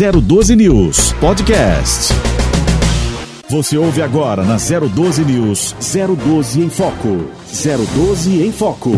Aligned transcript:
012 0.00 0.56
News 0.56 1.12
Podcast. 1.20 2.14
Você 3.50 3.76
ouve 3.76 4.00
agora 4.00 4.42
na 4.42 4.56
012 4.56 5.22
News 5.26 5.74
012 5.78 6.58
em 6.58 6.70
Foco. 6.70 7.28
012 7.52 8.42
em 8.42 8.50
Foco. 8.50 8.92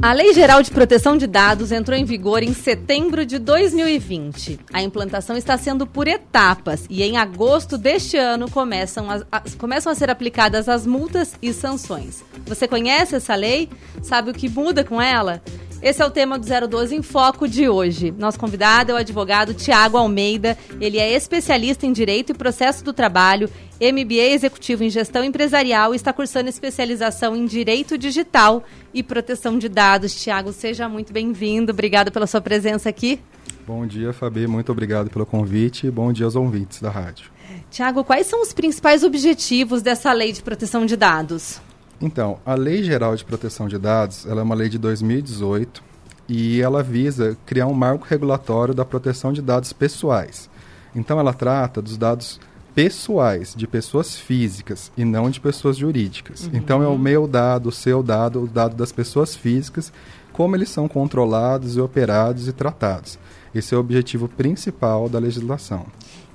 A 0.00 0.14
Lei 0.14 0.32
Geral 0.32 0.62
de 0.62 0.70
Proteção 0.70 1.18
de 1.18 1.26
Dados 1.26 1.72
entrou 1.72 1.98
em 1.98 2.06
vigor 2.06 2.42
em 2.42 2.54
setembro 2.54 3.26
de 3.26 3.38
2020. 3.38 4.60
A 4.72 4.82
implantação 4.82 5.36
está 5.36 5.58
sendo 5.58 5.86
por 5.86 6.08
etapas 6.08 6.86
e 6.88 7.02
em 7.02 7.18
agosto 7.18 7.76
deste 7.76 8.16
ano 8.16 8.50
começam, 8.50 9.10
as, 9.10 9.24
as, 9.30 9.54
começam 9.54 9.92
a 9.92 9.94
ser 9.94 10.08
aplicadas 10.08 10.70
as 10.70 10.86
multas 10.86 11.34
e 11.42 11.52
sanções. 11.52 12.22
Você 12.46 12.66
conhece 12.66 13.14
essa 13.14 13.34
lei? 13.34 13.68
Sabe 14.02 14.30
o 14.30 14.34
que 14.34 14.48
muda 14.48 14.82
com 14.82 15.00
ela? 15.00 15.42
Esse 15.84 16.00
é 16.00 16.06
o 16.06 16.10
tema 16.10 16.38
do 16.38 16.46
012 16.46 16.96
em 16.96 17.02
Foco 17.02 17.46
de 17.46 17.68
hoje. 17.68 18.10
Nosso 18.10 18.40
convidado 18.40 18.92
é 18.92 18.94
o 18.94 18.96
advogado 18.96 19.52
Tiago 19.52 19.98
Almeida. 19.98 20.56
Ele 20.80 20.96
é 20.96 21.14
especialista 21.14 21.84
em 21.84 21.92
Direito 21.92 22.30
e 22.30 22.34
Processo 22.34 22.82
do 22.82 22.90
Trabalho, 22.90 23.50
MBA 23.78 24.32
Executivo 24.32 24.82
em 24.82 24.88
Gestão 24.88 25.22
Empresarial 25.22 25.92
e 25.92 25.96
está 25.96 26.10
cursando 26.10 26.48
especialização 26.48 27.36
em 27.36 27.44
Direito 27.44 27.98
Digital 27.98 28.64
e 28.94 29.02
Proteção 29.02 29.58
de 29.58 29.68
Dados. 29.68 30.14
Tiago, 30.14 30.54
seja 30.54 30.88
muito 30.88 31.12
bem-vindo. 31.12 31.70
Obrigado 31.70 32.10
pela 32.10 32.26
sua 32.26 32.40
presença 32.40 32.88
aqui. 32.88 33.20
Bom 33.66 33.86
dia, 33.86 34.14
Fabi. 34.14 34.46
Muito 34.46 34.72
obrigado 34.72 35.10
pelo 35.10 35.26
convite 35.26 35.86
e 35.86 35.90
bom 35.90 36.14
dia 36.14 36.24
aos 36.24 36.34
ouvintes 36.34 36.80
da 36.80 36.88
rádio. 36.88 37.30
Tiago, 37.70 38.02
quais 38.02 38.26
são 38.26 38.40
os 38.40 38.54
principais 38.54 39.04
objetivos 39.04 39.82
dessa 39.82 40.10
lei 40.14 40.32
de 40.32 40.42
proteção 40.42 40.86
de 40.86 40.96
dados? 40.96 41.60
Então, 42.00 42.38
a 42.44 42.54
Lei 42.54 42.82
Geral 42.82 43.14
de 43.14 43.24
Proteção 43.24 43.68
de 43.68 43.78
Dados, 43.78 44.26
ela 44.26 44.40
é 44.40 44.44
uma 44.44 44.54
lei 44.54 44.68
de 44.68 44.78
2018 44.78 45.82
e 46.28 46.60
ela 46.60 46.82
visa 46.82 47.36
criar 47.46 47.66
um 47.66 47.74
marco 47.74 48.06
regulatório 48.08 48.74
da 48.74 48.84
proteção 48.84 49.32
de 49.32 49.42
dados 49.42 49.72
pessoais. 49.72 50.50
Então, 50.94 51.18
ela 51.18 51.32
trata 51.32 51.82
dos 51.82 51.96
dados 51.96 52.40
pessoais, 52.74 53.54
de 53.56 53.66
pessoas 53.66 54.16
físicas 54.16 54.90
e 54.96 55.04
não 55.04 55.30
de 55.30 55.40
pessoas 55.40 55.76
jurídicas. 55.76 56.46
Uhum. 56.46 56.50
Então, 56.54 56.82
é 56.82 56.88
o 56.88 56.98
meu 56.98 57.26
dado, 57.26 57.68
o 57.68 57.72
seu 57.72 58.02
dado, 58.02 58.42
o 58.42 58.46
dado 58.46 58.74
das 58.74 58.90
pessoas 58.90 59.34
físicas, 59.34 59.92
como 60.32 60.56
eles 60.56 60.68
são 60.68 60.88
controlados 60.88 61.76
e 61.76 61.80
operados 61.80 62.48
e 62.48 62.52
tratados. 62.52 63.18
Esse 63.54 63.72
é 63.72 63.76
o 63.76 63.80
objetivo 63.80 64.28
principal 64.28 65.08
da 65.08 65.20
legislação. 65.20 65.86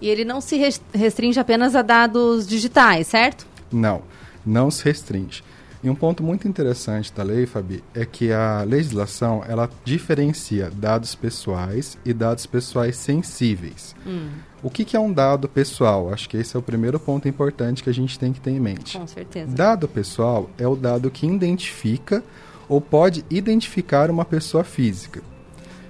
E 0.02 0.08
ele 0.08 0.24
não 0.24 0.40
se 0.40 0.58
restringe 0.94 1.38
apenas 1.38 1.76
a 1.76 1.82
dados 1.82 2.48
digitais, 2.48 3.08
certo? 3.08 3.46
Não, 3.70 4.02
não 4.46 4.72
se 4.72 4.86
restringe. 4.86 5.44
E 5.82 5.90
um 5.90 5.96
ponto 5.96 6.22
muito 6.22 6.46
interessante 6.46 7.14
da 7.14 7.24
lei, 7.24 7.46
Fabi, 7.46 7.82
é 7.94 8.06
que 8.06 8.34
a 8.34 8.64
legislação 8.64 9.44
ela 9.48 9.70
diferencia 9.86 10.70
dados 10.70 11.16
pessoais 11.16 11.98
e 12.04 12.12
dados 12.12 12.46
pessoais 12.46 12.98
sensíveis. 12.98 13.96
Hum. 14.06 14.30
O 14.62 14.70
que, 14.70 14.84
que, 14.84 14.98
é 14.98 15.00
um 15.00 15.12
dado 15.12 15.48
pessoal? 15.48 16.14
Acho 16.14 16.28
que 16.28 16.36
esse 16.36 16.54
é 16.54 16.60
o 16.60 16.62
primeiro 16.62 17.00
ponto 17.00 17.30
importante 17.30 17.82
que 17.82 17.90
a 17.90 17.94
gente 17.94 18.20
tem 18.20 18.34
que 18.34 18.42
ter 18.42 18.52
em 18.52 18.60
mente. 18.60 18.98
Com 18.98 19.08
certeza. 19.08 19.56
Dado 19.56 19.88
pessoal 19.88 20.50
é 20.58 20.68
o 20.68 20.76
dado 20.76 21.10
que 21.10 21.26
identifica 21.26 22.22
ou 22.68 22.82
pode 22.82 23.24
identificar 23.30 24.12
uma 24.12 24.26
pessoa 24.26 24.66
física. 24.66 25.22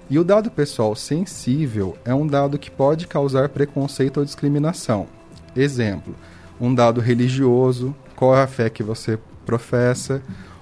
E 0.07 0.19
o 0.19 0.23
dado 0.23 0.51
pessoal 0.51 0.95
sensível 0.95 1.97
é 2.05 2.13
um 2.13 2.27
dado 2.27 2.59
que 2.59 2.69
pode 2.69 3.07
causar 3.07 3.49
preconceito 3.49 4.17
ou 4.17 4.25
discriminação. 4.25 5.07
Exemplo, 5.55 6.15
um 6.61 6.73
dado 6.73 7.01
religioso, 7.01 7.95
qual 8.15 8.35
é 8.35 8.43
a 8.43 8.47
fé 8.47 8.69
que 8.69 8.83
você 8.83 9.17
professa, 9.50 10.22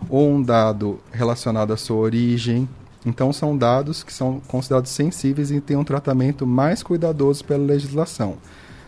ou 0.10 0.30
um 0.32 0.42
dado 0.42 1.02
relacionado 1.12 1.74
à 1.74 1.78
sua 1.78 1.98
origem. 1.98 2.70
Então, 3.06 3.34
são 3.34 3.58
dados 3.58 4.02
que 4.02 4.14
são 4.14 4.40
considerados 4.48 4.92
sensíveis 4.92 5.52
e 5.52 5.60
têm 5.60 5.76
um 5.76 5.84
tratamento 5.84 6.48
mais 6.48 6.82
cuidadoso 6.82 7.44
pela 7.44 7.66
legislação. 7.66 8.38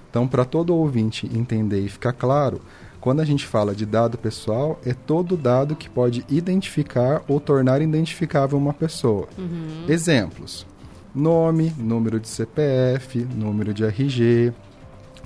Então, 0.10 0.26
para 0.26 0.46
todo 0.46 0.74
ouvinte 0.74 1.30
entender 1.34 1.82
e 1.82 1.90
ficar 1.90 2.14
claro, 2.14 2.62
quando 3.02 3.20
a 3.20 3.26
gente 3.26 3.46
fala 3.46 3.76
de 3.76 3.86
dado 3.86 4.18
pessoal, 4.18 4.80
é 4.86 4.94
todo 4.94 5.36
dado 5.36 5.76
que 5.76 5.90
pode 5.90 6.26
identificar 6.30 7.22
ou 7.28 7.42
tornar 7.42 7.82
identificável 7.82 8.58
uma 8.58 8.74
pessoa. 8.74 9.28
Uhum. 9.38 9.84
Exemplos: 9.88 10.66
nome, 11.14 11.74
número 11.78 12.22
de 12.22 12.28
CPF, 12.30 13.28
número 13.36 13.74
de 13.74 13.84
RG, 13.84 14.54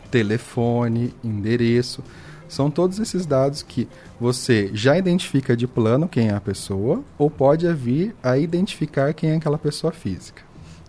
telefone, 0.09 1.13
endereço. 1.23 2.03
São 2.47 2.69
todos 2.69 2.99
esses 2.99 3.25
dados 3.25 3.63
que 3.63 3.87
você 4.23 4.71
já 4.73 4.97
identifica 4.97 5.53
de 5.53 5.67
plano 5.67 6.07
quem 6.07 6.29
é 6.29 6.33
a 6.33 6.39
pessoa 6.39 7.03
ou 7.17 7.29
pode 7.29 7.67
vir 7.73 8.15
a 8.23 8.37
identificar 8.37 9.13
quem 9.13 9.31
é 9.31 9.35
aquela 9.35 9.57
pessoa 9.57 9.91
física. 9.91 10.41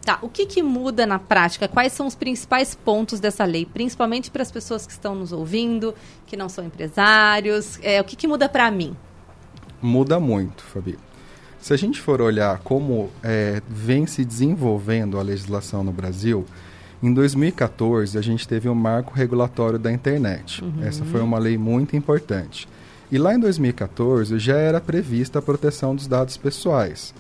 Tá, 0.04 0.20
o 0.22 0.28
que, 0.28 0.46
que 0.46 0.62
muda 0.62 1.04
na 1.04 1.18
prática? 1.18 1.66
Quais 1.66 1.92
são 1.92 2.06
os 2.06 2.14
principais 2.14 2.76
pontos 2.76 3.18
dessa 3.18 3.44
lei, 3.44 3.66
principalmente 3.66 4.30
para 4.30 4.42
as 4.42 4.52
pessoas 4.52 4.86
que 4.86 4.92
estão 4.92 5.16
nos 5.16 5.32
ouvindo, 5.32 5.92
que 6.28 6.36
não 6.36 6.48
são 6.48 6.64
empresários? 6.64 7.76
É, 7.82 8.00
o 8.00 8.04
que, 8.04 8.14
que 8.14 8.28
muda 8.28 8.48
para 8.48 8.70
mim? 8.70 8.94
Muda 9.82 10.20
muito, 10.20 10.62
Fabi. 10.62 10.96
Se 11.58 11.72
a 11.72 11.76
gente 11.76 12.00
for 12.00 12.20
olhar 12.20 12.60
como 12.60 13.10
é, 13.20 13.60
vem 13.68 14.06
se 14.06 14.24
desenvolvendo 14.24 15.18
a 15.18 15.22
legislação 15.22 15.82
no 15.82 15.90
Brasil, 15.90 16.46
em 17.02 17.12
2014, 17.12 18.16
a 18.16 18.22
gente 18.22 18.46
teve 18.46 18.68
o 18.68 18.72
um 18.72 18.76
marco 18.76 19.12
regulatório 19.12 19.78
da 19.78 19.90
internet. 19.90 20.62
Uhum. 20.62 20.84
Essa 20.84 21.04
foi 21.04 21.20
uma 21.20 21.40
lei 21.40 21.58
muito 21.58 21.96
importante. 21.96 22.68
E 23.14 23.18
lá 23.18 23.32
em 23.32 23.38
2014 23.38 24.40
já 24.40 24.56
era 24.56 24.80
prevista 24.80 25.38
a 25.38 25.42
proteção 25.42 25.94
dos 25.94 26.08
dados 26.08 26.36
pessoais. 26.36 27.14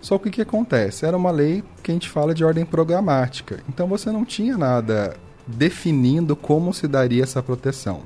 Só 0.00 0.16
que 0.16 0.28
o 0.28 0.30
que 0.30 0.42
acontece? 0.42 1.04
Era 1.04 1.16
uma 1.16 1.32
lei 1.32 1.64
que 1.82 1.90
a 1.90 1.94
gente 1.94 2.08
fala 2.08 2.32
de 2.32 2.44
ordem 2.44 2.64
programática. 2.64 3.58
Então 3.68 3.88
você 3.88 4.12
não 4.12 4.24
tinha 4.24 4.56
nada 4.56 5.16
definindo 5.48 6.36
como 6.36 6.72
se 6.72 6.86
daria 6.86 7.24
essa 7.24 7.42
proteção. 7.42 8.02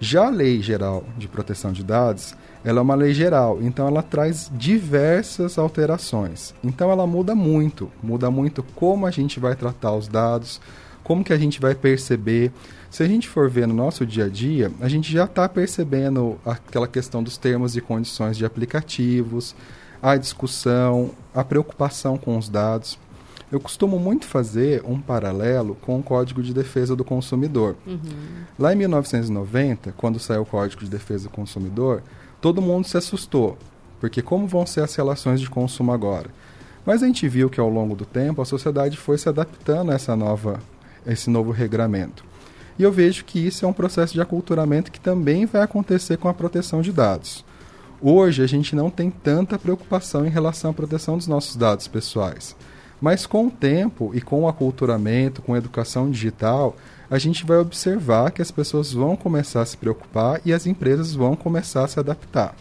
Já 0.00 0.26
a 0.26 0.28
Lei 0.28 0.60
Geral 0.60 1.04
de 1.16 1.28
Proteção 1.28 1.70
de 1.70 1.84
Dados, 1.84 2.34
ela 2.64 2.80
é 2.80 2.82
uma 2.82 2.96
lei 2.96 3.14
geral, 3.14 3.58
então 3.62 3.86
ela 3.86 4.02
traz 4.02 4.50
diversas 4.52 5.58
alterações. 5.58 6.52
Então 6.64 6.90
ela 6.90 7.06
muda 7.06 7.32
muito, 7.36 7.92
muda 8.02 8.28
muito 8.28 8.64
como 8.74 9.06
a 9.06 9.12
gente 9.12 9.38
vai 9.38 9.54
tratar 9.54 9.94
os 9.94 10.08
dados, 10.08 10.60
como 11.06 11.22
que 11.22 11.32
a 11.32 11.38
gente 11.38 11.60
vai 11.60 11.72
perceber. 11.72 12.50
Se 12.90 13.00
a 13.00 13.06
gente 13.06 13.28
for 13.28 13.48
ver 13.48 13.68
no 13.68 13.74
nosso 13.74 14.04
dia 14.04 14.24
a 14.24 14.28
dia, 14.28 14.72
a 14.80 14.88
gente 14.88 15.12
já 15.12 15.22
está 15.22 15.48
percebendo 15.48 16.36
aquela 16.44 16.88
questão 16.88 17.22
dos 17.22 17.38
termos 17.38 17.76
e 17.76 17.80
condições 17.80 18.36
de 18.36 18.44
aplicativos, 18.44 19.54
a 20.02 20.16
discussão, 20.16 21.12
a 21.32 21.44
preocupação 21.44 22.18
com 22.18 22.36
os 22.36 22.48
dados. 22.48 22.98
Eu 23.52 23.60
costumo 23.60 24.00
muito 24.00 24.26
fazer 24.26 24.82
um 24.84 25.00
paralelo 25.00 25.76
com 25.76 25.96
o 25.96 26.02
Código 26.02 26.42
de 26.42 26.52
Defesa 26.52 26.96
do 26.96 27.04
Consumidor. 27.04 27.76
Uhum. 27.86 28.00
Lá 28.58 28.72
em 28.72 28.76
1990, 28.76 29.94
quando 29.96 30.18
saiu 30.18 30.42
o 30.42 30.46
Código 30.46 30.82
de 30.82 30.90
Defesa 30.90 31.28
do 31.28 31.30
Consumidor, 31.30 32.02
todo 32.40 32.60
mundo 32.60 32.84
se 32.84 32.96
assustou, 32.96 33.56
porque 34.00 34.20
como 34.22 34.48
vão 34.48 34.66
ser 34.66 34.80
as 34.80 34.92
relações 34.96 35.40
de 35.40 35.48
consumo 35.48 35.92
agora? 35.92 36.28
Mas 36.84 37.00
a 37.04 37.06
gente 37.06 37.28
viu 37.28 37.48
que 37.48 37.60
ao 37.60 37.68
longo 37.68 37.94
do 37.94 38.04
tempo 38.04 38.42
a 38.42 38.44
sociedade 38.44 38.96
foi 38.96 39.16
se 39.18 39.28
adaptando 39.28 39.92
a 39.92 39.94
essa 39.94 40.16
nova, 40.16 40.58
esse 41.06 41.30
novo 41.30 41.50
regramento. 41.50 42.24
E 42.78 42.82
eu 42.82 42.92
vejo 42.92 43.24
que 43.24 43.38
isso 43.38 43.64
é 43.64 43.68
um 43.68 43.72
processo 43.72 44.12
de 44.12 44.20
aculturamento 44.20 44.92
que 44.92 45.00
também 45.00 45.46
vai 45.46 45.62
acontecer 45.62 46.18
com 46.18 46.28
a 46.28 46.34
proteção 46.34 46.82
de 46.82 46.92
dados. 46.92 47.44
Hoje 48.00 48.42
a 48.42 48.46
gente 48.46 48.76
não 48.76 48.90
tem 48.90 49.10
tanta 49.10 49.58
preocupação 49.58 50.26
em 50.26 50.30
relação 50.30 50.70
à 50.70 50.74
proteção 50.74 51.16
dos 51.16 51.26
nossos 51.26 51.56
dados 51.56 51.88
pessoais. 51.88 52.54
Mas 53.00 53.26
com 53.26 53.46
o 53.46 53.50
tempo 53.50 54.10
e 54.14 54.20
com 54.20 54.42
o 54.42 54.48
aculturamento, 54.48 55.42
com 55.42 55.54
a 55.54 55.58
educação 55.58 56.10
digital, 56.10 56.76
a 57.10 57.18
gente 57.18 57.44
vai 57.44 57.58
observar 57.58 58.30
que 58.30 58.42
as 58.42 58.50
pessoas 58.50 58.92
vão 58.92 59.16
começar 59.16 59.62
a 59.62 59.66
se 59.66 59.76
preocupar 59.76 60.40
e 60.44 60.52
as 60.52 60.66
empresas 60.66 61.14
vão 61.14 61.36
começar 61.36 61.84
a 61.84 61.88
se 61.88 61.98
adaptar. 61.98 62.54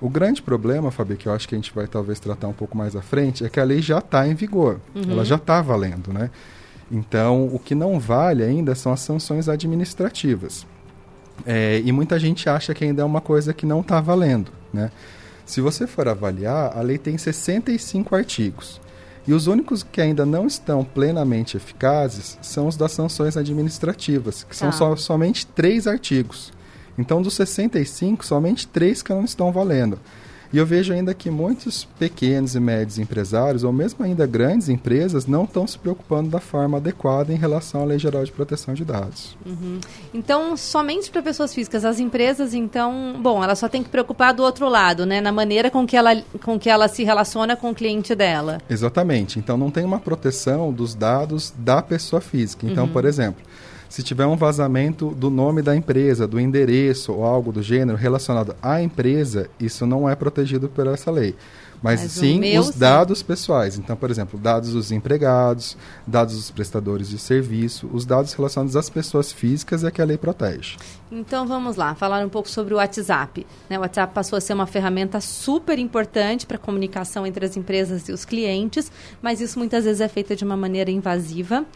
O 0.00 0.08
grande 0.08 0.40
problema, 0.40 0.90
Fabi, 0.90 1.16
que 1.16 1.26
eu 1.26 1.32
acho 1.32 1.46
que 1.46 1.54
a 1.54 1.58
gente 1.58 1.74
vai 1.74 1.86
talvez 1.86 2.18
tratar 2.18 2.48
um 2.48 2.54
pouco 2.54 2.76
mais 2.76 2.96
à 2.96 3.02
frente, 3.02 3.44
é 3.44 3.48
que 3.50 3.60
a 3.60 3.64
lei 3.64 3.82
já 3.82 3.98
está 3.98 4.26
em 4.26 4.34
vigor, 4.34 4.80
uhum. 4.94 5.10
ela 5.10 5.24
já 5.24 5.36
está 5.36 5.60
valendo, 5.60 6.12
né? 6.12 6.30
Então, 6.90 7.46
o 7.46 7.58
que 7.58 7.74
não 7.74 8.00
vale 8.00 8.42
ainda 8.42 8.74
são 8.74 8.92
as 8.92 9.00
sanções 9.00 9.48
administrativas. 9.48 10.66
É, 11.46 11.80
e 11.84 11.92
muita 11.92 12.18
gente 12.18 12.48
acha 12.48 12.74
que 12.74 12.84
ainda 12.84 13.02
é 13.02 13.04
uma 13.04 13.20
coisa 13.20 13.54
que 13.54 13.64
não 13.64 13.80
está 13.80 14.00
valendo, 14.00 14.50
né? 14.72 14.90
Se 15.46 15.60
você 15.60 15.86
for 15.86 16.06
avaliar, 16.06 16.76
a 16.76 16.80
lei 16.80 16.98
tem 16.98 17.18
65 17.18 18.14
artigos. 18.14 18.80
E 19.26 19.32
os 19.32 19.46
únicos 19.46 19.82
que 19.82 20.00
ainda 20.00 20.24
não 20.24 20.46
estão 20.46 20.84
plenamente 20.84 21.56
eficazes 21.56 22.38
são 22.40 22.66
os 22.66 22.76
das 22.76 22.92
sanções 22.92 23.36
administrativas, 23.36 24.44
que 24.44 24.56
são 24.56 24.70
tá. 24.70 24.76
so, 24.76 24.96
somente 24.96 25.46
três 25.46 25.86
artigos. 25.86 26.52
Então, 26.96 27.22
dos 27.22 27.34
65, 27.34 28.24
somente 28.24 28.66
três 28.66 29.02
que 29.02 29.12
não 29.12 29.24
estão 29.24 29.50
valendo. 29.50 29.98
E 30.52 30.58
eu 30.58 30.66
vejo 30.66 30.92
ainda 30.92 31.14
que 31.14 31.30
muitos 31.30 31.84
pequenos 31.98 32.56
e 32.56 32.60
médios 32.60 32.98
empresários, 32.98 33.62
ou 33.62 33.72
mesmo 33.72 34.04
ainda 34.04 34.26
grandes 34.26 34.68
empresas, 34.68 35.26
não 35.26 35.44
estão 35.44 35.64
se 35.66 35.78
preocupando 35.78 36.28
da 36.28 36.40
forma 36.40 36.78
adequada 36.78 37.32
em 37.32 37.36
relação 37.36 37.82
à 37.82 37.84
Lei 37.84 37.98
Geral 37.98 38.24
de 38.24 38.32
Proteção 38.32 38.74
de 38.74 38.84
Dados. 38.84 39.36
Uhum. 39.46 39.78
Então, 40.12 40.56
somente 40.56 41.10
para 41.10 41.22
pessoas 41.22 41.54
físicas, 41.54 41.84
as 41.84 42.00
empresas, 42.00 42.52
então, 42.52 43.16
bom, 43.20 43.44
ela 43.44 43.54
só 43.54 43.68
tem 43.68 43.82
que 43.82 43.88
preocupar 43.88 44.34
do 44.34 44.42
outro 44.42 44.68
lado, 44.68 45.06
né? 45.06 45.20
Na 45.20 45.30
maneira 45.30 45.70
com 45.70 45.86
que 45.86 45.96
ela, 45.96 46.20
com 46.42 46.58
que 46.58 46.68
ela 46.68 46.88
se 46.88 47.04
relaciona 47.04 47.54
com 47.54 47.70
o 47.70 47.74
cliente 47.74 48.14
dela. 48.14 48.60
Exatamente. 48.68 49.38
Então, 49.38 49.56
não 49.56 49.70
tem 49.70 49.84
uma 49.84 50.00
proteção 50.00 50.72
dos 50.72 50.94
dados 50.94 51.54
da 51.56 51.80
pessoa 51.80 52.20
física. 52.20 52.66
Então, 52.66 52.86
uhum. 52.86 52.92
por 52.92 53.04
exemplo, 53.04 53.40
se 53.90 54.04
tiver 54.04 54.24
um 54.24 54.36
vazamento 54.36 55.10
do 55.10 55.28
nome 55.28 55.62
da 55.62 55.74
empresa, 55.74 56.26
do 56.26 56.38
endereço 56.38 57.12
ou 57.12 57.24
algo 57.24 57.50
do 57.50 57.60
gênero 57.60 57.98
relacionado 57.98 58.54
à 58.62 58.80
empresa, 58.80 59.50
isso 59.58 59.84
não 59.84 60.08
é 60.08 60.14
protegido 60.14 60.68
por 60.68 60.86
essa 60.86 61.10
lei. 61.10 61.34
Mas, 61.82 62.02
Mas 62.02 62.12
sim 62.12 62.38
meu, 62.38 62.60
os 62.60 62.70
dados 62.70 63.18
sim. 63.18 63.24
pessoais. 63.24 63.78
Então, 63.78 63.96
por 63.96 64.10
exemplo, 64.10 64.38
dados 64.38 64.74
dos 64.74 64.92
empregados, 64.92 65.76
dados 66.06 66.36
dos 66.36 66.50
prestadores 66.50 67.08
de 67.08 67.18
serviço, 67.18 67.90
os 67.92 68.04
dados 68.04 68.32
relacionados 68.32 68.76
às 68.76 68.88
pessoas 68.88 69.32
físicas 69.32 69.82
é 69.82 69.90
que 69.90 70.00
a 70.00 70.04
lei 70.04 70.16
protege. 70.18 70.76
Então 71.10 71.44
vamos 71.46 71.74
lá, 71.74 71.94
falar 71.96 72.24
um 72.24 72.28
pouco 72.28 72.48
sobre 72.48 72.72
o 72.74 72.76
WhatsApp. 72.76 73.44
Né, 73.68 73.76
o 73.76 73.80
WhatsApp 73.80 74.14
passou 74.14 74.36
a 74.36 74.40
ser 74.40 74.52
uma 74.52 74.66
ferramenta 74.66 75.20
super 75.20 75.78
importante 75.80 76.46
para 76.46 76.56
a 76.56 76.60
comunicação 76.60 77.26
entre 77.26 77.44
as 77.44 77.56
empresas 77.56 78.08
e 78.08 78.12
os 78.12 78.24
clientes, 78.24 78.92
mas 79.20 79.40
isso 79.40 79.58
muitas 79.58 79.84
vezes 79.84 80.00
é 80.00 80.08
feito 80.08 80.36
de 80.36 80.44
uma 80.44 80.56
maneira 80.56 80.92
invasiva. 80.92 81.66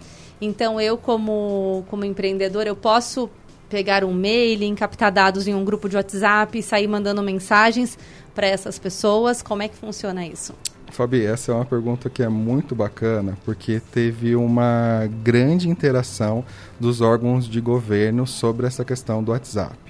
Então, 0.41 0.81
eu, 0.81 0.97
como, 0.97 1.85
como 1.89 2.05
empreendedor, 2.05 2.67
eu 2.67 2.77
posso 2.77 3.31
pegar 3.69 4.05
um 4.05 4.13
mailing, 4.13 4.75
captar 4.75 5.11
dados 5.11 5.49
em 5.49 5.55
um 5.55 5.65
grupo 5.65 5.89
de 5.89 5.97
WhatsApp 5.97 6.59
e 6.59 6.63
sair 6.63 6.87
mandando 6.87 7.23
mensagens 7.23 7.99
para 8.35 8.47
essas 8.47 8.79
pessoas. 8.79 9.43
Como 9.43 9.63
é 9.63 9.69
que 9.69 9.77
funciona 9.77 10.27
isso? 10.27 10.55
Fabi, 10.93 11.25
essa 11.25 11.51
é 11.51 11.55
uma 11.55 11.65
pergunta 11.65 12.09
que 12.09 12.23
é 12.23 12.29
muito 12.29 12.75
bacana, 12.75 13.37
porque 13.45 13.81
teve 13.93 14.37
uma 14.37 15.09
grande 15.25 15.69
interação 15.69 16.45
dos 16.79 17.01
órgãos 17.01 17.49
de 17.49 17.61
governo 17.61 18.27
sobre 18.27 18.67
essa 18.67 18.85
questão 18.85 19.23
do 19.23 19.33
WhatsApp 19.33 19.84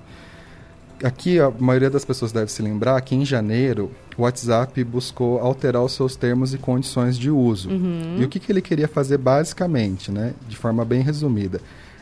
aqui 1.05 1.39
a 1.39 1.51
maioria 1.51 1.91
das 1.91 2.05
pessoas 2.05 2.33
deve 2.33 2.51
se 2.51 2.63
lembrar 2.63 3.01
que 3.03 3.15
em 3.15 3.25
janeiro 3.25 3.91
o 4.17 4.23
WhatsApp 4.23 4.83
buscou 4.85 5.39
alterar 5.39 5.83
os 5.83 5.93
seus 5.93 6.17
termos 6.17 6.55
e 6.55 6.59
condições 6.59 7.19
de 7.19 7.31
uso. 7.31 7.69
Uhum. 7.69 8.17
E 8.19 8.25
o 8.25 8.29
que, 8.29 8.41
que 8.41 8.51
ele 8.51 8.63
queria 8.63 8.89
fazer 8.89 9.19
basicamente, 9.19 10.11
né, 10.11 10.33
de 10.49 10.57
forma 10.57 10.85
bem 10.85 11.03
resumida, 11.03 11.61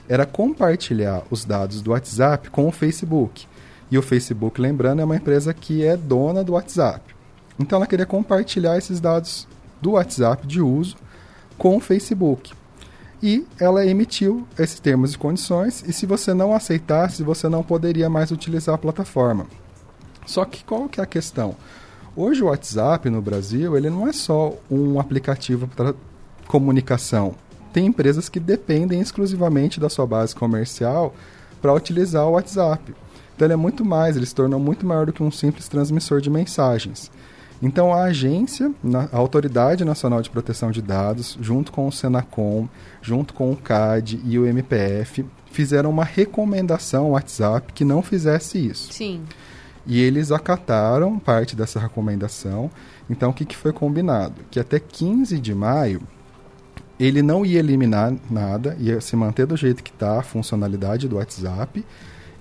era 0.09 0.25
compartilhar 0.25 1.23
os 1.31 1.45
dados 1.45 1.83
do 1.83 1.91
WhatsApp 1.91 2.51
com 2.51 2.69
o 2.69 2.73
Facebook. 2.73 3.47
E 3.91 3.99
o 3.99 4.03
Facebook, 4.03 4.61
lembrando, 4.61 5.03
é 5.03 5.05
uma 5.05 5.17
empresa 5.17 5.53
que 5.53 5.85
é 5.85 5.97
dona 5.97 6.45
do 6.45 6.53
WhatsApp. 6.53 7.15
Então 7.59 7.77
ela 7.77 7.87
queria 7.87 8.07
compartilhar 8.07 8.79
esses 8.79 9.01
dados 9.01 9.47
do 9.81 9.93
WhatsApp 9.93 10.47
de 10.47 10.61
uso 10.61 10.97
com 11.59 11.77
o 11.77 11.81
Facebook 11.81 12.53
e 13.23 13.47
ela 13.61 13.87
emitiu 13.87 14.47
esses 14.59 14.81
termos 14.81 15.15
e 15.15 15.19
condições 15.19 15.85
e 15.87 15.93
se 15.93 16.07
você 16.07 16.35
não 16.35 16.53
aceitasse, 16.53 17.23
você 17.23 17.49
não 17.49 17.63
poderia 17.63 18.11
mais 18.11 18.33
utilizar 18.33 18.75
a 18.75 18.79
plataforma. 18.79 19.47
Só 20.27 20.45
que 20.45 20.65
qual 20.65 20.89
que 20.89 21.01
é 21.01 21.05
a 21.05 21.07
questão? 21.07 21.55
Hoje 22.17 22.43
o 22.43 22.47
WhatsApp 22.47 23.09
no 23.09 23.23
Brasil, 23.23 23.77
ele 23.77 23.89
não 23.89 24.09
é 24.09 24.13
só 24.13 24.55
um 24.71 24.99
aplicativo 24.99 25.69
para 25.69 25.95
comunicação. 26.47 27.35
Tem 27.73 27.87
empresas 27.87 28.29
que 28.29 28.41
dependem 28.41 29.01
exclusivamente 29.01 29.81
da 29.81 29.89
sua 29.89 30.07
base 30.07 30.35
comercial 30.35 31.15
para 31.61 31.73
utilizar 31.73 32.27
o 32.27 32.33
WhatsApp. 32.33 32.95
Então 33.35 33.47
ele 33.47 33.55
é 33.55 33.57
muito 33.57 33.85
mais, 33.85 34.17
ele 34.17 34.27
se 34.27 34.35
tornou 34.35 34.61
muito 34.61 34.85
maior 34.85 35.07
do 35.07 35.13
que 35.13 35.23
um 35.23 35.31
simples 35.31 35.69
transmissor 35.69 36.21
de 36.21 36.29
mensagens. 36.29 37.11
Então, 37.62 37.94
a 37.94 38.05
agência, 38.05 38.73
a 39.12 39.17
Autoridade 39.17 39.85
Nacional 39.85 40.20
de 40.20 40.29
Proteção 40.29 40.73
de 40.73 40.82
Dados, 40.82 41.38
junto 41.41 41.70
com 41.70 41.87
o 41.87 41.93
Senacom, 41.93 42.69
junto 43.00 43.32
com 43.32 43.53
o 43.53 43.56
CAD 43.56 44.20
e 44.25 44.37
o 44.37 44.44
MPF, 44.44 45.25
fizeram 45.53 45.88
uma 45.88 46.05
recomendação 46.05 47.05
ao 47.05 47.11
WhatsApp 47.12 47.73
que 47.73 47.85
não 47.85 48.03
fizesse 48.03 48.59
isso. 48.59 48.93
Sim. 48.93 49.23
E 49.87 50.00
eles 50.00 50.32
acataram 50.32 51.19
parte 51.20 51.55
dessa 51.55 51.79
recomendação. 51.79 52.69
Então, 53.09 53.31
o 53.31 53.35
que, 53.35 53.44
que 53.44 53.56
foi 53.56 53.73
combinado? 53.73 54.35
Que 54.50 54.58
até 54.58 54.81
15 54.81 55.38
de 55.38 55.55
maio, 55.55 56.03
ele 56.99 57.23
não 57.23 57.47
ia 57.47 57.61
eliminar 57.61 58.12
nada, 58.29 58.76
ia 58.81 59.00
se 59.00 59.15
manter 59.15 59.47
do 59.47 59.56
jeito 59.56 59.85
que 59.85 59.91
está 59.91 60.19
a 60.19 60.23
funcionalidade 60.23 61.06
do 61.06 61.17
WhatsApp. 61.17 61.85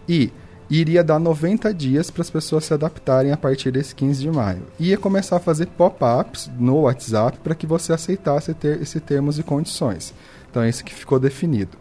E 0.09 0.31
iria 0.79 1.03
dar 1.03 1.19
90 1.19 1.73
dias 1.73 2.09
para 2.09 2.21
as 2.21 2.29
pessoas 2.29 2.63
se 2.63 2.73
adaptarem 2.73 3.31
a 3.33 3.38
partir 3.38 3.71
desse 3.71 3.94
15 3.94 4.21
de 4.21 4.31
maio. 4.31 4.63
Ia 4.79 4.97
começar 4.97 5.35
a 5.35 5.39
fazer 5.39 5.65
pop-ups 5.68 6.50
no 6.57 6.81
WhatsApp 6.81 7.39
para 7.44 7.53
que 7.53 7.68
você 7.68 7.91
aceitasse 7.91 8.53
ter 8.53 8.81
esse 8.81 9.00
termos 9.01 9.38
e 9.38 9.44
condições. 9.44 10.13
Então, 10.50 10.63
é 10.63 10.69
isso 10.69 10.83
que 10.85 10.94
ficou 10.94 11.19
definido. 11.19 11.77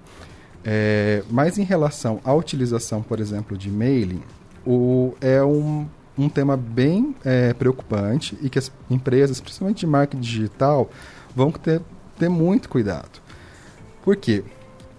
É, 0.64 1.22
mas 1.30 1.56
em 1.56 1.62
relação 1.62 2.20
à 2.24 2.34
utilização, 2.34 3.00
por 3.00 3.20
exemplo, 3.20 3.56
de 3.56 3.70
mailing, 3.70 4.22
o, 4.66 5.14
é 5.20 5.42
um, 5.42 5.86
um 6.18 6.28
tema 6.28 6.56
bem 6.56 7.14
é, 7.24 7.54
preocupante 7.54 8.36
e 8.42 8.50
que 8.50 8.58
as 8.58 8.72
empresas, 8.90 9.40
principalmente 9.40 9.80
de 9.80 9.86
marketing 9.86 10.20
digital, 10.20 10.90
vão 11.34 11.52
ter, 11.52 11.80
ter 12.18 12.28
muito 12.28 12.68
cuidado. 12.68 13.20
Por 14.02 14.16
quê? 14.16 14.42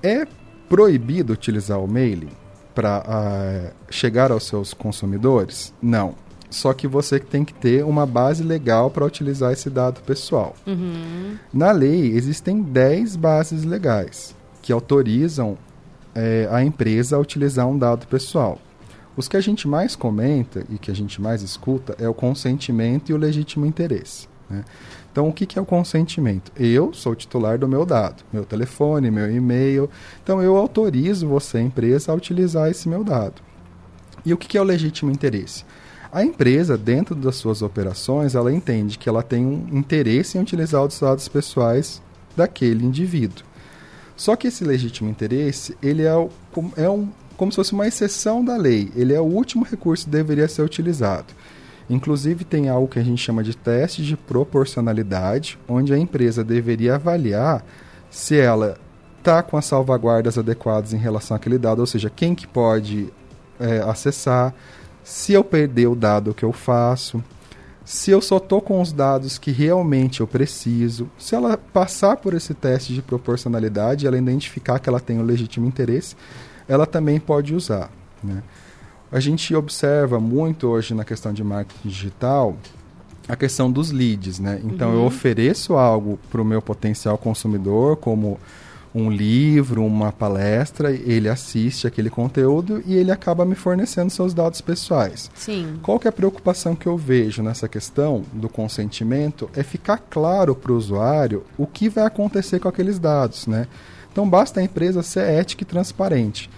É 0.01 0.25
proibido 0.69 1.33
utilizar 1.33 1.79
o 1.79 1.87
mailing? 1.87 2.40
Para 2.73 3.00
uh, 3.00 3.03
ah, 3.07 3.71
chegar 3.89 4.31
aos 4.31 4.45
seus 4.45 4.73
consumidores? 4.73 5.73
Não. 5.81 6.15
Só 6.50 6.73
que 6.73 6.88
você 6.88 7.18
tem 7.19 7.45
que 7.45 7.53
ter 7.53 7.85
uma 7.85 8.06
base 8.06 8.44
legal 8.44 8.91
para 8.91 9.06
utilizar 9.06 9.53
esse 9.53 9.69
dado 9.69 10.01
pessoal. 10.01 10.53
Uhum. 10.68 11.38
Na 11.53 11.71
lei, 11.71 12.12
existem 12.12 12.62
10 12.62 13.15
bases 13.15 13.63
legais 13.63 14.35
que 14.62 14.73
autorizam 14.73 15.57
é, 16.13 16.47
a 16.51 16.62
empresa 16.62 17.15
a 17.15 17.19
utilizar 17.19 17.68
um 17.68 17.77
dado 17.77 18.06
pessoal. 18.07 18.59
Os 19.15 19.27
que 19.27 19.38
a 19.38 19.41
gente 19.41 19.68
mais 19.68 19.95
comenta 19.95 20.65
e 20.69 20.77
que 20.77 20.91
a 20.91 20.94
gente 20.94 21.21
mais 21.21 21.41
escuta 21.41 21.95
é 22.00 22.07
o 22.07 22.13
consentimento 22.13 23.09
e 23.09 23.13
o 23.13 23.18
legítimo 23.18 23.65
interesse. 23.65 24.27
Né? 24.50 24.63
Então, 25.11 25.27
o 25.27 25.33
que, 25.33 25.45
que 25.45 25.59
é 25.59 25.61
o 25.61 25.65
consentimento? 25.65 26.51
Eu 26.55 26.93
sou 26.93 27.13
titular 27.13 27.57
do 27.57 27.67
meu 27.67 27.85
dado, 27.85 28.23
meu 28.31 28.45
telefone, 28.45 29.11
meu 29.11 29.29
e-mail. 29.29 29.89
Então, 30.23 30.41
eu 30.41 30.55
autorizo 30.55 31.27
você, 31.27 31.59
empresa, 31.59 32.11
a 32.11 32.15
utilizar 32.15 32.69
esse 32.69 32.87
meu 32.87 33.03
dado. 33.03 33.41
E 34.25 34.33
o 34.33 34.37
que, 34.37 34.47
que 34.47 34.57
é 34.57 34.61
o 34.61 34.65
legítimo 34.65 35.11
interesse? 35.11 35.65
A 36.11 36.23
empresa, 36.23 36.77
dentro 36.77 37.13
das 37.15 37.35
suas 37.35 37.61
operações, 37.61 38.35
ela 38.35 38.53
entende 38.53 38.97
que 38.97 39.09
ela 39.09 39.23
tem 39.23 39.45
um 39.45 39.77
interesse 39.77 40.37
em 40.37 40.41
utilizar 40.41 40.83
os 40.83 40.99
dados 40.99 41.27
pessoais 41.27 42.01
daquele 42.35 42.85
indivíduo. 42.85 43.45
Só 44.15 44.35
que 44.35 44.47
esse 44.47 44.63
legítimo 44.63 45.09
interesse, 45.09 45.75
ele 45.81 46.03
é, 46.03 46.15
o, 46.15 46.29
é 46.77 46.89
um, 46.89 47.09
como 47.35 47.51
se 47.51 47.55
fosse 47.55 47.73
uma 47.73 47.87
exceção 47.87 48.43
da 48.43 48.55
lei. 48.55 48.91
Ele 48.95 49.13
é 49.13 49.19
o 49.19 49.25
último 49.25 49.65
recurso 49.65 50.05
que 50.05 50.11
deveria 50.11 50.47
ser 50.47 50.61
utilizado. 50.61 51.33
Inclusive, 51.89 52.45
tem 52.45 52.69
algo 52.69 52.88
que 52.88 53.00
a 53.00 53.04
gente 53.04 53.22
chama 53.22 53.44
de 53.44 53.56
teste 53.56 54.04
de 54.04 54.16
proporcionalidade, 54.16 55.60
onde 55.68 55.94
a 55.94 55.98
empresa 55.98 56.44
deveria 56.44 56.95
avaliar 56.95 57.63
se 58.09 58.38
ela 58.38 58.78
está 59.18 59.44
com 59.44 59.56
as 59.57 59.66
salvaguardas 59.66 60.38
adequadas 60.38 60.94
em 60.94 60.97
relação 60.97 61.35
àquele 61.35 61.57
dado, 61.57 61.80
ou 61.80 61.85
seja, 61.85 62.09
quem 62.09 62.33
que 62.33 62.47
pode 62.47 63.11
é, 63.59 63.80
acessar, 63.80 64.54
se 65.04 65.33
eu 65.33 65.44
perder 65.44 65.88
o 65.88 65.95
dado, 65.95 66.33
que 66.33 66.44
eu 66.44 66.52
faço, 66.52 67.23
se 67.83 68.11
eu 68.11 68.21
só 68.21 68.38
estou 68.38 68.61
com 68.61 68.81
os 68.81 68.92
dados 68.92 69.38
que 69.38 69.52
realmente 69.52 70.21
eu 70.21 70.28
preciso, 70.28 71.09
se 71.18 71.35
ela 71.35 71.57
passar 71.57 72.18
por 72.18 72.33
esse 72.33 72.54
teste 72.54 72.94
de 72.94 73.02
proporcionalidade, 73.02 74.06
ela 74.06 74.18
identificar 74.18 74.80
que 74.80 74.88
ela 74.88 75.00
tem 75.00 75.19
o 75.19 75.23
legítimo 75.23 75.68
interesse, 75.68 76.16
ela 76.68 76.85
também 76.85 77.19
pode 77.19 77.56
usar. 77.56 77.92
Né? 78.23 78.44
A 79.11 79.19
gente 79.19 79.53
observa 79.53 80.19
muito 80.19 80.68
hoje 80.68 80.94
na 80.94 81.03
questão 81.03 81.33
de 81.33 81.44
marketing 81.44 81.89
digital 81.89 82.56
a 83.27 83.35
questão 83.35 83.71
dos 83.71 83.91
leads, 83.91 84.39
né? 84.39 84.61
Então 84.63 84.89
uhum. 84.89 84.95
eu 84.95 85.06
ofereço 85.06 85.75
algo 85.75 86.18
para 86.30 86.41
o 86.41 86.45
meu 86.45 86.61
potencial 86.61 87.18
consumidor, 87.18 87.97
como 87.97 88.39
um 88.94 89.09
livro, 89.09 89.85
uma 89.85 90.11
palestra, 90.11 90.91
ele 90.91 91.30
assiste 91.30 91.87
aquele 91.87 92.09
conteúdo 92.09 92.83
e 92.85 92.95
ele 92.95 93.11
acaba 93.11 93.45
me 93.45 93.56
fornecendo 93.56 94.09
seus 94.09 94.33
dados 94.33 94.59
pessoais. 94.59 95.31
Sim. 95.33 95.80
Qual 95.81 95.97
que 95.97 96.07
é 96.07 96.09
a 96.09 96.13
preocupação 96.13 96.75
que 96.75 96.87
eu 96.87 96.97
vejo 96.97 97.41
nessa 97.41 97.69
questão 97.69 98.23
do 98.33 98.49
consentimento? 98.49 99.49
É 99.56 99.63
ficar 99.63 99.97
claro 99.97 100.53
para 100.56 100.71
o 100.71 100.77
usuário 100.77 101.44
o 101.57 101.65
que 101.65 101.87
vai 101.87 102.06
acontecer 102.06 102.59
com 102.59 102.68
aqueles 102.68 102.99
dados, 102.99 103.47
né? 103.47 103.68
Então 104.11 104.30
basta 104.30 104.59
a 104.59 104.63
empresa 104.63 105.01
ser 105.01 105.23
ética 105.23 105.63
e 105.63 105.65
transparente 105.65 106.49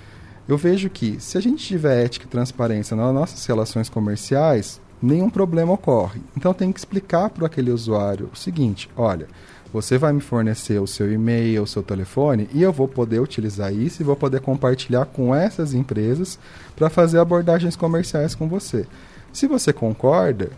eu 0.47 0.57
vejo 0.57 0.89
que 0.89 1.19
se 1.19 1.37
a 1.37 1.41
gente 1.41 1.65
tiver 1.65 2.05
ética 2.05 2.25
e 2.25 2.29
transparência 2.29 2.95
nas 2.95 3.13
nossas 3.13 3.45
relações 3.45 3.89
comerciais, 3.89 4.81
nenhum 5.01 5.29
problema 5.29 5.73
ocorre. 5.73 6.21
Então 6.35 6.53
tem 6.53 6.71
que 6.71 6.79
explicar 6.79 7.29
para 7.29 7.47
aquele 7.47 7.71
usuário 7.71 8.29
o 8.33 8.37
seguinte: 8.37 8.89
olha, 8.95 9.27
você 9.71 9.97
vai 9.97 10.13
me 10.13 10.21
fornecer 10.21 10.79
o 10.79 10.87
seu 10.87 11.11
e-mail, 11.11 11.63
o 11.63 11.67
seu 11.67 11.81
telefone, 11.81 12.47
e 12.53 12.61
eu 12.61 12.71
vou 12.71 12.87
poder 12.87 13.19
utilizar 13.19 13.73
isso 13.73 14.01
e 14.01 14.05
vou 14.05 14.15
poder 14.15 14.39
compartilhar 14.41 15.05
com 15.05 15.33
essas 15.33 15.73
empresas 15.73 16.37
para 16.75 16.89
fazer 16.89 17.19
abordagens 17.19 17.75
comerciais 17.75 18.35
com 18.35 18.47
você. 18.47 18.85
Se 19.31 19.47
você 19.47 19.73
concorda, 19.73 20.51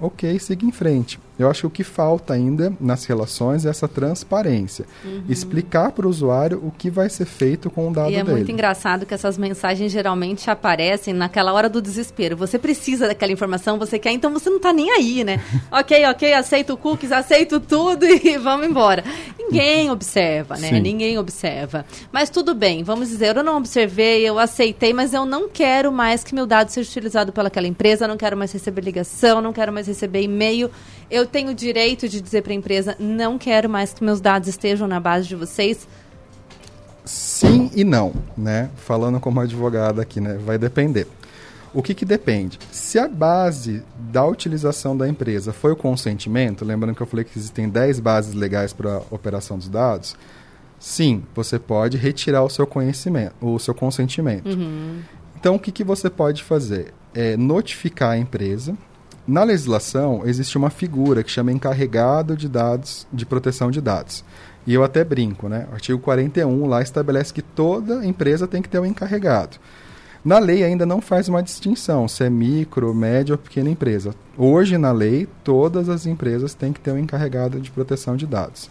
ok, 0.00 0.38
siga 0.38 0.64
em 0.64 0.70
frente. 0.70 1.18
Eu 1.40 1.48
acho 1.48 1.62
que 1.62 1.66
o 1.66 1.70
que 1.70 1.82
falta 1.82 2.34
ainda 2.34 2.70
nas 2.78 3.06
relações 3.06 3.64
é 3.64 3.70
essa 3.70 3.88
transparência. 3.88 4.84
Uhum. 5.02 5.24
Explicar 5.26 5.90
para 5.90 6.06
o 6.06 6.10
usuário 6.10 6.62
o 6.62 6.70
que 6.70 6.90
vai 6.90 7.08
ser 7.08 7.24
feito 7.24 7.70
com 7.70 7.88
o 7.88 7.92
dado 7.94 8.08
dele. 8.08 8.16
E 8.16 8.20
é 8.20 8.24
dele. 8.24 8.36
muito 8.36 8.52
engraçado 8.52 9.06
que 9.06 9.14
essas 9.14 9.38
mensagens 9.38 9.90
geralmente 9.90 10.50
aparecem 10.50 11.14
naquela 11.14 11.54
hora 11.54 11.66
do 11.66 11.80
desespero. 11.80 12.36
Você 12.36 12.58
precisa 12.58 13.08
daquela 13.08 13.32
informação, 13.32 13.78
você 13.78 13.98
quer, 13.98 14.12
então 14.12 14.30
você 14.34 14.50
não 14.50 14.58
está 14.58 14.70
nem 14.70 14.90
aí, 14.90 15.24
né? 15.24 15.40
ok, 15.72 16.04
ok, 16.10 16.34
aceito 16.34 16.76
cookies, 16.76 17.10
aceito 17.10 17.58
tudo 17.58 18.04
e 18.04 18.36
vamos 18.36 18.66
embora. 18.66 19.02
Ninguém 19.38 19.90
observa, 19.90 20.58
né? 20.58 20.68
Sim. 20.68 20.80
Ninguém 20.80 21.16
observa. 21.16 21.86
Mas 22.12 22.28
tudo 22.28 22.54
bem, 22.54 22.84
vamos 22.84 23.08
dizer, 23.08 23.34
eu 23.34 23.42
não 23.42 23.56
observei, 23.56 24.28
eu 24.28 24.38
aceitei, 24.38 24.92
mas 24.92 25.14
eu 25.14 25.24
não 25.24 25.48
quero 25.48 25.90
mais 25.90 26.22
que 26.22 26.34
meu 26.34 26.46
dado 26.46 26.68
seja 26.68 26.86
utilizado 26.88 27.32
pelaquela 27.32 27.66
empresa, 27.66 28.06
não 28.06 28.18
quero 28.18 28.36
mais 28.36 28.52
receber 28.52 28.82
ligação, 28.82 29.40
não 29.40 29.54
quero 29.54 29.72
mais 29.72 29.86
receber 29.86 30.20
e-mail. 30.20 30.70
Eu 31.10 31.26
tenho 31.26 31.50
o 31.50 31.54
direito 31.54 32.08
de 32.08 32.20
dizer 32.20 32.42
para 32.42 32.52
a 32.52 32.56
empresa: 32.56 32.96
não 32.98 33.38
quero 33.38 33.68
mais 33.68 33.92
que 33.92 34.04
meus 34.04 34.20
dados 34.20 34.48
estejam 34.48 34.86
na 34.86 35.00
base 35.00 35.26
de 35.26 35.34
vocês? 35.34 35.88
Sim 37.04 37.70
e 37.74 37.82
não, 37.82 38.12
né? 38.36 38.70
Falando 38.76 39.18
como 39.18 39.40
advogada 39.40 40.00
aqui, 40.02 40.20
né? 40.20 40.34
Vai 40.34 40.58
depender. 40.58 41.06
O 41.72 41.82
que, 41.82 41.94
que 41.94 42.04
depende? 42.04 42.58
Se 42.72 42.98
a 42.98 43.06
base 43.06 43.82
da 43.96 44.24
utilização 44.24 44.96
da 44.96 45.08
empresa 45.08 45.52
foi 45.52 45.72
o 45.72 45.76
consentimento, 45.76 46.64
lembrando 46.64 46.96
que 46.96 47.00
eu 47.00 47.06
falei 47.06 47.24
que 47.24 47.38
existem 47.38 47.68
10 47.68 48.00
bases 48.00 48.34
legais 48.34 48.72
para 48.72 48.96
a 48.96 49.02
operação 49.10 49.56
dos 49.56 49.68
dados, 49.68 50.16
sim, 50.80 51.22
você 51.32 51.60
pode 51.60 51.96
retirar 51.96 52.42
o 52.42 52.50
seu 52.50 52.66
conhecimento, 52.66 53.34
o 53.40 53.58
seu 53.58 53.72
consentimento. 53.72 54.48
Uhum. 54.48 55.00
Então, 55.38 55.54
o 55.54 55.60
que, 55.60 55.70
que 55.70 55.84
você 55.84 56.10
pode 56.10 56.42
fazer? 56.42 56.92
É 57.14 57.36
notificar 57.36 58.10
a 58.10 58.18
empresa, 58.18 58.76
na 59.30 59.44
legislação, 59.44 60.22
existe 60.24 60.58
uma 60.58 60.70
figura 60.70 61.22
que 61.22 61.30
chama 61.30 61.52
encarregado 61.52 62.36
de 62.36 62.48
dados, 62.48 63.06
de 63.12 63.24
proteção 63.24 63.70
de 63.70 63.80
dados. 63.80 64.24
E 64.66 64.74
eu 64.74 64.82
até 64.82 65.04
brinco, 65.04 65.48
né? 65.48 65.68
O 65.70 65.74
artigo 65.74 66.00
41 66.00 66.66
lá 66.66 66.82
estabelece 66.82 67.32
que 67.32 67.40
toda 67.40 68.04
empresa 68.04 68.48
tem 68.48 68.60
que 68.60 68.68
ter 68.68 68.80
um 68.80 68.84
encarregado. 68.84 69.56
Na 70.24 70.40
lei 70.40 70.64
ainda 70.64 70.84
não 70.84 71.00
faz 71.00 71.28
uma 71.28 71.44
distinção 71.44 72.08
se 72.08 72.24
é 72.24 72.28
micro, 72.28 72.92
média 72.92 73.32
ou 73.32 73.38
pequena 73.38 73.70
empresa. 73.70 74.14
Hoje, 74.36 74.76
na 74.76 74.90
lei, 74.90 75.28
todas 75.44 75.88
as 75.88 76.06
empresas 76.06 76.52
têm 76.52 76.72
que 76.72 76.80
ter 76.80 76.90
um 76.90 76.98
encarregado 76.98 77.60
de 77.60 77.70
proteção 77.70 78.16
de 78.16 78.26
dados. 78.26 78.68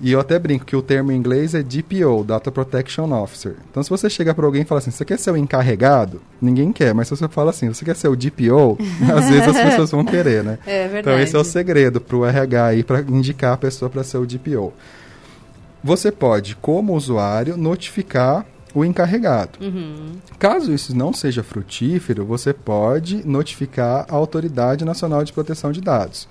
E 0.00 0.12
eu 0.12 0.20
até 0.20 0.38
brinco 0.38 0.64
que 0.64 0.74
o 0.74 0.82
termo 0.82 1.12
em 1.12 1.16
inglês 1.16 1.54
é 1.54 1.62
DPO, 1.62 2.24
Data 2.24 2.50
Protection 2.50 3.10
Officer. 3.12 3.54
Então, 3.70 3.82
se 3.82 3.88
você 3.88 4.10
chega 4.10 4.34
para 4.34 4.44
alguém 4.44 4.62
e 4.62 4.64
fala 4.64 4.80
assim, 4.80 4.90
você 4.90 5.04
quer 5.04 5.18
ser 5.18 5.30
o 5.30 5.36
encarregado? 5.36 6.20
Ninguém 6.42 6.72
quer, 6.72 6.92
mas 6.92 7.08
se 7.08 7.16
você 7.16 7.28
fala 7.28 7.50
assim, 7.50 7.68
você 7.68 7.84
quer 7.84 7.94
ser 7.94 8.08
o 8.08 8.16
DPO? 8.16 8.76
às 9.16 9.28
vezes 9.28 9.48
as 9.48 9.56
pessoas 9.56 9.90
vão 9.92 10.04
querer, 10.04 10.42
né? 10.42 10.58
É 10.66 10.88
verdade. 10.88 11.00
Então, 11.00 11.20
esse 11.20 11.36
é 11.36 11.38
o 11.38 11.44
segredo 11.44 12.00
para 12.00 12.16
o 12.16 12.26
RH 12.26 12.66
aí, 12.66 12.82
para 12.82 13.00
indicar 13.00 13.54
a 13.54 13.56
pessoa 13.56 13.88
para 13.88 14.02
ser 14.02 14.18
o 14.18 14.26
DPO. 14.26 14.72
Você 15.82 16.10
pode, 16.10 16.56
como 16.56 16.94
usuário, 16.94 17.56
notificar 17.56 18.44
o 18.74 18.84
encarregado. 18.84 19.58
Uhum. 19.60 20.14
Caso 20.38 20.72
isso 20.72 20.96
não 20.96 21.12
seja 21.12 21.44
frutífero, 21.44 22.24
você 22.24 22.52
pode 22.52 23.26
notificar 23.26 24.04
a 24.08 24.14
Autoridade 24.14 24.84
Nacional 24.84 25.22
de 25.22 25.32
Proteção 25.32 25.70
de 25.70 25.80
Dados. 25.80 26.28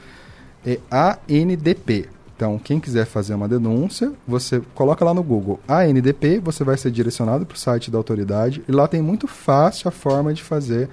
É 0.65 0.79
ANDP. 0.91 2.09
Então, 2.35 2.57
quem 2.57 2.79
quiser 2.79 3.05
fazer 3.05 3.35
uma 3.35 3.47
denúncia, 3.47 4.11
você 4.27 4.61
coloca 4.73 5.05
lá 5.05 5.13
no 5.13 5.21
Google 5.21 5.59
ANDP, 5.67 6.39
você 6.39 6.63
vai 6.63 6.77
ser 6.77 6.91
direcionado 6.91 7.45
para 7.45 7.55
o 7.55 7.57
site 7.57 7.91
da 7.91 7.97
autoridade 7.97 8.63
e 8.67 8.71
lá 8.71 8.87
tem 8.87 9.01
muito 9.01 9.27
fácil 9.27 9.87
a 9.87 9.91
forma 9.91 10.33
de 10.33 10.41
fazer 10.41 10.89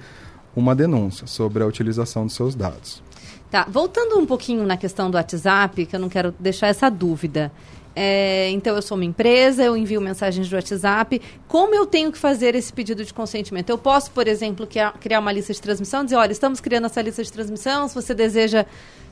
uma 0.55 0.75
denúncia 0.75 1.25
sobre 1.25 1.63
a 1.63 1.65
utilização 1.65 2.25
dos 2.25 2.35
seus 2.35 2.53
dados. 2.53 3.01
Tá, 3.49 3.65
voltando 3.67 4.17
um 4.17 4.25
pouquinho 4.25 4.65
na 4.65 4.77
questão 4.77 5.09
do 5.09 5.15
WhatsApp, 5.15 5.85
que 5.85 5.95
eu 5.95 5.99
não 5.99 6.07
quero 6.07 6.33
deixar 6.39 6.67
essa 6.67 6.89
dúvida. 6.89 7.51
É, 7.93 8.49
então, 8.51 8.75
eu 8.75 8.81
sou 8.81 8.95
uma 8.95 9.03
empresa, 9.03 9.63
eu 9.63 9.75
envio 9.75 9.99
mensagens 9.99 10.47
de 10.47 10.55
WhatsApp. 10.55 11.21
Como 11.47 11.75
eu 11.75 11.85
tenho 11.85 12.11
que 12.11 12.17
fazer 12.17 12.55
esse 12.55 12.71
pedido 12.71 13.03
de 13.03 13.13
consentimento? 13.13 13.69
Eu 13.69 13.77
posso, 13.77 14.11
por 14.11 14.27
exemplo, 14.27 14.65
criar 14.99 15.19
uma 15.19 15.31
lista 15.31 15.51
de 15.51 15.61
transmissão, 15.61 16.05
dizer, 16.05 16.15
olha, 16.15 16.31
estamos 16.31 16.61
criando 16.61 16.85
essa 16.85 17.01
lista 17.01 17.21
de 17.21 17.31
transmissão, 17.31 17.89
se 17.89 17.95
você 17.95 18.13
deseja 18.13 18.65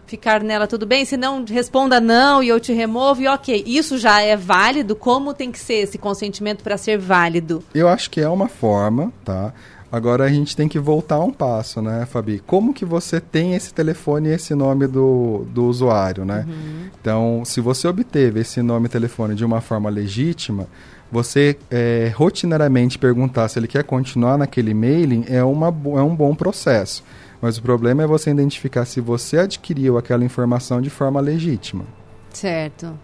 ficar 0.10 0.44
nela, 0.44 0.68
tudo 0.68 0.86
bem? 0.86 1.06
Se 1.06 1.16
não, 1.16 1.46
responda 1.46 2.02
não 2.02 2.42
e 2.44 2.50
eu 2.50 2.60
te 2.60 2.74
removo 2.74 3.22
e 3.22 3.28
ok. 3.28 3.64
Isso 3.66 3.98
já 3.98 4.22
é 4.22 4.36
válido? 4.36 4.96
Como 4.96 5.34
tem 5.34 5.52
que 5.52 5.60
ser 5.60 5.76
esse 5.76 5.98
consentimento 5.98 6.64
para 6.64 6.78
ser 6.78 6.98
válido? 6.98 7.64
Eu 7.74 7.88
acho 7.88 8.10
que 8.10 8.20
é 8.20 8.28
uma 8.28 8.48
forma, 8.48 9.14
tá? 9.24 9.54
Agora 9.92 10.24
a 10.24 10.30
gente 10.30 10.56
tem 10.56 10.68
que 10.68 10.78
voltar 10.78 11.20
um 11.20 11.32
passo, 11.32 11.82
né, 11.82 12.06
Fabi? 12.06 12.40
Como 12.46 12.74
que 12.74 12.86
você 12.86 13.20
tem 13.20 13.56
esse 13.56 13.74
telefone 13.74 14.30
e 14.30 14.34
esse 14.34 14.54
nome 14.54 14.86
do, 14.86 15.46
do 15.52 15.66
usuário, 15.66 16.26
né? 16.26 16.46
Uhum. 16.48 16.90
Então, 17.02 17.42
se 17.44 17.60
você 17.60 17.88
obteve 17.88 18.42
esse 18.42 18.62
nome 18.62 18.86
e 18.86 18.90
telefone 18.90 19.34
de 19.34 19.44
uma 19.44 19.62
forma 19.62 19.90
legítima, 19.90 20.68
você 21.12 21.58
é, 21.72 22.14
rotineiramente 22.16 23.00
perguntar 23.00 23.48
se 23.48 23.58
ele 23.58 23.68
quer 23.68 23.84
continuar 23.84 24.38
naquele 24.38 24.76
mailing 24.76 25.26
é, 25.28 25.44
uma, 25.44 25.68
é 25.68 26.02
um 26.02 26.16
bom 26.16 26.36
processo. 26.36 27.04
Mas 27.42 27.58
o 27.58 27.62
problema 27.62 28.04
é 28.04 28.08
você 28.08 28.30
identificar 28.30 28.86
se 28.86 29.00
você 29.00 29.40
adquiriu 29.40 29.98
aquela 29.98 30.24
informação 30.24 30.82
de 30.82 30.90
forma 30.90 31.20
legítima. 31.20 31.86
Certo. 32.32 32.98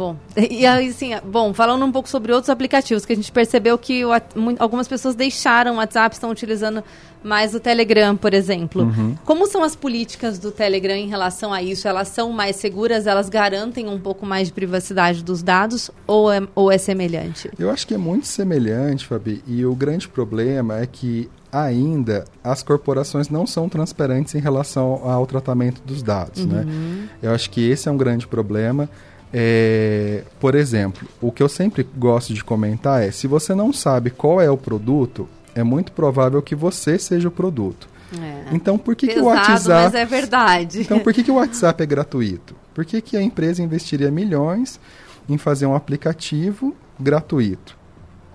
Bom, 0.00 0.16
e 0.34 0.64
assim, 0.64 1.10
bom, 1.24 1.52
falando 1.52 1.84
um 1.84 1.92
pouco 1.92 2.08
sobre 2.08 2.32
outros 2.32 2.48
aplicativos, 2.48 3.04
que 3.04 3.12
a 3.12 3.16
gente 3.16 3.30
percebeu 3.30 3.76
que 3.76 4.02
o, 4.02 4.10
algumas 4.58 4.88
pessoas 4.88 5.14
deixaram 5.14 5.74
o 5.74 5.76
WhatsApp, 5.76 6.14
estão 6.14 6.30
utilizando 6.30 6.82
mais 7.22 7.54
o 7.54 7.60
Telegram, 7.60 8.16
por 8.16 8.32
exemplo. 8.32 8.84
Uhum. 8.84 9.14
Como 9.26 9.46
são 9.46 9.62
as 9.62 9.76
políticas 9.76 10.38
do 10.38 10.50
Telegram 10.50 10.94
em 10.94 11.06
relação 11.06 11.52
a 11.52 11.62
isso? 11.62 11.86
Elas 11.86 12.08
são 12.08 12.32
mais 12.32 12.56
seguras? 12.56 13.06
Elas 13.06 13.28
garantem 13.28 13.88
um 13.88 14.00
pouco 14.00 14.24
mais 14.24 14.48
de 14.48 14.54
privacidade 14.54 15.22
dos 15.22 15.42
dados 15.42 15.90
ou 16.06 16.32
é, 16.32 16.40
ou 16.54 16.72
é 16.72 16.78
semelhante? 16.78 17.50
Eu 17.58 17.70
acho 17.70 17.86
que 17.86 17.92
é 17.92 17.98
muito 17.98 18.26
semelhante, 18.26 19.06
Fabi, 19.06 19.44
e 19.46 19.66
o 19.66 19.74
grande 19.74 20.08
problema 20.08 20.78
é 20.78 20.86
que 20.86 21.28
ainda 21.52 22.24
as 22.42 22.62
corporações 22.62 23.28
não 23.28 23.46
são 23.46 23.68
transparentes 23.68 24.34
em 24.34 24.40
relação 24.40 25.00
ao 25.04 25.26
tratamento 25.26 25.82
dos 25.84 26.02
dados. 26.02 26.44
Né? 26.44 26.60
Uhum. 26.60 26.66
Né? 26.66 27.08
Eu 27.22 27.32
acho 27.32 27.50
que 27.50 27.68
esse 27.68 27.88
é 27.88 27.92
um 27.92 27.96
grande 27.96 28.26
problema. 28.26 28.88
É, 29.32 30.24
por 30.40 30.54
exemplo, 30.54 31.06
o 31.20 31.30
que 31.30 31.42
eu 31.42 31.48
sempre 31.48 31.86
gosto 31.96 32.34
de 32.34 32.42
comentar 32.42 33.02
é: 33.02 33.10
se 33.10 33.26
você 33.26 33.54
não 33.54 33.72
sabe 33.72 34.10
qual 34.10 34.40
é 34.40 34.50
o 34.50 34.56
produto, 34.56 35.28
é 35.54 35.62
muito 35.62 35.92
provável 35.92 36.40
que 36.42 36.54
você 36.54 36.98
seja 36.98 37.28
o 37.28 37.30
produto. 37.30 37.88
É. 38.20 38.54
Então, 38.54 38.76
por 38.76 38.96
que, 38.96 39.06
Pesado, 39.06 39.20
que 39.20 39.24
o 39.24 39.28
WhatsApp. 39.28 39.84
Mas 39.84 39.94
é 39.94 40.04
verdade. 40.04 40.80
Então, 40.80 40.98
por 40.98 41.12
que, 41.12 41.22
que 41.22 41.30
o 41.30 41.34
WhatsApp 41.36 41.82
é 41.82 41.86
gratuito? 41.86 42.56
Por 42.74 42.84
que, 42.84 43.00
que 43.00 43.16
a 43.16 43.22
empresa 43.22 43.62
investiria 43.62 44.10
milhões 44.10 44.80
em 45.28 45.38
fazer 45.38 45.66
um 45.66 45.74
aplicativo 45.74 46.74
gratuito? 46.98 47.76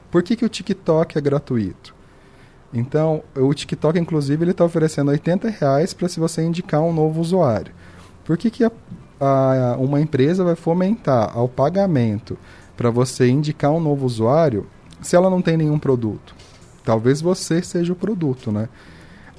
Por 0.10 0.24
que, 0.24 0.36
que 0.36 0.46
o 0.46 0.50
TikTok 0.50 1.18
é 1.18 1.22
gratuito? 1.22 1.95
Então, 2.76 3.24
o 3.36 3.54
TikTok, 3.54 3.98
inclusive, 3.98 4.44
ele 4.44 4.52
está 4.52 4.66
oferecendo 4.66 5.10
80 5.10 5.50
reais 5.50 5.94
para 5.94 6.10
se 6.10 6.20
você 6.20 6.44
indicar 6.44 6.82
um 6.82 6.92
novo 6.92 7.22
usuário. 7.22 7.74
Por 8.26 8.38
que, 8.38 8.52
que 8.52 8.66
a, 8.66 8.72
a, 9.20 9.78
uma 9.78 10.02
empresa 10.02 10.44
vai 10.44 10.56
fomentar 10.56 11.32
ao 11.36 11.48
pagamento 11.48 12.38
para 12.76 12.90
você 12.90 13.30
indicar 13.30 13.72
um 13.72 13.80
novo 13.80 14.06
usuário 14.06 14.68
se 15.02 15.16
ela 15.16 15.30
não 15.30 15.42
tem 15.42 15.56
nenhum 15.56 15.80
produto? 15.80 16.36
Talvez 16.84 17.22
você 17.22 17.62
seja 17.62 17.94
o 17.94 17.96
produto, 17.96 18.52
né? 18.52 18.68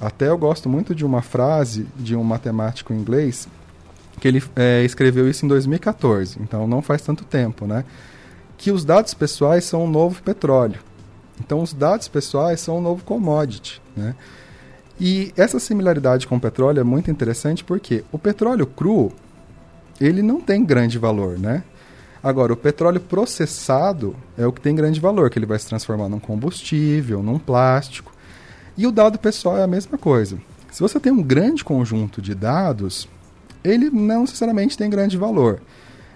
Até 0.01 0.29
eu 0.29 0.37
gosto 0.37 0.67
muito 0.67 0.95
de 0.95 1.05
uma 1.05 1.21
frase 1.21 1.87
de 1.95 2.15
um 2.15 2.23
matemático 2.23 2.93
inglês 2.93 3.47
que 4.19 4.27
ele 4.27 4.43
é, 4.55 4.83
escreveu 4.83 5.29
isso 5.29 5.45
em 5.45 5.47
2014, 5.47 6.39
então 6.41 6.67
não 6.67 6.81
faz 6.81 7.03
tanto 7.03 7.23
tempo, 7.23 7.67
né? 7.67 7.85
Que 8.57 8.71
os 8.71 8.83
dados 8.83 9.13
pessoais 9.13 9.63
são 9.63 9.85
o 9.85 9.89
novo 9.89 10.21
petróleo. 10.23 10.79
Então, 11.39 11.61
os 11.61 11.73
dados 11.73 12.07
pessoais 12.07 12.59
são 12.59 12.77
um 12.77 12.81
novo 12.81 13.03
commodity, 13.03 13.81
né? 13.95 14.15
E 14.99 15.31
essa 15.37 15.59
similaridade 15.59 16.25
com 16.25 16.37
o 16.37 16.39
petróleo 16.39 16.79
é 16.79 16.83
muito 16.83 17.11
interessante 17.11 17.63
porque 17.63 18.03
o 18.11 18.17
petróleo 18.17 18.65
cru, 18.65 19.11
ele 20.01 20.23
não 20.23 20.41
tem 20.41 20.65
grande 20.65 20.97
valor, 20.97 21.37
né? 21.37 21.63
Agora, 22.21 22.51
o 22.51 22.57
petróleo 22.57 22.99
processado 22.99 24.15
é 24.37 24.45
o 24.45 24.51
que 24.51 24.59
tem 24.59 24.75
grande 24.75 24.99
valor, 24.99 25.29
que 25.29 25.37
ele 25.37 25.45
vai 25.45 25.59
se 25.59 25.67
transformar 25.67 26.09
num 26.09 26.19
combustível, 26.19 27.21
num 27.21 27.37
plástico. 27.37 28.11
E 28.75 28.87
o 28.87 28.91
dado 28.91 29.19
pessoal 29.19 29.57
é 29.57 29.63
a 29.63 29.67
mesma 29.67 29.97
coisa. 29.97 30.37
Se 30.71 30.81
você 30.81 30.99
tem 30.99 31.11
um 31.11 31.21
grande 31.21 31.63
conjunto 31.63 32.21
de 32.21 32.33
dados, 32.33 33.07
ele 33.63 33.89
não 33.89 34.21
necessariamente 34.21 34.77
tem 34.77 34.89
grande 34.89 35.15
valor. 35.15 35.61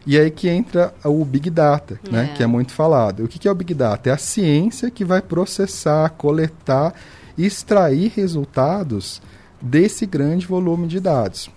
E 0.06 0.18
aí 0.18 0.32
que 0.32 0.50
entra 0.50 0.94
o 1.04 1.24
Big 1.24 1.50
Data, 1.50 2.00
né, 2.10 2.10
é. 2.10 2.24
né, 2.24 2.34
que 2.36 2.44
é 2.44 2.48
muito 2.48 2.74
falado. 2.74 3.24
O 3.24 3.28
que, 3.28 3.38
que 3.38 3.48
é 3.48 3.52
o 3.52 3.56
Big 3.56 3.74
Data? 3.74 4.10
É 4.10 4.14
a 4.14 4.18
ciência 4.18 4.90
que 4.90 5.06
vai 5.06 5.22
processar, 5.22 6.10
coletar 6.12 6.94
extrair 7.38 8.12
resultados 8.16 9.22
desse 9.62 10.06
grande 10.06 10.46
volume 10.46 10.88
de 10.88 11.00
dados. 11.00 11.50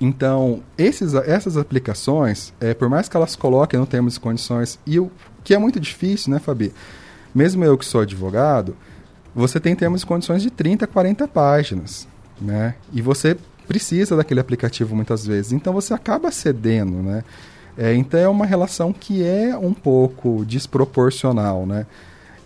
Então, 0.00 0.62
esses, 0.76 1.14
essas 1.14 1.56
aplicações, 1.56 2.52
é, 2.60 2.74
por 2.74 2.88
mais 2.88 3.08
que 3.08 3.16
elas 3.16 3.34
coloquem 3.34 3.80
no 3.80 3.86
termos 3.86 4.16
e 4.16 4.20
condições, 4.20 4.78
e 4.86 4.98
o 4.98 5.10
que 5.42 5.54
é 5.54 5.58
muito 5.58 5.80
difícil, 5.80 6.32
né, 6.32 6.38
Fabi? 6.38 6.72
Mesmo 7.34 7.64
eu 7.64 7.78
que 7.78 7.84
sou 7.84 8.02
advogado, 8.02 8.76
você 9.34 9.60
tem 9.60 9.74
termos 9.74 10.02
e 10.02 10.06
condições 10.06 10.42
de 10.42 10.50
30, 10.50 10.86
40 10.86 11.28
páginas, 11.28 12.06
né? 12.40 12.74
E 12.92 13.00
você 13.02 13.36
precisa 13.66 14.16
daquele 14.16 14.40
aplicativo 14.40 14.94
muitas 14.94 15.26
vezes. 15.26 15.52
Então 15.52 15.72
você 15.72 15.92
acaba 15.92 16.30
cedendo, 16.30 17.02
né? 17.02 17.22
É, 17.76 17.94
então 17.94 18.18
é 18.18 18.28
uma 18.28 18.46
relação 18.46 18.92
que 18.92 19.22
é 19.24 19.56
um 19.56 19.74
pouco 19.74 20.44
desproporcional, 20.46 21.66
né? 21.66 21.86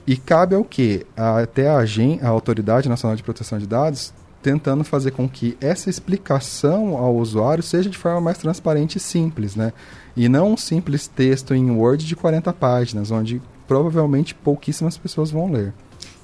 E 0.06 0.16
cabe 0.16 0.54
ao 0.54 0.64
que? 0.64 1.06
Até 1.16 1.68
a, 1.68 1.78
a 1.78 2.28
Autoridade 2.28 2.88
Nacional 2.88 3.16
de 3.16 3.22
Proteção 3.22 3.58
de 3.58 3.66
Dados 3.66 4.12
tentando 4.42 4.82
fazer 4.84 5.10
com 5.10 5.28
que 5.28 5.56
essa 5.60 5.90
explicação 5.90 6.96
ao 6.96 7.14
usuário 7.16 7.62
seja 7.62 7.90
de 7.90 7.98
forma 7.98 8.20
mais 8.20 8.38
transparente 8.38 8.96
e 8.96 9.00
simples, 9.00 9.54
né? 9.54 9.72
E 10.16 10.28
não 10.28 10.52
um 10.52 10.56
simples 10.56 11.06
texto 11.06 11.54
em 11.54 11.70
Word 11.70 12.04
de 12.04 12.16
40 12.16 12.52
páginas, 12.54 13.10
onde 13.10 13.40
provavelmente 13.68 14.34
pouquíssimas 14.34 14.96
pessoas 14.96 15.30
vão 15.30 15.52
ler. 15.52 15.72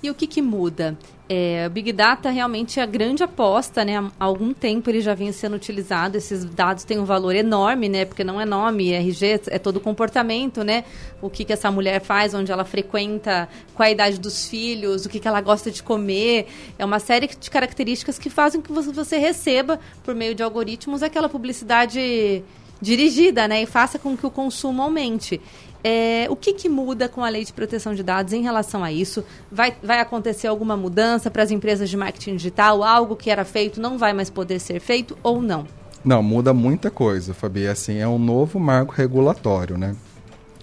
E 0.07 0.11
o 0.11 0.15
que, 0.15 0.29
que 0.29 0.41
muda? 0.41 0.97
É, 1.29 1.65
o 1.67 1.71
Big 1.71 1.91
Data 1.91 2.31
realmente 2.31 2.79
é 2.79 2.83
a 2.85 2.87
grande 2.87 3.25
aposta, 3.25 3.85
né? 3.85 3.99
Há 3.99 4.25
algum 4.25 4.55
tempo 4.55 4.89
ele 4.89 5.01
já 5.01 5.15
vinha 5.15 5.33
sendo 5.33 5.57
utilizado, 5.57 6.17
esses 6.17 6.45
dados 6.45 6.85
têm 6.85 7.01
um 7.01 7.05
valor 7.05 7.35
enorme, 7.35 7.89
né? 7.89 8.05
Porque 8.05 8.23
não 8.23 8.41
é 8.41 8.45
nome, 8.45 8.93
é 8.93 8.99
RG, 8.99 9.41
é 9.49 9.59
todo 9.59 9.81
comportamento, 9.81 10.63
né? 10.63 10.85
O 11.21 11.29
que, 11.29 11.45
que 11.45 11.53
essa 11.53 11.73
mulher 11.73 12.01
faz, 12.01 12.35
onde 12.35 12.53
ela 12.53 12.65
frequenta, 12.65 13.49
qual 13.75 13.89
a 13.89 13.91
idade 13.91 14.21
dos 14.21 14.47
filhos, 14.47 15.07
o 15.07 15.09
que, 15.09 15.19
que 15.19 15.27
ela 15.27 15.41
gosta 15.41 15.73
de 15.73 15.83
comer. 15.83 16.47
É 16.79 16.85
uma 16.85 17.01
série 17.01 17.27
de 17.27 17.51
características 17.51 18.17
que 18.17 18.31
fazem 18.31 18.61
que 18.61 18.71
você 18.71 19.19
receba, 19.19 19.81
por 20.05 20.15
meio 20.15 20.37
de 20.37 20.45
algoritmos, 20.45 21.03
aquela 21.03 21.29
publicidade 21.29 22.45
dirigida, 22.81 23.49
né? 23.49 23.61
E 23.63 23.67
faça 23.67 23.99
com 23.99 24.17
que 24.17 24.25
o 24.25 24.31
consumo 24.31 24.83
aumente. 24.83 25.41
É, 25.89 26.27
o 26.29 26.35
que, 26.35 26.53
que, 26.53 26.69
muda 26.69 27.09
com 27.09 27.23
a 27.23 27.29
lei 27.29 27.45
de 27.45 27.53
proteção 27.53 27.95
de 27.95 28.03
dados 28.03 28.33
em 28.33 28.43
relação 28.43 28.83
a 28.83 28.91
isso? 28.91 29.23
Vai, 29.53 29.73
vai 29.81 30.01
acontecer 30.01 30.49
alguma 30.49 30.77
mudança 30.77 31.31
para 31.31 31.45
as 31.45 31.53
empresas 31.53 31.89
de 31.89 31.97
marketing 31.97 32.35
digital? 32.35 32.83
Algo 32.83 33.15
que 33.15 33.31
era 33.31 33.45
feito 33.45 33.81
não 33.81 33.97
vai 33.97 34.13
mais 34.13 34.29
poder 34.29 34.59
ser 34.59 34.81
feito 34.81 35.17
ou 35.23 35.41
não? 35.41 35.65
Não, 36.05 36.25
muda 36.25 36.53
muita 36.53 36.91
coisa, 36.91 37.33
Fabi. 37.33 37.69
Assim, 37.69 37.99
é 37.99 38.09
um 38.09 38.19
novo 38.19 38.59
marco 38.59 38.93
regulatório, 38.93 39.79
né? 39.79 39.95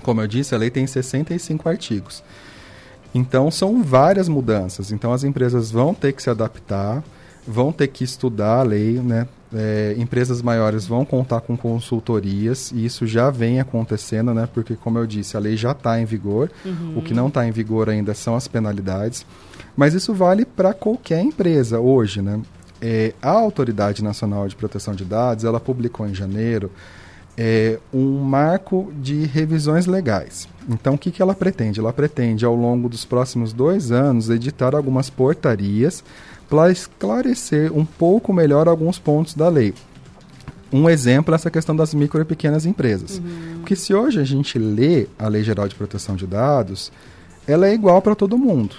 Como 0.02 0.20
eu 0.20 0.28
disse, 0.28 0.54
a 0.54 0.58
lei 0.58 0.70
tem 0.70 0.86
65 0.86 1.70
artigos. 1.70 2.22
Então, 3.16 3.50
são 3.50 3.82
várias 3.82 4.28
mudanças. 4.28 4.92
Então, 4.92 5.14
as 5.14 5.24
empresas 5.24 5.72
vão 5.72 5.94
ter 5.94 6.12
que 6.12 6.22
se 6.22 6.30
adaptar, 6.30 7.02
vão 7.48 7.72
ter 7.72 7.88
que 7.88 8.04
estudar 8.04 8.60
a 8.60 8.64
lei, 8.64 9.00
né? 9.00 9.28
é, 9.56 9.96
empresas 9.98 10.42
maiores 10.42 10.86
vão 10.86 11.06
contar 11.06 11.42
com 11.42 11.56
consultorias 11.56 12.72
e 12.72 12.86
isso 12.86 13.06
já 13.06 13.30
vem 13.30 13.60
acontecendo, 13.60 14.34
né? 14.34 14.48
Porque, 14.52 14.76
como 14.76 14.98
eu 14.98 15.06
disse, 15.06 15.38
a 15.38 15.40
lei 15.40 15.56
já 15.56 15.72
está 15.72 16.00
em 16.00 16.06
vigor. 16.06 16.50
Uhum. 16.66 16.96
O 16.98 17.02
que 17.02 17.14
não 17.14 17.28
está 17.28 17.48
em 17.48 17.52
vigor 17.52 17.90
ainda 17.90 18.14
são 18.14 18.36
as 18.36 18.48
penalidades. 18.48 19.26
Mas 19.78 19.94
isso 19.94 20.14
vale 20.14 20.44
para 20.44 20.74
qualquer 20.74 21.22
empresa 21.22 21.80
hoje, 21.80 22.22
né? 22.22 22.42
É, 22.82 23.14
a 23.22 23.30
Autoridade 23.30 24.04
Nacional 24.04 24.48
de 24.48 24.56
Proteção 24.56 24.94
de 24.94 25.06
Dados, 25.06 25.46
ela 25.46 25.60
publicou 25.60 26.08
em 26.08 26.14
janeiro 26.14 26.70
é, 27.38 27.80
um 27.94 28.20
marco 28.20 28.92
de 28.98 29.26
revisões 29.26 29.86
legais. 29.86 30.48
Então, 30.68 30.96
o 30.96 30.98
que, 30.98 31.12
que 31.12 31.22
ela 31.22 31.34
pretende? 31.34 31.80
Ela 31.80 31.94
pretende, 31.94 32.44
ao 32.44 32.56
longo 32.56 32.90
dos 32.90 33.06
próximos 33.06 33.54
dois 33.54 33.92
anos, 33.92 34.30
editar 34.30 34.76
algumas 34.76 35.10
portarias 35.10 36.04
para 36.50 36.72
esclarecer 36.72 37.72
um 37.72 37.86
pouco 37.86 38.34
melhor 38.34 38.68
alguns 38.68 39.00
pontos 39.00 39.34
da 39.34 39.50
lei. 39.50 39.74
Um 40.72 40.90
exemplo 40.90 41.34
é 41.34 41.36
essa 41.36 41.52
questão 41.52 41.76
das 41.76 41.94
micro 41.94 42.20
e 42.22 42.26
pequenas 42.26 42.66
empresas. 42.66 43.20
Uhum. 43.20 43.60
Porque 43.60 43.76
se 43.76 43.94
hoje 43.94 44.20
a 44.20 44.24
gente 44.24 44.58
lê 44.58 45.08
a 45.20 45.28
Lei 45.28 45.44
Geral 45.44 45.68
de 45.68 45.76
Proteção 45.76 46.16
de 46.16 46.26
Dados, 46.26 46.92
ela 47.48 47.68
é 47.68 47.74
igual 47.74 48.02
para 48.02 48.16
todo 48.16 48.38
mundo. 48.38 48.76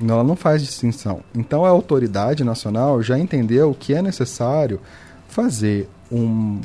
Ela 0.00 0.22
não 0.22 0.36
faz 0.36 0.62
distinção. 0.62 1.22
Então 1.34 1.64
a 1.64 1.70
autoridade 1.70 2.44
nacional 2.44 3.02
já 3.02 3.18
entendeu 3.18 3.74
que 3.78 3.94
é 3.94 4.02
necessário 4.02 4.78
fazer 5.26 5.88
um, 6.12 6.60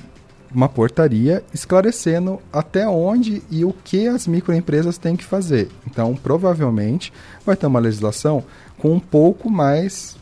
uma 0.54 0.70
portaria 0.70 1.44
esclarecendo 1.54 2.40
até 2.52 2.88
onde 2.88 3.42
e 3.50 3.66
o 3.66 3.74
que 3.84 4.08
as 4.08 4.28
microempresas 4.28 4.98
têm 4.98 5.16
que 5.16 5.24
fazer. 5.24 5.70
Então, 5.88 6.16
provavelmente, 6.16 7.12
vai 7.46 7.56
ter 7.56 7.68
uma 7.68 7.80
legislação 7.80 8.44
com 8.78 8.94
um 8.94 9.00
pouco 9.00 9.50
mais 9.50 10.16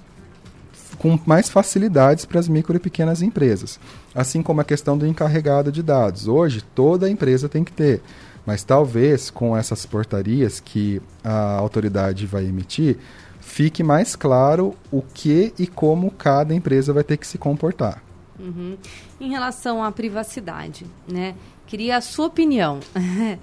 com 1.01 1.19
mais 1.25 1.49
facilidades 1.49 2.25
para 2.25 2.39
as 2.39 2.47
micro 2.47 2.75
e 2.75 2.79
pequenas 2.79 3.23
empresas. 3.23 3.79
Assim 4.13 4.43
como 4.43 4.61
a 4.61 4.63
questão 4.63 4.95
do 4.95 5.07
encarregado 5.07 5.71
de 5.71 5.81
dados. 5.81 6.27
Hoje, 6.27 6.61
toda 6.75 7.09
empresa 7.09 7.49
tem 7.49 7.63
que 7.63 7.71
ter. 7.71 8.03
Mas 8.45 8.63
talvez 8.63 9.31
com 9.31 9.57
essas 9.57 9.83
portarias 9.83 10.59
que 10.59 11.01
a 11.23 11.55
autoridade 11.55 12.27
vai 12.27 12.45
emitir, 12.45 12.99
fique 13.39 13.81
mais 13.81 14.15
claro 14.15 14.75
o 14.91 15.01
que 15.01 15.51
e 15.57 15.65
como 15.65 16.11
cada 16.11 16.53
empresa 16.53 16.93
vai 16.93 17.03
ter 17.03 17.17
que 17.17 17.25
se 17.25 17.39
comportar. 17.39 18.03
Uhum. 18.39 18.77
Em 19.19 19.31
relação 19.31 19.83
à 19.83 19.91
privacidade, 19.91 20.85
né? 21.11 21.33
Queria 21.65 21.97
a 21.97 22.01
sua 22.01 22.27
opinião. 22.27 22.79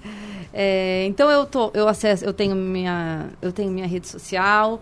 é, 0.53 1.05
então 1.07 1.29
eu 1.29 1.45
tô, 1.45 1.71
eu 1.73 1.89
acesso, 1.89 2.23
eu 2.23 2.31
tenho 2.31 2.55
minha, 2.55 3.31
eu 3.41 3.51
tenho 3.51 3.69
minha 3.69 3.87
rede 3.87 4.07
social, 4.07 4.79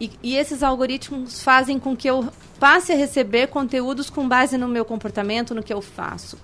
e, 0.00 0.10
e, 0.22 0.36
esses 0.36 0.62
algoritmos 0.62 1.42
fazem 1.42 1.78
com 1.78 1.96
que 1.96 2.08
eu 2.08 2.28
passe 2.58 2.92
a 2.92 2.96
receber 2.96 3.46
conteúdos 3.48 4.10
com 4.10 4.26
base 4.26 4.58
no 4.58 4.66
meu 4.66 4.84
comportamento, 4.84 5.54
no 5.54 5.62
que 5.62 5.72
eu 5.72 5.80
faço. 5.80 6.36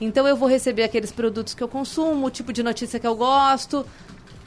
Então 0.00 0.26
eu 0.26 0.36
vou 0.36 0.48
receber 0.48 0.84
aqueles 0.84 1.12
produtos 1.12 1.52
que 1.52 1.62
eu 1.62 1.68
consumo, 1.68 2.26
o 2.26 2.30
tipo 2.30 2.52
de 2.52 2.62
notícia 2.62 2.98
que 2.98 3.06
eu 3.06 3.14
gosto. 3.14 3.84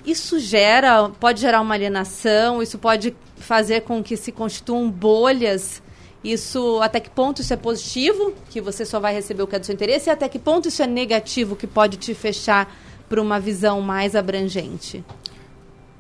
Isso 0.05 0.39
gera, 0.39 1.09
pode 1.19 1.41
gerar 1.41 1.62
uma 1.62 1.73
alienação, 1.75 2.62
isso 2.62 2.77
pode 2.77 3.15
fazer 3.38 3.81
com 3.81 4.03
que 4.03 4.17
se 4.17 4.31
constituam 4.31 4.89
bolhas. 4.89 5.81
Isso, 6.23 6.79
até 6.81 6.99
que 6.99 7.09
ponto 7.09 7.41
isso 7.41 7.53
é 7.53 7.57
positivo, 7.57 8.33
que 8.49 8.62
você 8.62 8.86
só 8.86 8.99
vai 8.99 9.13
receber 9.13 9.43
o 9.43 9.47
que 9.47 9.55
é 9.57 9.59
do 9.59 9.65
seu 9.65 9.73
interesse, 9.73 10.09
e 10.09 10.12
até 10.12 10.29
que 10.29 10.39
ponto 10.39 10.69
isso 10.69 10.81
é 10.81 10.88
negativo, 10.88 11.55
que 11.55 11.67
pode 11.67 11.97
te 11.97 12.13
fechar 12.13 12.73
para 13.09 13.21
uma 13.21 13.39
visão 13.39 13.81
mais 13.81 14.15
abrangente? 14.15 15.03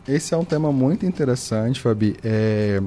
Esse 0.07 0.33
é 0.33 0.37
um 0.37 0.45
tema 0.45 0.71
muito 0.71 1.05
interessante, 1.05 1.79
Fabi. 1.79 2.15
É, 2.23 2.81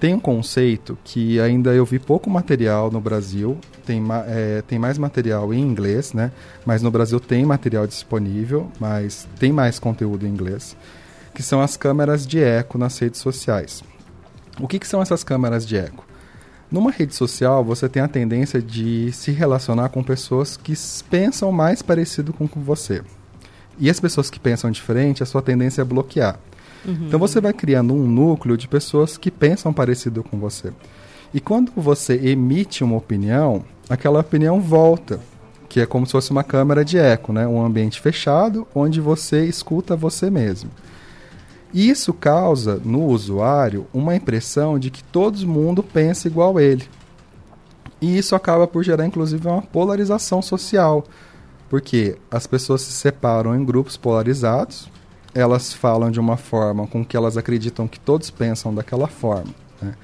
tem 0.00 0.14
um 0.14 0.20
conceito 0.20 0.96
que 1.04 1.38
ainda 1.38 1.74
eu 1.74 1.84
vi 1.84 1.98
pouco 1.98 2.30
material 2.30 2.90
no 2.90 3.00
Brasil, 3.00 3.58
tem, 3.84 4.02
é, 4.26 4.62
tem 4.66 4.78
mais 4.78 4.96
material 4.96 5.52
em 5.52 5.60
inglês, 5.60 6.12
né? 6.12 6.32
Mas 6.64 6.82
no 6.82 6.90
Brasil 6.90 7.20
tem 7.20 7.44
material 7.44 7.86
disponível, 7.86 8.70
mas 8.80 9.28
tem 9.38 9.52
mais 9.52 9.78
conteúdo 9.78 10.26
em 10.26 10.30
inglês, 10.30 10.76
que 11.34 11.42
são 11.42 11.60
as 11.60 11.76
câmeras 11.76 12.26
de 12.26 12.42
eco 12.42 12.78
nas 12.78 12.98
redes 12.98 13.20
sociais. 13.20 13.82
O 14.58 14.66
que, 14.66 14.78
que 14.78 14.88
são 14.88 15.02
essas 15.02 15.22
câmeras 15.22 15.66
de 15.66 15.76
eco? 15.76 16.06
Numa 16.70 16.90
rede 16.90 17.14
social, 17.14 17.64
você 17.64 17.88
tem 17.88 18.02
a 18.02 18.08
tendência 18.08 18.62
de 18.62 19.10
se 19.12 19.32
relacionar 19.32 19.88
com 19.88 20.02
pessoas 20.02 20.56
que 20.56 20.72
pensam 21.10 21.50
mais 21.50 21.82
parecido 21.82 22.32
com 22.32 22.46
você. 22.46 23.02
E 23.80 23.88
as 23.88 23.98
pessoas 23.98 24.28
que 24.28 24.38
pensam 24.38 24.70
diferente, 24.70 25.22
a 25.22 25.26
sua 25.26 25.40
tendência 25.40 25.80
é 25.80 25.84
bloquear. 25.84 26.38
Uhum. 26.86 27.06
Então 27.06 27.18
você 27.18 27.40
vai 27.40 27.52
criando 27.52 27.94
um 27.94 28.06
núcleo 28.06 28.56
de 28.56 28.68
pessoas 28.68 29.16
que 29.16 29.30
pensam 29.30 29.72
parecido 29.72 30.22
com 30.22 30.38
você. 30.38 30.70
E 31.32 31.40
quando 31.40 31.72
você 31.74 32.14
emite 32.14 32.84
uma 32.84 32.96
opinião, 32.96 33.64
aquela 33.88 34.20
opinião 34.20 34.60
volta, 34.60 35.18
que 35.68 35.80
é 35.80 35.86
como 35.86 36.04
se 36.04 36.12
fosse 36.12 36.30
uma 36.30 36.44
câmera 36.44 36.84
de 36.84 36.98
eco, 36.98 37.32
né? 37.32 37.46
um 37.46 37.64
ambiente 37.64 38.00
fechado 38.00 38.66
onde 38.74 39.00
você 39.00 39.44
escuta 39.46 39.96
você 39.96 40.28
mesmo. 40.28 40.70
Isso 41.72 42.12
causa 42.12 42.80
no 42.84 43.06
usuário 43.06 43.86
uma 43.94 44.16
impressão 44.16 44.78
de 44.78 44.90
que 44.90 45.04
todo 45.04 45.46
mundo 45.46 45.82
pensa 45.82 46.26
igual 46.26 46.58
a 46.58 46.62
ele. 46.62 46.84
E 48.00 48.18
isso 48.18 48.34
acaba 48.34 48.66
por 48.66 48.82
gerar, 48.82 49.06
inclusive, 49.06 49.46
uma 49.46 49.62
polarização 49.62 50.42
social 50.42 51.04
porque 51.70 52.16
as 52.28 52.48
pessoas 52.48 52.82
se 52.82 52.92
separam 52.92 53.54
em 53.54 53.64
grupos 53.64 53.96
polarizados, 53.96 54.90
elas 55.32 55.72
falam 55.72 56.10
de 56.10 56.18
uma 56.18 56.36
forma 56.36 56.84
com 56.88 57.04
que 57.04 57.16
elas 57.16 57.36
acreditam 57.36 57.86
que 57.86 58.00
todos 58.00 58.28
pensam 58.28 58.74
daquela 58.74 59.06
forma. 59.06 59.54
Né? 59.80 59.94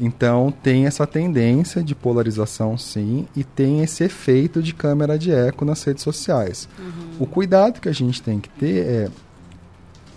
Então 0.00 0.52
tem 0.60 0.86
essa 0.86 1.06
tendência 1.06 1.84
de 1.84 1.94
polarização 1.94 2.76
sim 2.76 3.28
e 3.36 3.44
tem 3.44 3.80
esse 3.80 4.02
efeito 4.02 4.60
de 4.60 4.74
câmera 4.74 5.16
de 5.16 5.30
eco 5.30 5.64
nas 5.64 5.82
redes 5.84 6.02
sociais. 6.02 6.68
Uhum. 6.76 7.16
O 7.20 7.26
cuidado 7.26 7.80
que 7.80 7.88
a 7.88 7.94
gente 7.94 8.20
tem 8.20 8.40
que 8.40 8.48
ter 8.48 8.84
é 8.84 9.10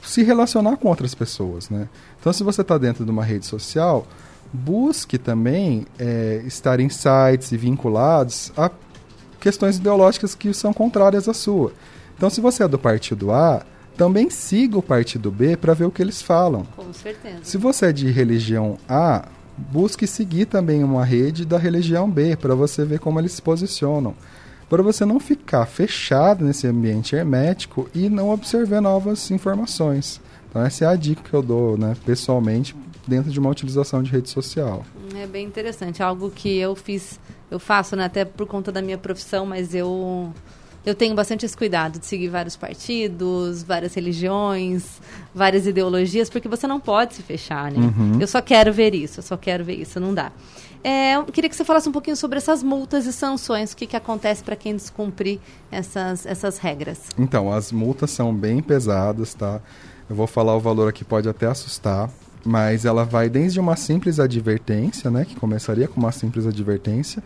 se 0.01 0.23
relacionar 0.23 0.77
com 0.77 0.87
outras 0.87 1.13
pessoas. 1.13 1.69
Né? 1.69 1.87
Então 2.19 2.33
se 2.33 2.43
você 2.43 2.61
está 2.61 2.79
dentro 2.79 3.05
de 3.05 3.11
uma 3.11 3.23
rede 3.23 3.45
social, 3.45 4.07
busque 4.51 5.19
também 5.19 5.85
é, 5.99 6.41
estar 6.47 6.79
em 6.79 6.89
sites 6.89 7.51
e 7.51 7.57
vinculados 7.57 8.51
a 8.57 8.71
questões 9.41 9.77
ideológicas 9.77 10.33
que 10.35 10.53
são 10.53 10.71
contrárias 10.71 11.27
à 11.27 11.33
sua. 11.33 11.73
Então, 12.15 12.29
se 12.29 12.39
você 12.39 12.63
é 12.63 12.67
do 12.67 12.79
partido 12.79 13.31
A, 13.31 13.65
também 13.97 14.29
siga 14.29 14.77
o 14.77 14.81
partido 14.81 15.29
B 15.29 15.57
para 15.57 15.73
ver 15.73 15.85
o 15.85 15.91
que 15.91 16.01
eles 16.01 16.21
falam. 16.21 16.65
Com 16.75 16.93
certeza. 16.93 17.39
Se 17.43 17.57
você 17.57 17.87
é 17.87 17.91
de 17.91 18.09
religião 18.09 18.77
A, 18.87 19.27
busque 19.57 20.07
seguir 20.07 20.45
também 20.45 20.83
uma 20.83 21.03
rede 21.03 21.45
da 21.45 21.57
religião 21.57 22.09
B 22.09 22.35
para 22.35 22.55
você 22.55 22.85
ver 22.85 22.99
como 22.99 23.19
eles 23.19 23.33
se 23.33 23.41
posicionam. 23.41 24.15
Para 24.69 24.81
você 24.81 25.03
não 25.03 25.19
ficar 25.19 25.65
fechado 25.65 26.45
nesse 26.45 26.65
ambiente 26.65 27.15
hermético 27.15 27.89
e 27.93 28.07
não 28.07 28.29
observar 28.29 28.79
novas 28.79 29.29
informações. 29.29 30.21
Então 30.49 30.63
essa 30.63 30.85
é 30.85 30.87
a 30.87 30.95
dica 30.95 31.21
que 31.21 31.33
eu 31.33 31.41
dou, 31.41 31.77
né, 31.77 31.95
pessoalmente, 32.05 32.75
dentro 33.05 33.31
de 33.31 33.39
uma 33.39 33.49
utilização 33.49 34.01
de 34.01 34.11
rede 34.11 34.29
social. 34.29 34.85
É 35.15 35.27
bem 35.27 35.45
interessante, 35.45 36.01
algo 36.01 36.29
que 36.29 36.57
eu 36.57 36.75
fiz, 36.75 37.19
eu 37.49 37.59
faço 37.59 37.95
né, 37.95 38.05
até 38.05 38.25
por 38.25 38.47
conta 38.47 38.71
da 38.71 38.81
minha 38.81 38.97
profissão, 38.97 39.45
mas 39.45 39.73
eu 39.75 40.33
eu 40.83 40.95
tenho 40.95 41.13
bastante 41.13 41.45
esse 41.45 41.55
cuidado 41.55 41.99
de 41.99 42.05
seguir 42.07 42.27
vários 42.29 42.55
partidos, 42.55 43.61
várias 43.61 43.93
religiões, 43.93 44.99
várias 45.33 45.67
ideologias, 45.67 46.27
porque 46.27 46.47
você 46.47 46.65
não 46.65 46.79
pode 46.79 47.13
se 47.13 47.21
fechar, 47.21 47.71
né? 47.71 47.77
Uhum. 47.77 48.19
Eu 48.19 48.27
só 48.27 48.41
quero 48.41 48.73
ver 48.73 48.95
isso, 48.95 49.19
eu 49.19 49.23
só 49.23 49.37
quero 49.37 49.63
ver 49.63 49.75
isso, 49.75 49.99
não 49.99 50.11
dá. 50.11 50.31
É, 50.83 51.15
eu 51.15 51.25
queria 51.25 51.47
que 51.47 51.55
você 51.55 51.63
falasse 51.63 51.87
um 51.87 51.91
pouquinho 51.91 52.15
sobre 52.17 52.39
essas 52.39 52.63
multas 52.63 53.05
e 53.05 53.13
sanções, 53.13 53.71
o 53.71 53.77
que, 53.77 53.85
que 53.85 53.95
acontece 53.95 54.43
para 54.43 54.55
quem 54.55 54.75
descumprir 54.75 55.39
essas, 55.71 56.25
essas 56.25 56.57
regras. 56.57 57.01
Então, 57.19 57.53
as 57.53 57.71
multas 57.71 58.09
são 58.09 58.33
bem 58.33 58.63
pesadas, 58.63 59.35
tá? 59.35 59.61
Eu 60.09 60.15
vou 60.15 60.25
falar 60.25 60.55
o 60.55 60.59
valor 60.59 60.89
aqui, 60.89 61.05
pode 61.05 61.29
até 61.29 61.45
assustar, 61.45 62.09
mas 62.45 62.85
ela 62.85 63.05
vai 63.05 63.29
desde 63.29 63.59
uma 63.59 63.75
simples 63.75 64.19
advertência, 64.19 65.09
né, 65.11 65.25
que 65.25 65.35
começaria 65.35 65.87
com 65.87 65.99
uma 65.99 66.11
simples 66.11 66.45
advertência, 66.45 67.23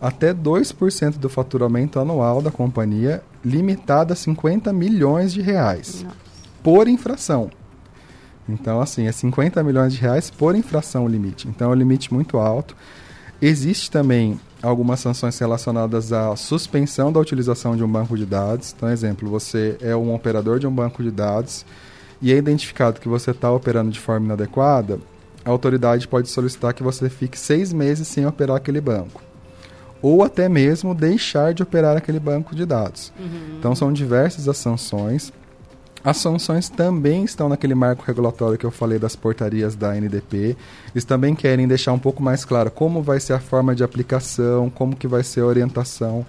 até 0.00 0.34
2% 0.34 1.18
do 1.18 1.28
faturamento 1.28 1.98
anual 1.98 2.42
da 2.42 2.50
companhia, 2.50 3.22
limitado 3.44 4.12
a 4.12 4.16
50 4.16 4.72
milhões 4.72 5.32
de 5.32 5.40
reais 5.40 6.02
Nossa. 6.02 6.16
por 6.62 6.88
infração. 6.88 7.50
Então, 8.48 8.80
assim, 8.80 9.06
é 9.06 9.12
50 9.12 9.62
milhões 9.62 9.92
de 9.94 10.00
reais 10.00 10.30
por 10.30 10.54
infração 10.54 11.04
o 11.04 11.08
limite. 11.08 11.48
Então, 11.48 11.70
é 11.70 11.74
um 11.74 11.78
limite 11.78 12.12
muito 12.12 12.38
alto. 12.38 12.76
Existe 13.40 13.90
também 13.90 14.38
algumas 14.62 15.00
sanções 15.00 15.38
relacionadas 15.38 16.12
à 16.12 16.34
suspensão 16.36 17.12
da 17.12 17.18
utilização 17.18 17.76
de 17.76 17.82
um 17.82 17.88
banco 17.88 18.16
de 18.16 18.24
dados. 18.24 18.72
Então, 18.76 18.88
exemplo, 18.88 19.28
você 19.28 19.76
é 19.80 19.96
um 19.96 20.14
operador 20.14 20.58
de 20.58 20.66
um 20.66 20.72
banco 20.72 21.02
de 21.02 21.10
dados 21.10 21.64
e 22.20 22.32
é 22.32 22.36
identificado 22.36 23.00
que 23.00 23.08
você 23.08 23.30
está 23.30 23.50
operando 23.50 23.90
de 23.90 24.00
forma 24.00 24.26
inadequada, 24.26 24.98
a 25.44 25.50
autoridade 25.50 26.08
pode 26.08 26.28
solicitar 26.28 26.74
que 26.74 26.82
você 26.82 27.08
fique 27.08 27.38
seis 27.38 27.72
meses 27.72 28.08
sem 28.08 28.26
operar 28.26 28.56
aquele 28.56 28.80
banco 28.80 29.26
ou 30.02 30.22
até 30.22 30.48
mesmo 30.48 30.94
deixar 30.94 31.54
de 31.54 31.62
operar 31.62 31.96
aquele 31.96 32.20
banco 32.20 32.54
de 32.54 32.64
dados. 32.64 33.12
Uhum. 33.18 33.56
Então 33.58 33.74
são 33.74 33.92
diversas 33.92 34.48
as 34.48 34.56
sanções. 34.56 35.32
As 36.04 36.18
sanções 36.18 36.68
também 36.68 37.24
estão 37.24 37.48
naquele 37.48 37.74
marco 37.74 38.04
regulatório 38.06 38.56
que 38.56 38.64
eu 38.64 38.70
falei 38.70 38.98
das 38.98 39.16
portarias 39.16 39.74
da 39.74 39.96
NDP. 39.96 40.56
Eles 40.94 41.04
também 41.04 41.34
querem 41.34 41.66
deixar 41.66 41.92
um 41.92 41.98
pouco 41.98 42.22
mais 42.22 42.44
claro 42.44 42.70
como 42.70 43.02
vai 43.02 43.18
ser 43.18 43.32
a 43.32 43.40
forma 43.40 43.74
de 43.74 43.82
aplicação, 43.82 44.70
como 44.70 44.94
que 44.94 45.08
vai 45.08 45.24
ser 45.24 45.40
a 45.40 45.46
orientação. 45.46 46.24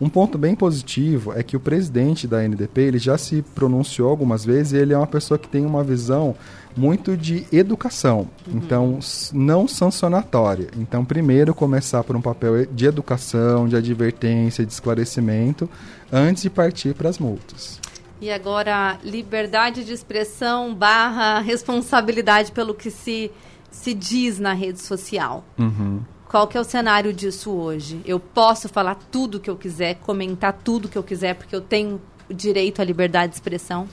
Um 0.00 0.08
ponto 0.08 0.38
bem 0.38 0.54
positivo 0.54 1.32
é 1.34 1.42
que 1.42 1.56
o 1.56 1.60
presidente 1.60 2.28
da 2.28 2.42
NDP 2.42 2.82
ele 2.82 2.98
já 2.98 3.18
se 3.18 3.42
pronunciou 3.42 4.08
algumas 4.08 4.44
vezes 4.44 4.72
e 4.72 4.76
ele 4.76 4.92
é 4.92 4.96
uma 4.96 5.06
pessoa 5.06 5.36
que 5.38 5.48
tem 5.48 5.66
uma 5.66 5.82
visão 5.82 6.36
muito 6.76 7.16
de 7.16 7.44
educação, 7.50 8.28
uhum. 8.46 8.58
então 8.58 8.98
não 9.32 9.66
sancionatória. 9.66 10.68
Então, 10.76 11.04
primeiro 11.04 11.52
começar 11.52 12.04
por 12.04 12.14
um 12.14 12.20
papel 12.20 12.66
de 12.66 12.86
educação, 12.86 13.66
de 13.66 13.74
advertência, 13.74 14.64
de 14.64 14.72
esclarecimento, 14.72 15.68
antes 16.12 16.44
de 16.44 16.50
partir 16.50 16.94
para 16.94 17.08
as 17.08 17.18
multas. 17.18 17.80
E 18.20 18.30
agora, 18.30 18.98
liberdade 19.04 19.84
de 19.84 19.92
expressão 19.92 20.72
barra 20.74 21.40
responsabilidade 21.40 22.52
pelo 22.52 22.74
que 22.74 22.90
se, 22.90 23.30
se 23.70 23.92
diz 23.92 24.38
na 24.38 24.52
rede 24.52 24.80
social. 24.80 25.44
Uhum. 25.58 26.00
Qual 26.28 26.46
que 26.46 26.58
é 26.58 26.60
o 26.60 26.64
cenário 26.64 27.12
disso 27.12 27.50
hoje? 27.50 28.02
Eu 28.04 28.20
posso 28.20 28.68
falar 28.68 28.96
tudo 29.10 29.40
que 29.40 29.48
eu 29.48 29.56
quiser, 29.56 29.94
comentar 29.94 30.52
tudo 30.52 30.86
que 30.86 30.98
eu 30.98 31.02
quiser, 31.02 31.34
porque 31.34 31.56
eu 31.56 31.60
tenho 31.62 31.98
direito 32.28 32.82
à 32.82 32.84
liberdade 32.84 33.30
de 33.30 33.36
expressão? 33.36 33.88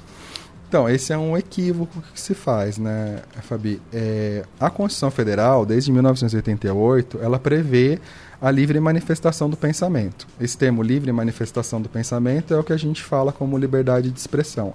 Então, 0.67 0.89
esse 0.89 1.13
é 1.13 1.17
um 1.17 1.37
equívoco 1.37 2.01
que 2.13 2.19
se 2.19 2.33
faz, 2.33 2.77
né, 2.77 3.21
Fabi? 3.43 3.81
É, 3.93 4.43
a 4.59 4.69
Constituição 4.69 5.09
Federal, 5.09 5.65
desde 5.65 5.91
1988, 5.93 7.19
ela 7.21 7.39
prevê 7.39 8.01
a 8.41 8.51
livre 8.51 8.77
manifestação 8.81 9.49
do 9.49 9.55
pensamento. 9.55 10.27
Esse 10.37 10.57
termo 10.57 10.83
livre 10.83 11.09
manifestação 11.13 11.81
do 11.81 11.87
pensamento 11.87 12.53
é 12.53 12.59
o 12.59 12.63
que 12.63 12.73
a 12.73 12.77
gente 12.77 13.01
fala 13.01 13.31
como 13.31 13.57
liberdade 13.57 14.11
de 14.11 14.19
expressão. 14.19 14.73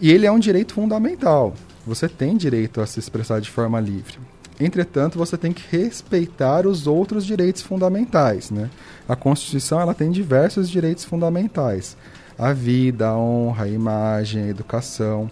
E 0.00 0.12
ele 0.12 0.26
é 0.26 0.30
um 0.30 0.38
direito 0.38 0.74
fundamental. 0.74 1.54
Você 1.84 2.08
tem 2.08 2.36
direito 2.36 2.80
a 2.80 2.86
se 2.86 3.00
expressar 3.00 3.40
de 3.40 3.50
forma 3.50 3.80
livre. 3.80 4.18
Entretanto, 4.64 5.18
você 5.18 5.36
tem 5.36 5.52
que 5.52 5.64
respeitar 5.70 6.66
os 6.66 6.86
outros 6.86 7.24
direitos 7.24 7.62
fundamentais. 7.62 8.50
Né? 8.50 8.70
A 9.08 9.16
Constituição 9.16 9.80
ela 9.80 9.94
tem 9.94 10.10
diversos 10.10 10.70
direitos 10.70 11.04
fundamentais: 11.04 11.96
a 12.38 12.52
vida, 12.52 13.08
a 13.08 13.18
honra, 13.18 13.64
a 13.64 13.68
imagem, 13.68 14.44
a 14.44 14.48
educação. 14.48 15.30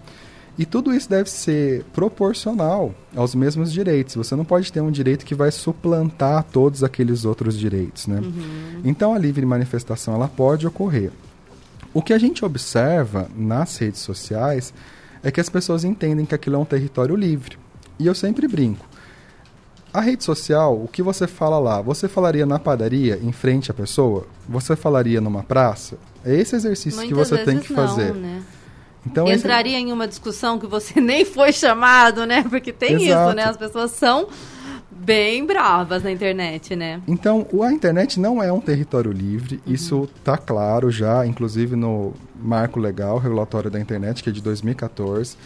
E 0.59 0.66
tudo 0.66 0.93
isso 0.93 1.09
deve 1.09 1.31
ser 1.31 1.85
proporcional 1.85 2.95
aos 3.16 3.35
mesmos 3.35 3.73
direitos. 3.73 4.16
Você 4.16 4.37
não 4.37 4.45
pode 4.45 4.71
ter 4.71 4.83
um 4.83 4.90
direito 4.90 5.25
que 5.25 5.35
vai 5.35 5.51
suplantar 5.51 6.45
todos 6.45 6.85
aqueles 6.85 7.25
outros 7.25 7.59
direitos, 7.59 8.07
né? 8.07 8.21
Uhum. 8.21 8.83
Então 8.85 9.14
a 9.14 9.19
livre 9.19 9.47
manifestação 9.47 10.14
ela 10.14 10.29
pode 10.29 10.66
ocorrer. 10.66 11.12
O 11.95 12.03
que 12.03 12.12
a 12.12 12.19
gente 12.19 12.45
observa 12.45 13.27
nas 13.35 13.77
redes 13.79 14.01
sociais 14.01 14.75
é 15.23 15.31
que 15.31 15.40
as 15.40 15.49
pessoas 15.49 15.83
entendem 15.83 16.27
que 16.27 16.35
aquilo 16.35 16.57
é 16.57 16.59
um 16.59 16.64
território 16.64 17.16
livre. 17.16 17.57
E 17.99 18.07
eu 18.07 18.14
sempre 18.14 18.47
brinco. 18.47 18.89
A 19.92 20.00
rede 20.00 20.22
social, 20.22 20.81
o 20.81 20.87
que 20.87 21.03
você 21.03 21.26
fala 21.26 21.59
lá, 21.59 21.83
você 21.83 22.09
falaria 22.09 22.46
na 22.46 22.59
padaria, 22.59 23.18
em 23.20 23.33
frente 23.33 23.70
à 23.70 23.74
pessoa? 23.74 24.26
Você 24.48 24.76
falaria 24.76 25.20
numa 25.20 25.42
praça? 25.42 25.98
É 26.24 26.35
esse 26.35 26.55
exercício 26.55 27.00
Muitas 27.00 27.29
que 27.29 27.37
você 27.37 27.44
tem 27.44 27.59
que 27.59 27.74
fazer. 27.74 28.14
Não, 28.14 28.20
né? 28.20 28.42
Então, 29.05 29.26
Entraria 29.26 29.79
esse... 29.79 29.87
em 29.87 29.92
uma 29.92 30.07
discussão 30.07 30.59
que 30.59 30.66
você 30.66 31.00
nem 31.00 31.24
foi 31.24 31.53
chamado, 31.53 32.24
né? 32.24 32.44
Porque 32.48 32.72
tem 32.72 33.03
Exato. 33.03 33.29
isso, 33.29 33.37
né? 33.37 33.44
As 33.44 33.57
pessoas 33.57 33.90
são 33.90 34.29
bem 34.90 35.44
bravas 35.46 36.03
na 36.03 36.12
internet, 36.12 36.76
né? 36.76 37.00
Então, 37.09 37.46
a 37.62 37.72
internet 37.72 38.20
não 38.20 38.42
é 38.42 38.53
um 38.53 38.61
território 38.61 39.11
livre, 39.11 39.61
uhum. 39.66 39.72
isso 39.72 40.09
está 40.16 40.37
claro 40.37 40.90
já, 40.90 41.26
inclusive 41.26 41.74
no 41.74 42.12
marco 42.40 42.79
legal, 42.79 43.18
regulatório 43.18 43.70
da 43.70 43.81
internet, 43.81 44.22
que 44.22 44.29
é 44.29 44.33
de 44.33 44.42
2014. 44.42 45.37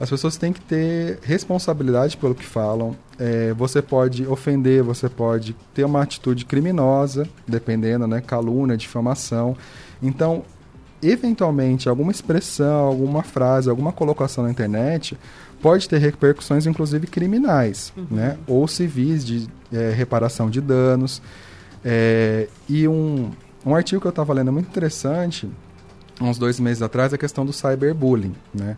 As 0.00 0.08
pessoas 0.08 0.36
têm 0.36 0.52
que 0.52 0.60
ter 0.60 1.18
responsabilidade 1.22 2.16
pelo 2.16 2.34
que 2.34 2.44
falam. 2.44 2.96
É, 3.18 3.52
você 3.52 3.82
pode 3.82 4.26
ofender, 4.26 4.82
você 4.82 5.08
pode 5.08 5.56
ter 5.74 5.84
uma 5.84 6.02
atitude 6.02 6.44
criminosa, 6.44 7.28
dependendo, 7.46 8.06
né? 8.06 8.20
Calúnia, 8.20 8.76
difamação. 8.76 9.56
Então, 10.00 10.44
eventualmente 11.02 11.88
alguma 11.88 12.12
expressão, 12.12 12.86
alguma 12.86 13.22
frase, 13.22 13.68
alguma 13.68 13.92
colocação 13.92 14.44
na 14.44 14.50
internet 14.50 15.18
pode 15.60 15.88
ter 15.88 15.98
repercussões, 15.98 16.66
inclusive 16.66 17.08
criminais, 17.08 17.92
uhum. 17.96 18.06
né? 18.10 18.38
Ou 18.46 18.68
civis 18.68 19.24
de 19.24 19.48
é, 19.72 19.90
reparação 19.90 20.48
de 20.48 20.60
danos. 20.60 21.20
É, 21.84 22.48
e 22.68 22.86
um, 22.86 23.30
um 23.66 23.74
artigo 23.74 24.00
que 24.00 24.06
eu 24.06 24.10
estava 24.10 24.32
lendo 24.32 24.52
muito 24.52 24.68
interessante, 24.68 25.48
uns 26.20 26.38
dois 26.38 26.60
meses 26.60 26.82
atrás, 26.82 27.12
é 27.12 27.16
a 27.16 27.18
questão 27.18 27.44
do 27.44 27.52
cyberbullying, 27.52 28.34
né? 28.54 28.76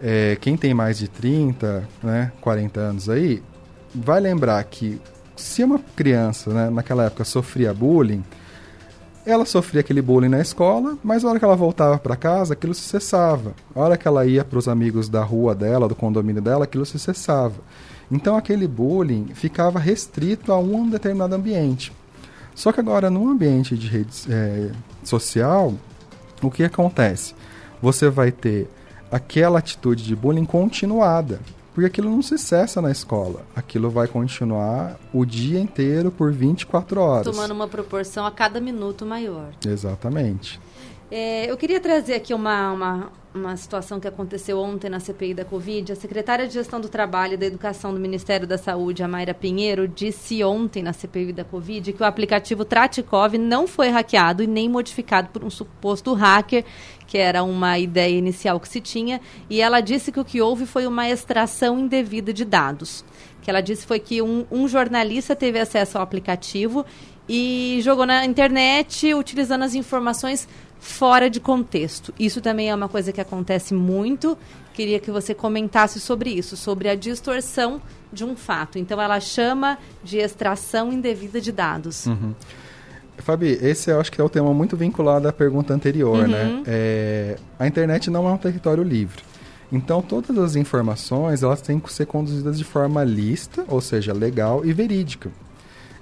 É, 0.00 0.36
quem 0.40 0.56
tem 0.56 0.74
mais 0.74 0.98
de 0.98 1.08
30, 1.08 1.88
né, 2.02 2.32
40 2.40 2.80
anos 2.80 3.08
aí, 3.08 3.42
vai 3.94 4.20
lembrar 4.20 4.62
que 4.64 5.00
se 5.36 5.62
uma 5.64 5.78
criança, 5.96 6.50
né, 6.52 6.70
naquela 6.70 7.04
época 7.04 7.24
sofria 7.24 7.72
bullying, 7.72 8.22
ela 9.26 9.46
sofria 9.46 9.80
aquele 9.80 10.02
bullying 10.02 10.28
na 10.28 10.40
escola, 10.40 10.98
mas 11.02 11.24
a 11.24 11.28
hora 11.28 11.38
que 11.38 11.44
ela 11.44 11.56
voltava 11.56 11.98
para 11.98 12.14
casa, 12.14 12.52
aquilo 12.52 12.74
se 12.74 12.82
cessava. 12.82 13.54
A 13.74 13.80
hora 13.80 13.96
que 13.96 14.06
ela 14.06 14.26
ia 14.26 14.44
para 14.44 14.58
os 14.58 14.68
amigos 14.68 15.08
da 15.08 15.22
rua 15.22 15.54
dela, 15.54 15.88
do 15.88 15.94
condomínio 15.94 16.42
dela, 16.42 16.64
aquilo 16.64 16.84
se 16.84 16.98
cessava. 16.98 17.54
Então 18.10 18.36
aquele 18.36 18.68
bullying 18.68 19.28
ficava 19.34 19.78
restrito 19.78 20.52
a 20.52 20.58
um 20.58 20.88
determinado 20.88 21.34
ambiente. 21.34 21.90
Só 22.54 22.70
que 22.70 22.78
agora, 22.78 23.10
no 23.10 23.28
ambiente 23.28 23.76
de 23.76 23.88
rede 23.88 24.10
é, 24.28 24.70
social, 25.02 25.74
o 26.42 26.50
que 26.50 26.62
acontece? 26.62 27.34
Você 27.82 28.08
vai 28.08 28.30
ter 28.30 28.68
aquela 29.14 29.60
atitude 29.60 30.02
de 30.02 30.16
bullying 30.16 30.44
continuada. 30.44 31.38
Porque 31.72 31.86
aquilo 31.86 32.10
não 32.10 32.20
se 32.20 32.36
cessa 32.36 32.82
na 32.82 32.90
escola. 32.90 33.42
Aquilo 33.54 33.90
vai 33.90 34.08
continuar 34.08 34.98
o 35.12 35.24
dia 35.24 35.60
inteiro 35.60 36.10
por 36.10 36.32
24 36.32 37.00
horas. 37.00 37.24
Tomando 37.24 37.52
uma 37.52 37.68
proporção 37.68 38.26
a 38.26 38.30
cada 38.30 38.60
minuto 38.60 39.06
maior. 39.06 39.50
Exatamente. 39.64 40.60
É, 41.10 41.50
eu 41.50 41.56
queria 41.56 41.80
trazer 41.80 42.14
aqui 42.14 42.34
uma, 42.34 42.72
uma, 42.72 43.12
uma 43.34 43.56
situação 43.56 43.98
que 43.98 44.06
aconteceu 44.06 44.60
ontem 44.60 44.88
na 44.88 45.00
CPI 45.00 45.34
da 45.34 45.44
Covid. 45.44 45.92
A 45.92 45.96
secretária 45.96 46.46
de 46.46 46.54
Gestão 46.54 46.80
do 46.80 46.88
Trabalho 46.88 47.34
e 47.34 47.36
da 47.36 47.44
Educação 47.44 47.92
do 47.92 47.98
Ministério 47.98 48.46
da 48.46 48.56
Saúde, 48.56 49.02
a 49.02 49.08
Mayra 49.08 49.34
Pinheiro, 49.34 49.88
disse 49.88 50.44
ontem 50.44 50.84
na 50.84 50.92
CPI 50.92 51.32
da 51.32 51.44
Covid 51.44 51.92
que 51.92 52.02
o 52.02 52.06
aplicativo 52.06 52.64
Tratikov 52.64 53.36
não 53.36 53.66
foi 53.66 53.88
hackeado 53.88 54.42
e 54.42 54.46
nem 54.46 54.68
modificado 54.68 55.30
por 55.30 55.42
um 55.42 55.50
suposto 55.50 56.14
hacker 56.14 56.64
que 57.06 57.18
era 57.18 57.42
uma 57.42 57.78
ideia 57.78 58.16
inicial 58.16 58.58
que 58.58 58.68
se 58.68 58.80
tinha, 58.80 59.20
e 59.48 59.60
ela 59.60 59.80
disse 59.80 60.10
que 60.10 60.18
o 60.18 60.24
que 60.24 60.40
houve 60.40 60.64
foi 60.66 60.86
uma 60.86 61.08
extração 61.08 61.78
indevida 61.78 62.32
de 62.32 62.44
dados. 62.44 63.04
O 63.38 63.42
que 63.42 63.50
ela 63.50 63.60
disse 63.60 63.86
foi 63.86 64.00
que 64.00 64.22
um, 64.22 64.46
um 64.50 64.66
jornalista 64.66 65.36
teve 65.36 65.58
acesso 65.60 65.98
ao 65.98 66.02
aplicativo 66.02 66.84
e 67.28 67.78
jogou 67.82 68.06
na 68.06 68.24
internet 68.24 69.12
utilizando 69.14 69.62
as 69.62 69.74
informações 69.74 70.48
fora 70.84 71.30
de 71.30 71.40
contexto. 71.40 72.12
Isso 72.18 72.42
também 72.42 72.68
é 72.68 72.74
uma 72.74 72.90
coisa 72.90 73.10
que 73.10 73.20
acontece 73.20 73.72
muito. 73.72 74.36
Queria 74.74 75.00
que 75.00 75.10
você 75.10 75.32
comentasse 75.34 75.98
sobre 75.98 76.28
isso, 76.28 76.58
sobre 76.58 76.90
a 76.90 76.94
distorção 76.94 77.80
de 78.12 78.22
um 78.22 78.36
fato. 78.36 78.78
Então, 78.78 79.00
ela 79.00 79.18
chama 79.18 79.78
de 80.04 80.18
extração 80.18 80.92
indevida 80.92 81.40
de 81.40 81.50
dados. 81.50 82.04
Uhum. 82.04 82.34
Fabi, 83.16 83.58
esse 83.62 83.90
eu 83.90 83.98
acho 83.98 84.12
que 84.12 84.20
é 84.20 84.24
o 84.24 84.28
tema 84.28 84.52
muito 84.52 84.76
vinculado 84.76 85.26
à 85.26 85.32
pergunta 85.32 85.72
anterior, 85.72 86.28
né? 86.28 86.44
Uhum. 86.44 86.62
É, 86.66 87.36
a 87.58 87.66
internet 87.66 88.10
não 88.10 88.28
é 88.28 88.32
um 88.32 88.36
território 88.36 88.84
livre. 88.84 89.22
Então, 89.72 90.02
todas 90.02 90.36
as 90.36 90.54
informações 90.54 91.42
elas 91.42 91.62
têm 91.62 91.80
que 91.80 91.90
ser 91.90 92.04
conduzidas 92.04 92.58
de 92.58 92.64
forma 92.64 93.02
lista, 93.02 93.64
ou 93.68 93.80
seja, 93.80 94.12
legal 94.12 94.62
e 94.66 94.72
verídica. 94.74 95.30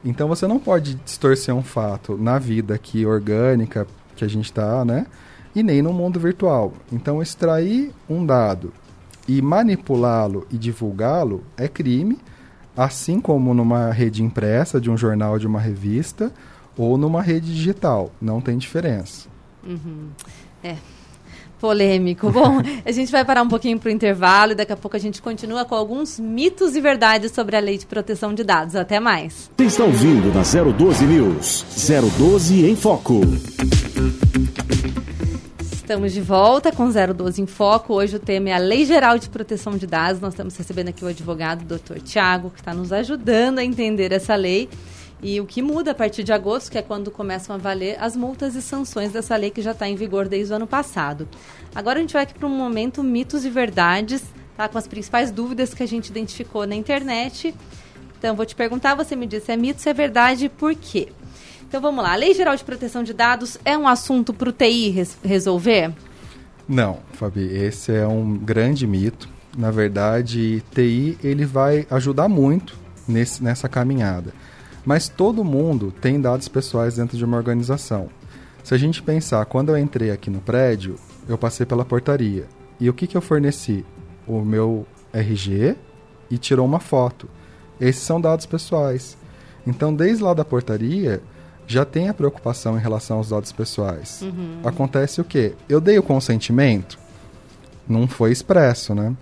Então, 0.05 0.27
você 0.27 0.49
não 0.49 0.59
pode 0.59 0.97
distorcer 0.97 1.55
um 1.55 1.63
fato 1.63 2.19
na 2.19 2.37
vida 2.37 2.75
aqui 2.75 3.07
orgânica 3.07 3.87
que 4.23 4.27
a 4.27 4.29
gente 4.29 4.45
está, 4.45 4.85
né? 4.85 5.07
E 5.55 5.63
nem 5.63 5.83
no 5.83 5.93
mundo 5.93 6.21
virtual. 6.21 6.73
Então, 6.93 7.21
extrair 7.21 7.93
um 8.09 8.25
dado 8.25 8.73
e 9.27 9.43
manipulá-lo 9.43 10.47
e 10.51 10.57
divulgá-lo 10.57 11.43
é 11.57 11.69
crime, 11.69 12.19
assim 12.77 13.21
como 13.21 13.53
numa 13.53 13.91
rede 13.91 14.23
impressa 14.23 14.81
de 14.81 14.91
um 14.91 14.97
jornal, 14.97 15.39
de 15.39 15.47
uma 15.47 15.61
revista, 15.61 16.33
ou 16.77 16.97
numa 16.97 17.21
rede 17.21 17.53
digital. 17.53 18.13
Não 18.21 18.41
tem 18.41 18.57
diferença. 18.57 19.29
Uhum. 19.65 20.09
É. 20.63 20.77
Polêmico. 21.63 22.29
Bom, 22.29 22.61
a 22.85 22.91
gente 22.91 23.13
vai 23.13 23.25
parar 23.25 23.41
um 23.41 23.49
pouquinho 23.49 23.79
para 23.79 23.89
o 23.89 23.93
intervalo 23.93 24.51
e 24.51 24.55
daqui 24.57 24.73
a 24.73 24.77
pouco 24.77 24.97
a 24.97 24.99
gente 25.01 25.23
continua 25.23 25.65
com 25.65 25.77
alguns 25.77 26.19
mitos 26.19 26.75
e 26.75 26.81
verdades 26.81 27.31
sobre 27.31 27.55
a 27.55 27.61
lei 27.61 27.79
de 27.79 27.87
proteção 27.87 28.35
de 28.35 28.43
dados. 28.43 28.75
Até 28.75 28.99
mais. 28.99 29.49
Você 29.57 29.67
está 29.67 29.85
ouvindo 29.85 30.35
na 30.35 30.43
012 30.43 31.07
News. 31.07 31.65
012 32.19 32.69
em 32.69 32.75
Foco. 32.75 33.21
Estamos 35.73 36.13
de 36.13 36.21
volta 36.21 36.73
com 36.73 36.91
012 36.91 37.43
em 37.43 37.47
Foco. 37.47 37.95
Hoje 37.95 38.17
o 38.17 38.19
tema 38.19 38.49
é 38.49 38.55
a 38.55 38.59
Lei 38.59 38.85
Geral 38.85 39.17
de 39.17 39.29
Proteção 39.29 39.77
de 39.77 39.87
Dados. 39.87 40.21
Nós 40.21 40.33
estamos 40.33 40.57
recebendo 40.57 40.89
aqui 40.89 41.05
o 41.05 41.09
advogado 41.09 41.65
Dr. 41.65 42.01
Tiago, 42.01 42.51
que 42.51 42.59
está 42.59 42.75
nos 42.75 42.93
ajudando 42.93 43.61
a 43.61 43.65
entender 43.65 44.11
essa 44.11 44.35
lei. 44.35 44.69
E 45.23 45.41
o 45.41 45.47
que 45.47 45.63
muda 45.63 45.93
a 45.93 45.95
partir 45.95 46.25
de 46.25 46.33
agosto, 46.33 46.71
que 46.71 46.77
é 46.77 46.83
quando 46.83 47.09
começam 47.09 47.55
a 47.55 47.59
valer 47.59 47.97
as 48.01 48.17
multas 48.17 48.57
e 48.57 48.61
sanções 48.61 49.13
dessa 49.13 49.37
lei 49.37 49.51
que 49.51 49.63
já 49.63 49.71
está 49.71 49.89
em 49.89 49.95
vigor 49.95 50.27
desde 50.27 50.53
o 50.53 50.57
ano 50.57 50.67
passado. 50.67 51.29
Agora 51.73 51.99
a 51.99 52.03
gente 52.03 52.13
vai 52.13 52.25
aqui 52.25 52.35
para 52.35 52.49
um 52.49 52.57
momento 52.57 53.05
mitos 53.05 53.45
e 53.45 53.51
verdades, 53.51 54.21
tá? 54.57 54.69
com 54.69 54.77
as 54.77 54.89
principais 54.89 55.31
dúvidas 55.31 55.73
que 55.73 55.83
a 55.83 55.87
gente 55.87 56.09
identificou 56.09 56.67
na 56.67 56.75
internet. 56.75 57.55
Então, 58.19 58.35
vou 58.35 58.45
te 58.45 58.57
perguntar, 58.57 58.97
você 58.97 59.15
me 59.15 59.27
diz 59.27 59.45
se 59.45 59.53
é 59.53 59.57
mito, 59.57 59.81
se 59.81 59.89
é 59.89 59.95
verdade, 59.95 60.49
por 60.49 60.75
quê? 60.75 61.09
Então, 61.69 61.81
vamos 61.81 62.03
lá. 62.03 62.13
A 62.13 62.17
Lei 62.17 62.35
Geral 62.35 62.57
de 62.57 62.65
Proteção 62.65 63.05
de 63.05 63.13
Dados 63.15 63.57
é 63.65 63.79
um 63.79 63.87
assunto 63.87 64.35
para 64.35 64.49
o 64.49 64.53
TI 64.53 64.91
res 64.91 65.17
resolver? 65.25 65.93
Não, 66.69 66.99
Fabi, 67.13 67.43
esse 67.43 67.95
é 67.95 68.07
um 68.07 68.37
grande 68.37 68.87
mito. 68.87 69.29
Na 69.57 69.71
verdade, 69.71 70.63
TI 70.75 71.17
ele 71.23 71.45
vai 71.45 71.87
ajudar 71.91 72.29
muito 72.29 72.77
nesse, 73.07 73.43
nessa 73.43 73.69
caminhada. 73.69 74.33
Mas 74.85 75.09
todo 75.09 75.45
mundo 75.45 75.93
tem 76.01 76.21
dados 76.21 76.49
pessoais 76.49 76.97
dentro 76.97 77.17
de 77.17 77.25
uma 77.25 77.37
organização. 77.37 78.09
Se 78.65 78.75
a 78.75 78.79
gente 78.79 79.03
pensar, 79.03 79.45
quando 79.47 79.71
eu 79.71 79.79
entrei 79.79 80.11
aqui 80.11 80.31
no 80.31 80.41
prédio, 80.41 80.97
eu 81.29 81.37
passei 81.37 81.67
pela 81.67 81.85
portaria. 81.85 82.47
E 82.81 82.89
o 82.89 82.95
que, 82.95 83.07
que 83.07 83.17
eu 83.17 83.23
forneci? 83.23 83.85
O 84.27 84.41
meu 84.41 84.87
RG 85.13 85.77
e 86.31 86.39
tirou 86.39 86.65
uma 86.65 86.81
foto. 86.81 87.29
Esses 87.81 88.03
são 88.03 88.21
dados 88.21 88.47
pessoais. 88.47 89.17
Então, 89.67 89.95
desde 89.95 90.23
lá 90.23 90.35
da 90.35 90.45
portaria, 90.45 91.23
já 91.67 91.85
tem 91.85 92.09
a 92.09 92.15
preocupação 92.15 92.77
em 92.77 92.81
relação 92.81 93.19
aos 93.19 93.29
dados 93.29 93.53
pessoais. 93.53 94.23
Uhum. 94.23 94.61
Acontece 94.65 95.21
o 95.21 95.25
quê? 95.25 95.55
Eu 95.69 95.81
dei 95.81 95.99
o 95.99 96.03
consentimento? 96.03 96.99
Não 97.89 98.07
foi 98.07 98.33
expresso, 98.33 98.95
né? 98.95 99.15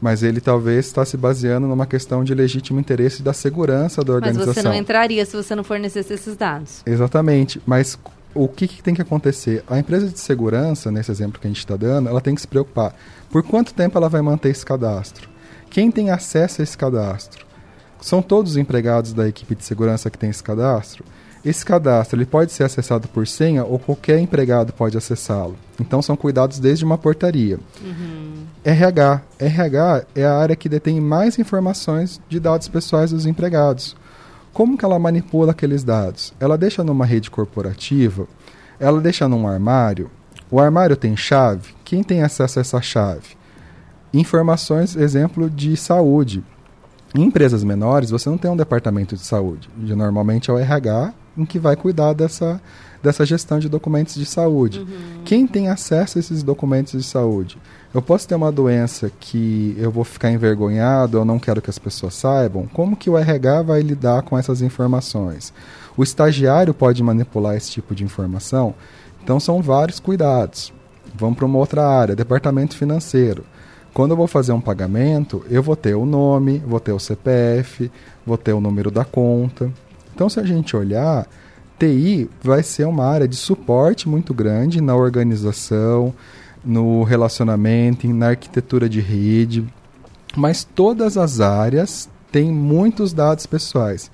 Mas 0.00 0.22
ele 0.22 0.40
talvez 0.40 0.86
está 0.86 1.04
se 1.04 1.16
baseando 1.16 1.66
numa 1.66 1.86
questão 1.86 2.22
de 2.22 2.34
legítimo 2.34 2.78
interesse 2.78 3.22
da 3.22 3.32
segurança 3.32 4.02
da 4.02 4.12
organização. 4.12 4.46
Mas 4.46 4.56
você 4.56 4.62
não 4.62 4.74
entraria 4.74 5.24
se 5.24 5.36
você 5.36 5.54
não 5.54 5.64
fornecesse 5.64 6.12
esses 6.12 6.36
dados. 6.36 6.82
Exatamente, 6.86 7.60
mas 7.66 7.98
o 8.34 8.46
que, 8.48 8.68
que 8.68 8.82
tem 8.82 8.94
que 8.94 9.02
acontecer? 9.02 9.64
A 9.68 9.78
empresa 9.78 10.08
de 10.08 10.20
segurança, 10.20 10.90
nesse 10.90 11.10
exemplo 11.10 11.40
que 11.40 11.46
a 11.46 11.50
gente 11.50 11.58
está 11.58 11.76
dando, 11.76 12.08
ela 12.08 12.20
tem 12.20 12.34
que 12.34 12.40
se 12.40 12.48
preocupar. 12.48 12.94
Por 13.30 13.42
quanto 13.42 13.72
tempo 13.72 13.96
ela 13.96 14.08
vai 14.08 14.20
manter 14.20 14.50
esse 14.50 14.64
cadastro? 14.64 15.28
Quem 15.70 15.90
tem 15.90 16.10
acesso 16.10 16.60
a 16.60 16.64
esse 16.64 16.76
cadastro? 16.76 17.46
São 18.00 18.20
todos 18.20 18.52
os 18.52 18.56
empregados 18.56 19.12
da 19.12 19.26
equipe 19.26 19.54
de 19.54 19.64
segurança 19.64 20.10
que 20.10 20.18
tem 20.18 20.30
esse 20.30 20.42
cadastro? 20.42 21.04
Esse 21.44 21.64
cadastro 21.64 22.18
ele 22.18 22.26
pode 22.26 22.52
ser 22.52 22.64
acessado 22.64 23.08
por 23.08 23.26
senha 23.26 23.64
ou 23.64 23.78
qualquer 23.78 24.18
empregado 24.18 24.72
pode 24.72 24.98
acessá-lo. 24.98 25.56
Então 25.80 26.02
são 26.02 26.16
cuidados 26.16 26.58
desde 26.58 26.84
uma 26.84 26.98
portaria. 26.98 27.58
Uhum. 27.80 28.15
RH. 28.68 29.22
RH 29.38 30.06
é 30.12 30.24
a 30.24 30.36
área 30.36 30.56
que 30.56 30.68
detém 30.68 31.00
mais 31.00 31.38
informações 31.38 32.20
de 32.28 32.40
dados 32.40 32.66
pessoais 32.66 33.12
dos 33.12 33.24
empregados. 33.24 33.94
Como 34.52 34.76
que 34.76 34.84
ela 34.84 34.98
manipula 34.98 35.52
aqueles 35.52 35.84
dados? 35.84 36.34
Ela 36.40 36.58
deixa 36.58 36.82
numa 36.82 37.06
rede 37.06 37.30
corporativa? 37.30 38.26
Ela 38.80 39.00
deixa 39.00 39.28
num 39.28 39.46
armário? 39.46 40.10
O 40.50 40.58
armário 40.58 40.96
tem 40.96 41.16
chave? 41.16 41.76
Quem 41.84 42.02
tem 42.02 42.24
acesso 42.24 42.58
a 42.58 42.62
essa 42.62 42.82
chave? 42.82 43.36
Informações, 44.12 44.96
exemplo 44.96 45.48
de 45.48 45.76
saúde. 45.76 46.42
Em 47.14 47.22
empresas 47.22 47.62
menores, 47.62 48.10
você 48.10 48.28
não 48.28 48.36
tem 48.36 48.50
um 48.50 48.56
departamento 48.56 49.14
de 49.14 49.24
saúde. 49.24 49.70
Normalmente 49.76 50.50
é 50.50 50.52
o 50.52 50.58
RH 50.58 51.14
em 51.36 51.44
que 51.44 51.58
vai 51.58 51.76
cuidar 51.76 52.12
dessa, 52.12 52.60
dessa 53.02 53.24
gestão 53.24 53.58
de 53.58 53.68
documentos 53.68 54.14
de 54.14 54.24
saúde. 54.24 54.80
Uhum. 54.80 55.22
Quem 55.24 55.46
tem 55.46 55.68
acesso 55.68 56.18
a 56.18 56.20
esses 56.20 56.42
documentos 56.42 56.92
de 56.92 57.02
saúde? 57.02 57.58
Eu 57.92 58.02
posso 58.02 58.28
ter 58.28 58.34
uma 58.34 58.52
doença 58.52 59.10
que 59.20 59.74
eu 59.78 59.90
vou 59.90 60.04
ficar 60.04 60.30
envergonhado, 60.30 61.18
eu 61.18 61.24
não 61.24 61.38
quero 61.38 61.62
que 61.62 61.70
as 61.70 61.78
pessoas 61.78 62.14
saibam. 62.14 62.66
Como 62.72 62.96
que 62.96 63.08
o 63.08 63.16
RH 63.16 63.62
vai 63.62 63.80
lidar 63.80 64.22
com 64.22 64.36
essas 64.36 64.60
informações? 64.60 65.52
O 65.96 66.02
estagiário 66.02 66.74
pode 66.74 67.02
manipular 67.02 67.56
esse 67.56 67.70
tipo 67.70 67.94
de 67.94 68.04
informação? 68.04 68.74
Então 69.22 69.40
são 69.40 69.62
vários 69.62 69.98
cuidados. 69.98 70.72
Vamos 71.14 71.36
para 71.36 71.46
uma 71.46 71.58
outra 71.58 71.88
área, 71.88 72.14
departamento 72.14 72.76
financeiro. 72.76 73.44
Quando 73.94 74.10
eu 74.10 74.16
vou 74.18 74.26
fazer 74.26 74.52
um 74.52 74.60
pagamento, 74.60 75.42
eu 75.48 75.62
vou 75.62 75.74
ter 75.74 75.94
o 75.94 76.04
nome, 76.04 76.58
vou 76.58 76.78
ter 76.78 76.92
o 76.92 76.98
CPF, 76.98 77.90
vou 78.26 78.36
ter 78.36 78.52
o 78.52 78.60
número 78.60 78.90
da 78.90 79.06
conta. 79.06 79.72
Então, 80.16 80.30
se 80.30 80.40
a 80.40 80.44
gente 80.44 80.74
olhar, 80.74 81.28
TI 81.78 82.30
vai 82.42 82.62
ser 82.62 82.86
uma 82.86 83.04
área 83.04 83.28
de 83.28 83.36
suporte 83.36 84.08
muito 84.08 84.32
grande 84.32 84.80
na 84.80 84.96
organização, 84.96 86.14
no 86.64 87.02
relacionamento, 87.02 88.08
na 88.08 88.28
arquitetura 88.28 88.88
de 88.88 88.98
rede, 88.98 89.62
mas 90.34 90.64
todas 90.64 91.18
as 91.18 91.38
áreas 91.38 92.08
têm 92.32 92.50
muitos 92.50 93.12
dados 93.12 93.44
pessoais 93.44 94.10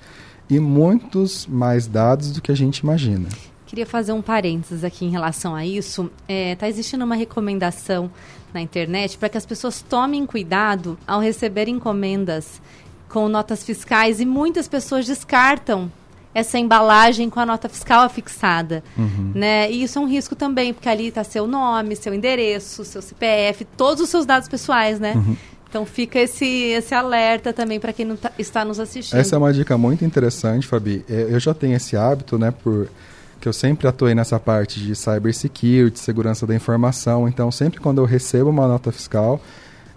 e 0.49 0.59
muitos 0.59 1.47
mais 1.47 1.87
dados 1.87 2.33
do 2.33 2.41
que 2.41 2.51
a 2.51 2.55
gente 2.55 2.79
imagina. 2.79 3.29
Queria 3.65 3.85
fazer 3.85 4.11
um 4.11 4.21
parênteses 4.21 4.83
aqui 4.83 5.05
em 5.05 5.09
relação 5.09 5.55
a 5.55 5.65
isso. 5.65 6.11
Está 6.27 6.33
é, 6.33 6.55
tá 6.55 6.67
existindo 6.67 7.05
uma 7.05 7.15
recomendação 7.15 8.11
na 8.53 8.59
internet 8.59 9.17
para 9.17 9.29
que 9.29 9.37
as 9.37 9.45
pessoas 9.45 9.81
tomem 9.81 10.25
cuidado 10.25 10.97
ao 11.07 11.21
receber 11.21 11.69
encomendas 11.69 12.61
com 13.13 13.29
notas 13.29 13.63
fiscais 13.63 14.19
e 14.19 14.25
muitas 14.25 14.67
pessoas 14.67 15.05
descartam 15.05 15.91
essa 16.33 16.57
embalagem 16.57 17.29
com 17.29 17.39
a 17.39 17.45
nota 17.45 17.69
fiscal 17.69 18.01
afixada, 18.01 18.83
uhum. 18.97 19.33
né? 19.35 19.71
E 19.71 19.83
isso 19.83 19.99
é 19.99 20.01
um 20.01 20.07
risco 20.07 20.35
também, 20.35 20.73
porque 20.73 20.89
ali 20.89 21.09
está 21.09 21.23
seu 21.23 21.45
nome, 21.45 21.95
seu 21.95 22.11
endereço, 22.11 22.83
seu 22.83 23.03
CPF, 23.03 23.65
todos 23.77 24.01
os 24.01 24.09
seus 24.09 24.25
dados 24.25 24.49
pessoais, 24.49 24.99
né? 24.99 25.13
Uhum. 25.13 25.37
Então 25.69 25.85
fica 25.85 26.17
esse, 26.19 26.45
esse 26.45 26.95
alerta 26.95 27.53
também 27.53 27.79
para 27.79 27.93
quem 27.93 28.03
não 28.03 28.15
tá, 28.15 28.31
está 28.39 28.65
nos 28.65 28.79
assistindo. 28.79 29.19
Essa 29.19 29.35
é 29.35 29.37
uma 29.37 29.53
dica 29.53 29.77
muito 29.77 30.03
interessante, 30.03 30.65
Fabi. 30.65 31.05
É, 31.07 31.27
eu 31.29 31.39
já 31.39 31.53
tenho 31.53 31.75
esse 31.75 31.95
hábito, 31.95 32.39
né, 32.39 32.51
por 32.51 32.89
que 33.39 33.47
eu 33.47 33.53
sempre 33.53 33.87
atuei 33.87 34.15
nessa 34.15 34.39
parte 34.39 34.79
de 34.79 34.95
cybersecurity, 34.95 35.99
segurança 35.99 36.47
da 36.47 36.55
informação. 36.55 37.27
Então, 37.27 37.51
sempre 37.51 37.79
quando 37.79 37.99
eu 37.99 38.05
recebo 38.05 38.49
uma 38.49 38.67
nota 38.67 38.91
fiscal, 38.91 39.39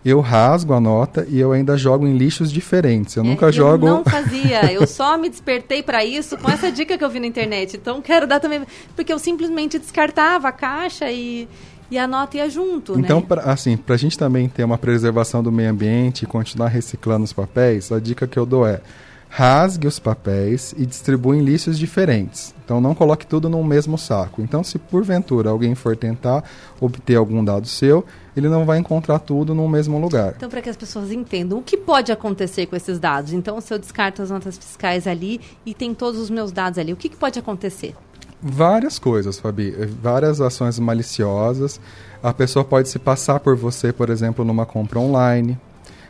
eu 0.09 0.21
rasgo 0.21 0.73
a 0.73 0.81
nota 0.81 1.27
e 1.29 1.41
eu 1.41 1.51
ainda 1.51 1.77
jogo 1.77 2.07
em 2.07 2.17
lixos 2.17 2.53
diferentes. 2.53 3.17
Eu 3.17 3.25
é, 3.25 3.27
nunca 3.27 3.51
jogo. 3.51 3.89
Eu 3.89 3.95
não 3.97 4.05
fazia. 4.07 4.73
Eu 4.73 4.87
só 4.87 5.19
me 5.19 5.29
despertei 5.29 5.83
para 5.83 6.05
isso 6.05 6.37
com 6.39 6.49
essa 6.49 6.71
dica 6.71 6.97
que 6.97 7.03
eu 7.03 7.11
vi 7.11 7.19
na 7.19 7.27
internet. 7.27 7.77
Então 7.77 8.01
quero 8.01 8.25
dar 8.25 8.39
também, 8.39 8.63
porque 8.95 9.13
eu 9.13 9.19
simplesmente 9.19 9.81
descartava 9.81 10.49
a 10.49 10.53
caixa 10.53 11.11
e 11.11 11.49
e 11.89 11.97
a 11.97 12.07
nota 12.09 12.37
ia 12.37 12.51
junto, 12.51 12.99
então, 12.99 13.21
né? 13.21 13.27
Pra, 13.29 13.43
assim, 13.43 13.77
para 13.77 13.95
a 13.95 13.99
gente 13.99 14.19
também 14.19 14.49
ter 14.49 14.65
uma 14.65 14.77
preservação 14.77 15.41
do 15.41 15.53
meio 15.53 15.71
ambiente 15.71 16.25
e 16.25 16.27
continuar 16.27 16.67
reciclando 16.67 17.23
os 17.23 17.33
papéis, 17.33 17.93
a 17.93 18.01
dica 18.01 18.27
que 18.27 18.37
eu 18.37 18.45
dou 18.45 18.67
é 18.67 18.81
rasgue 19.29 19.87
os 19.87 20.01
papéis 20.01 20.75
e 20.77 20.85
distribua 20.85 21.37
em 21.37 21.45
lixos 21.45 21.79
diferentes. 21.79 22.55
Então 22.65 22.81
não 22.81 22.93
coloque 22.93 23.25
tudo 23.25 23.49
no 23.49 23.63
mesmo 23.63 23.97
saco. 23.97 24.43
Então, 24.43 24.65
se 24.65 24.79
porventura 24.79 25.51
alguém 25.51 25.77
for 25.77 25.97
tentar 25.97 26.43
obter 26.81 27.15
algum 27.15 27.45
dado 27.45 27.69
seu, 27.69 28.05
ele 28.37 28.49
não 28.49 28.65
vai 28.65 28.79
encontrar 28.79 29.19
tudo 29.19 29.55
no 29.55 29.67
mesmo 29.69 29.99
lugar. 29.99 30.35
Então, 30.37 30.51
para 30.51 30.61
que 30.61 30.69
as 30.69 30.77
pessoas 30.77 31.11
entendam 31.11 31.59
o 31.59 31.63
que 31.63 31.77
pode 31.77 32.13
acontecer 32.13 32.67
com 32.67 32.77
esses 32.77 32.99
dados. 32.99 33.33
Então, 33.33 33.61
se 33.61 33.73
eu 33.73 33.79
descarto 33.79 34.21
as 34.21 34.31
notas 34.31 34.59
fiscais 34.59 35.07
ali 35.07 35.41
e 35.65 35.73
tem 35.73 35.95
todos 35.95 36.21
os 36.21 36.29
meus 36.29 36.53
dados 36.53 36.79
ali, 36.79 36.93
o 36.93 36.97
que, 36.97 37.09
que 37.09 37.17
pode 37.17 37.39
acontecer? 37.39 37.95
Várias 38.41 38.99
coisas, 38.99 39.39
Fabi. 39.39 39.71
Várias 40.03 40.41
ações 40.41 40.79
maliciosas. 40.79 41.81
A 42.23 42.35
pessoa 42.35 42.65
pode 42.65 42.89
se 42.89 42.99
passar 42.99 43.41
por 43.41 43.57
você, 43.57 43.93
por 43.93 44.11
exemplo, 44.11 44.45
numa 44.45 44.67
compra 44.67 44.99
online. 45.01 45.59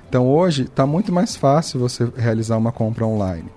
Então 0.08 0.28
hoje 0.28 0.62
está 0.62 0.86
muito 0.86 1.12
mais 1.12 1.36
fácil 1.36 1.80
você 1.80 2.08
realizar 2.16 2.56
uma 2.56 2.72
compra 2.72 3.06
online. 3.06 3.48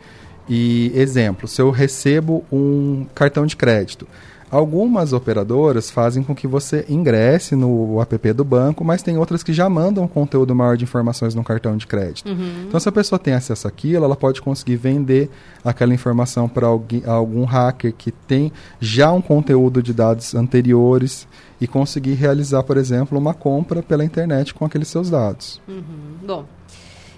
E 0.47 0.91
exemplo, 0.95 1.47
se 1.47 1.61
eu 1.61 1.69
recebo 1.69 2.43
um 2.51 3.05
cartão 3.13 3.45
de 3.45 3.55
crédito, 3.55 4.07
Algumas 4.51 5.13
operadoras 5.13 5.91
fazem 5.91 6.23
com 6.23 6.33
que 6.33 6.47
você 6.47 6.83
ingresse 6.89 7.55
no 7.55 8.01
app 8.01 8.33
do 8.33 8.43
banco, 8.43 8.83
mas 8.83 9.03
tem 9.03 9.17
outras 9.17 9.43
que 9.43 9.53
já 9.53 9.69
mandam 9.69 10.03
um 10.03 10.07
conteúdo 10.07 10.55
maior 10.55 10.75
de 10.75 10.83
informações 10.83 11.35
no 11.35 11.43
cartão 11.43 11.77
de 11.77 11.85
crédito. 11.85 12.29
Uhum. 12.29 12.65
Então, 12.67 12.79
se 12.79 12.89
a 12.89 12.91
pessoa 12.91 13.19
tem 13.19 13.33
acesso 13.35 13.67
àquilo, 13.67 14.05
ela 14.05 14.15
pode 14.15 14.41
conseguir 14.41 14.75
vender 14.77 15.29
aquela 15.63 15.93
informação 15.93 16.49
para 16.49 16.65
algum 16.65 17.45
hacker 17.45 17.93
que 17.93 18.11
tem 18.11 18.51
já 18.79 19.11
um 19.11 19.21
conteúdo 19.21 19.83
de 19.83 19.93
dados 19.93 20.33
anteriores 20.33 21.27
e 21.61 21.67
conseguir 21.67 22.13
realizar, 22.13 22.63
por 22.63 22.77
exemplo, 22.77 23.19
uma 23.19 23.35
compra 23.35 23.83
pela 23.83 24.03
internet 24.03 24.53
com 24.53 24.65
aqueles 24.65 24.87
seus 24.87 25.11
dados. 25.11 25.61
Uhum. 25.67 25.83
Bom, 26.25 26.45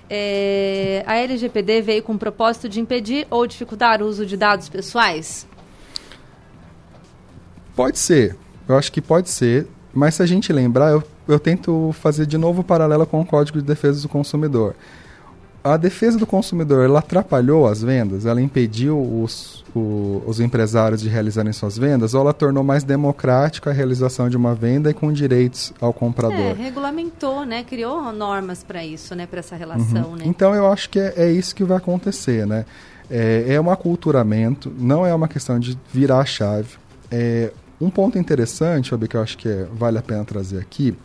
é, 0.10 1.02
a 1.08 1.16
LGPD 1.16 1.82
veio 1.82 2.04
com 2.04 2.12
o 2.12 2.20
propósito 2.20 2.68
de 2.68 2.82
impedir 2.82 3.26
ou 3.30 3.48
dificultar 3.48 4.02
o 4.02 4.06
uso 4.06 4.26
de 4.26 4.36
dados 4.36 4.68
pessoais? 4.68 5.48
Pode 7.76 8.00
ser. 8.00 8.36
Eu 8.68 8.78
acho 8.78 8.92
que 8.92 9.02
pode 9.02 9.30
ser. 9.30 9.68
Mas 9.94 10.16
se 10.16 10.24
a 10.24 10.26
gente 10.26 10.54
lembrar, 10.54 10.92
eu, 10.92 11.04
eu 11.28 11.40
tento 11.40 11.94
fazer 12.00 12.26
de 12.26 12.38
novo 12.38 12.62
o 12.62 12.64
paralelo 12.64 13.06
com 13.06 13.22
o 13.22 13.26
Código 13.26 13.60
de 13.60 13.66
Defesa 13.66 14.02
do 14.02 14.10
Consumidor. 14.10 14.76
A 15.64 15.78
defesa 15.78 16.18
do 16.18 16.26
consumidor, 16.26 16.84
ela 16.84 17.00
atrapalhou 17.00 17.68
as 17.68 17.84
vendas? 17.84 18.26
Ela 18.26 18.42
impediu 18.42 19.00
os, 19.00 19.64
o, 19.76 20.24
os 20.26 20.40
empresários 20.40 21.02
de 21.02 21.08
realizarem 21.08 21.54
suas 21.54 21.78
vendas? 21.78 22.16
Ou 22.16 22.22
ela 22.22 22.34
tornou 22.34 22.64
mais 22.64 22.84
democrática 22.84 23.70
a 23.70 23.74
realização 23.74 24.28
de 24.28 24.36
uma 24.36 24.56
venda 24.56 24.90
e 24.90 24.94
com 24.94 25.14
direitos 25.14 25.72
ao 25.80 25.94
comprador? 25.94 26.40
É, 26.40 26.54
regulamentou, 26.54 27.46
né? 27.46 27.64
Criou 27.64 28.12
normas 28.12 28.64
para 28.64 28.84
isso, 28.84 29.14
né? 29.14 29.28
Para 29.28 29.38
essa 29.40 29.56
relação, 29.56 30.10
uhum. 30.10 30.16
né? 30.16 30.24
Então, 30.26 30.56
eu 30.56 30.66
acho 30.72 30.90
que 30.90 31.00
é, 31.00 31.14
é 31.16 31.32
isso 31.32 31.54
que 31.54 31.64
vai 31.64 31.78
acontecer, 31.78 32.48
né? 32.48 32.66
É, 33.08 33.54
é 33.54 33.62
um 33.62 33.70
aculturamento, 33.70 34.74
não 34.80 35.06
é 35.06 35.14
uma 35.14 35.28
questão 35.28 35.60
de 35.60 35.78
virar 35.94 36.22
a 36.22 36.26
chave. 36.26 36.70
É, 37.12 37.52
um 37.82 37.90
ponto 37.90 38.18
interessante, 38.18 38.92
Fabi, 38.92 39.08
que 39.08 39.18
eu 39.18 39.22
acho 39.22 39.38
que 39.38 39.50
é, 39.50 39.68
vale 39.74 39.98
a 39.98 40.02
pena 40.02 40.24
trazer 40.24 40.60
aqui, 40.60 40.96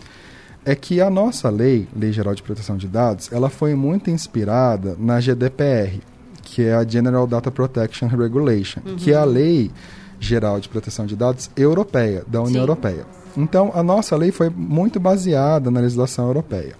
é 0.64 0.74
que 0.74 1.00
a 1.00 1.08
nossa 1.08 1.48
lei, 1.48 1.88
Lei 1.96 2.12
Geral 2.12 2.34
de 2.34 2.42
Proteção 2.42 2.76
de 2.76 2.86
Dados, 2.88 3.32
ela 3.32 3.48
foi 3.48 3.74
muito 3.74 4.10
inspirada 4.10 4.96
na 4.98 5.20
GDPR, 5.20 6.00
que 6.42 6.62
é 6.62 6.74
a 6.74 6.86
General 6.86 7.26
Data 7.26 7.50
Protection 7.50 8.08
Regulation, 8.08 8.80
uhum. 8.84 8.96
que 8.96 9.12
é 9.12 9.16
a 9.16 9.24
lei 9.24 9.70
geral 10.18 10.58
de 10.60 10.68
proteção 10.68 11.06
de 11.06 11.14
dados 11.14 11.50
europeia, 11.56 12.24
da 12.26 12.40
União 12.40 12.54
Sim. 12.54 12.60
Europeia. 12.60 13.06
Então, 13.36 13.70
a 13.74 13.82
nossa 13.82 14.16
lei 14.16 14.30
foi 14.30 14.48
muito 14.48 14.98
baseada 14.98 15.70
na 15.70 15.80
legislação 15.80 16.26
europeia. 16.26 16.74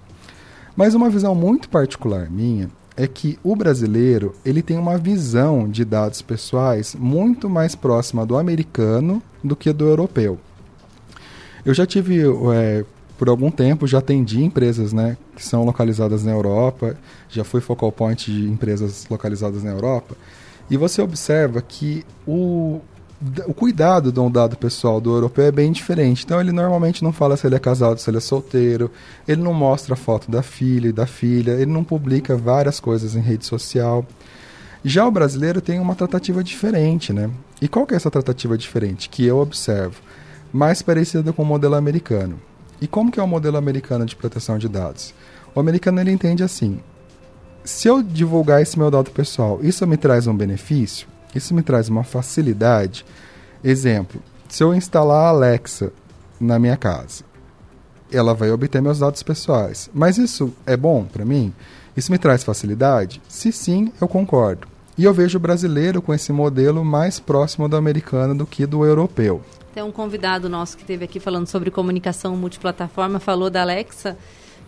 Mas 0.75 0.93
uma 0.93 1.09
visão 1.09 1.35
muito 1.35 1.69
particular 1.69 2.29
minha 2.29 2.69
é 2.97 3.07
que 3.07 3.37
o 3.43 3.55
brasileiro 3.55 4.35
ele 4.43 4.63
tem 4.63 4.77
uma 4.77 4.97
visão 4.97 5.69
de 5.69 5.85
dados 5.85 6.21
pessoais 6.23 6.95
muito 6.95 7.47
mais 7.47 7.75
próxima 7.75 8.25
do 8.25 8.35
americano 8.35 9.21
do 9.43 9.55
que 9.55 9.71
do 9.71 9.85
europeu. 9.85 10.39
Eu 11.63 11.75
já 11.75 11.85
tive, 11.85 12.23
é, 12.55 12.83
por 13.15 13.29
algum 13.29 13.51
tempo, 13.51 13.85
já 13.85 13.99
atendi 13.99 14.43
empresas 14.43 14.93
né, 14.93 15.15
que 15.35 15.45
são 15.45 15.63
localizadas 15.63 16.23
na 16.23 16.31
Europa, 16.31 16.97
já 17.29 17.43
fui 17.43 17.61
focal 17.61 17.91
point 17.91 18.31
de 18.31 18.49
empresas 18.49 19.05
localizadas 19.09 19.63
na 19.63 19.71
Europa, 19.71 20.15
e 20.69 20.75
você 20.75 21.01
observa 21.01 21.61
que 21.61 22.03
o, 22.25 22.81
o 23.47 23.53
cuidado 23.53 24.13
um 24.21 24.29
dado 24.29 24.55
pessoal 24.55 25.01
do 25.01 25.15
europeu 25.15 25.45
é 25.45 25.51
bem 25.51 25.71
diferente. 25.71 26.23
Então 26.23 26.39
ele 26.39 26.51
normalmente 26.51 27.03
não 27.03 27.11
fala 27.11 27.35
se 27.35 27.47
ele 27.47 27.55
é 27.55 27.59
casado, 27.59 27.99
se 27.99 28.09
ele 28.09 28.17
é 28.17 28.21
solteiro, 28.21 28.91
ele 29.27 29.41
não 29.41 29.53
mostra 29.53 29.93
a 29.93 29.97
foto 29.97 30.29
da 30.29 30.43
filha 30.43 30.89
e 30.89 30.93
da 30.93 31.07
filha, 31.07 31.51
ele 31.51 31.71
não 31.71 31.83
publica 31.83 32.37
várias 32.37 32.79
coisas 32.79 33.15
em 33.15 33.21
rede 33.21 33.45
social. 33.45 34.05
Já 34.83 35.05
o 35.05 35.11
brasileiro 35.11 35.59
tem 35.59 35.79
uma 35.79 35.95
tratativa 35.95 36.43
diferente, 36.43 37.11
né? 37.11 37.29
E 37.61 37.67
qual 37.67 37.87
que 37.87 37.93
é 37.93 37.97
essa 37.97 38.11
tratativa 38.11 38.57
diferente 38.57 39.09
que 39.09 39.25
eu 39.25 39.39
observo? 39.39 40.01
Mais 40.53 40.81
parecida 40.81 41.33
com 41.33 41.41
o 41.41 41.45
modelo 41.45 41.75
americano. 41.75 42.39
E 42.79 42.87
como 42.87 43.11
que 43.11 43.19
é 43.19 43.23
o 43.23 43.27
modelo 43.27 43.57
americano 43.57 44.05
de 44.05 44.15
proteção 44.15 44.59
de 44.59 44.69
dados? 44.69 45.13
O 45.55 45.59
americano 45.59 45.99
ele 45.99 46.11
entende 46.11 46.43
assim: 46.43 46.79
se 47.63 47.87
eu 47.87 48.03
divulgar 48.03 48.61
esse 48.61 48.77
meu 48.77 48.91
dado 48.91 49.09
pessoal, 49.09 49.59
isso 49.63 49.85
me 49.87 49.97
traz 49.97 50.27
um 50.27 50.37
benefício? 50.37 51.07
Isso 51.33 51.53
me 51.53 51.61
traz 51.61 51.89
uma 51.89 52.03
facilidade. 52.03 53.05
Exemplo, 53.63 54.21
se 54.47 54.63
eu 54.63 54.73
instalar 54.73 55.25
a 55.25 55.29
Alexa 55.29 55.91
na 56.39 56.57
minha 56.57 56.77
casa, 56.77 57.23
ela 58.11 58.33
vai 58.33 58.51
obter 58.51 58.81
meus 58.81 58.99
dados 58.99 59.21
pessoais. 59.23 59.89
Mas 59.93 60.17
isso 60.17 60.53
é 60.65 60.77
bom 60.77 61.05
para 61.05 61.25
mim? 61.25 61.53
Isso 61.95 62.11
me 62.11 62.17
traz 62.17 62.43
facilidade? 62.43 63.21
Se 63.27 63.51
sim, 63.51 63.91
eu 63.99 64.07
concordo. 64.07 64.67
E 64.97 65.03
eu 65.03 65.13
vejo 65.13 65.37
o 65.37 65.41
brasileiro 65.41 66.01
com 66.01 66.13
esse 66.13 66.31
modelo 66.31 66.83
mais 66.83 67.19
próximo 67.19 67.67
do 67.67 67.75
americano 67.75 68.33
do 68.33 68.47
que 68.47 68.65
do 68.65 68.85
europeu. 68.85 69.41
Tem 69.73 69.83
um 69.83 69.91
convidado 69.91 70.49
nosso 70.49 70.75
que 70.75 70.83
esteve 70.83 71.05
aqui 71.05 71.19
falando 71.19 71.45
sobre 71.47 71.69
comunicação 71.69 72.35
multiplataforma, 72.35 73.19
falou 73.19 73.49
da 73.49 73.61
Alexa, 73.61 74.17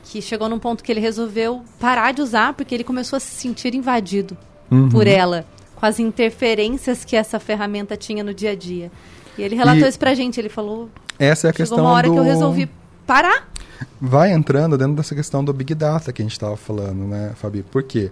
que 0.04 0.22
chegou 0.22 0.48
num 0.48 0.60
ponto 0.60 0.84
que 0.84 0.91
ele 0.91 1.00
resolveu 1.00 1.63
parar 1.80 2.12
de 2.12 2.22
usar 2.22 2.54
porque 2.54 2.76
ele 2.76 2.84
começou 2.84 3.17
a 3.17 3.19
se 3.19 3.32
sentir 3.32 3.74
invadido 3.74 4.38
uhum. 4.69 4.89
por 4.89 5.08
ela 5.08 5.45
com 5.79 5.85
as 5.85 5.99
interferências 5.99 7.05
que 7.05 7.15
essa 7.15 7.39
ferramenta 7.39 7.95
tinha 7.95 8.23
no 8.23 8.33
dia 8.33 8.51
a 8.51 8.55
dia. 8.55 8.91
E 9.37 9.41
ele 9.41 9.55
relatou 9.55 9.85
e 9.85 9.89
isso 9.89 9.97
pra 9.97 10.13
gente, 10.13 10.39
ele 10.39 10.49
falou... 10.49 10.89
Essa 11.17 11.47
é 11.47 11.49
a 11.49 11.53
questão 11.53 11.79
uma 11.79 11.91
hora 11.91 12.07
do... 12.07 12.13
que 12.13 12.19
eu 12.19 12.23
resolvi 12.23 12.69
parar. 13.07 13.49
Vai 13.99 14.31
entrando 14.33 14.77
dentro 14.77 14.95
dessa 14.95 15.15
questão 15.15 15.43
do 15.43 15.53
Big 15.53 15.73
Data 15.73 16.11
que 16.11 16.21
a 16.21 16.25
gente 16.25 16.33
estava 16.33 16.57
falando, 16.57 17.05
né, 17.07 17.31
Fabi? 17.35 17.63
Por 17.63 17.83
quê? 17.83 18.11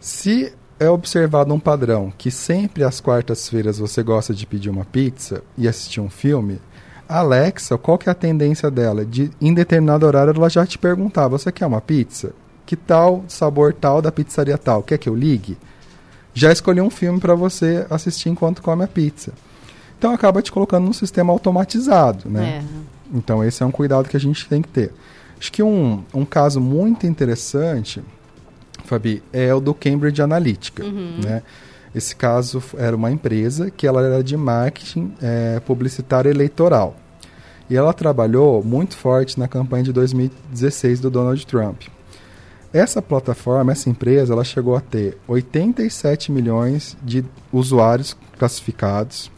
Se 0.00 0.52
é 0.78 0.90
observado 0.90 1.54
um 1.54 1.60
padrão 1.60 2.12
que 2.16 2.30
sempre 2.30 2.82
às 2.82 3.00
quartas-feiras 3.00 3.78
você 3.78 4.02
gosta 4.02 4.34
de 4.34 4.44
pedir 4.44 4.70
uma 4.70 4.84
pizza 4.84 5.42
e 5.56 5.68
assistir 5.68 6.00
um 6.00 6.10
filme, 6.10 6.60
a 7.08 7.18
Alexa, 7.18 7.78
qual 7.78 7.96
que 7.96 8.08
é 8.08 8.12
a 8.12 8.14
tendência 8.14 8.70
dela? 8.70 9.04
De, 9.04 9.30
em 9.40 9.54
determinado 9.54 10.06
horário 10.06 10.34
ela 10.36 10.48
já 10.48 10.66
te 10.66 10.76
perguntar, 10.76 11.28
você 11.28 11.52
quer 11.52 11.66
uma 11.66 11.80
pizza? 11.80 12.32
Que 12.66 12.76
tal 12.76 13.24
sabor 13.28 13.72
tal 13.72 14.02
da 14.02 14.10
pizzaria 14.10 14.58
tal? 14.58 14.82
Quer 14.82 14.98
que 14.98 15.08
eu 15.08 15.14
ligue? 15.14 15.56
Já 16.34 16.52
escolheu 16.52 16.84
um 16.84 16.90
filme 16.90 17.20
para 17.20 17.34
você 17.34 17.86
assistir 17.88 18.28
enquanto 18.28 18.60
come 18.60 18.84
a 18.84 18.88
pizza. 18.88 19.32
Então 19.96 20.12
acaba 20.12 20.42
te 20.42 20.52
colocando 20.52 20.84
num 20.84 20.92
sistema 20.92 21.32
automatizado, 21.32 22.28
né? 22.28 22.62
É. 22.62 23.16
Então 23.16 23.42
esse 23.42 23.62
é 23.62 23.66
um 23.66 23.70
cuidado 23.70 24.08
que 24.08 24.16
a 24.16 24.20
gente 24.20 24.46
tem 24.48 24.60
que 24.60 24.68
ter. 24.68 24.92
Acho 25.38 25.52
que 25.52 25.62
um, 25.62 26.02
um 26.12 26.24
caso 26.24 26.60
muito 26.60 27.06
interessante, 27.06 28.02
Fabi, 28.84 29.22
é 29.32 29.54
o 29.54 29.60
do 29.60 29.72
Cambridge 29.72 30.20
Analytica, 30.20 30.84
uhum. 30.84 31.20
né? 31.22 31.42
Esse 31.94 32.16
caso 32.16 32.60
era 32.76 32.96
uma 32.96 33.10
empresa 33.10 33.70
que 33.70 33.86
ela 33.86 34.02
era 34.02 34.22
de 34.22 34.36
marketing 34.36 35.14
é, 35.22 35.60
publicitário 35.60 36.28
eleitoral. 36.28 36.96
E 37.70 37.76
ela 37.76 37.92
trabalhou 37.92 38.62
muito 38.64 38.96
forte 38.96 39.38
na 39.38 39.46
campanha 39.46 39.84
de 39.84 39.92
2016 39.92 40.98
do 41.00 41.08
Donald 41.08 41.46
Trump. 41.46 41.82
Essa 42.74 43.00
plataforma, 43.00 43.70
essa 43.70 43.88
empresa, 43.88 44.32
ela 44.32 44.42
chegou 44.42 44.74
a 44.74 44.80
ter 44.80 45.16
87 45.28 46.32
milhões 46.32 46.96
de 47.00 47.24
usuários 47.52 48.16
classificados 48.36 49.30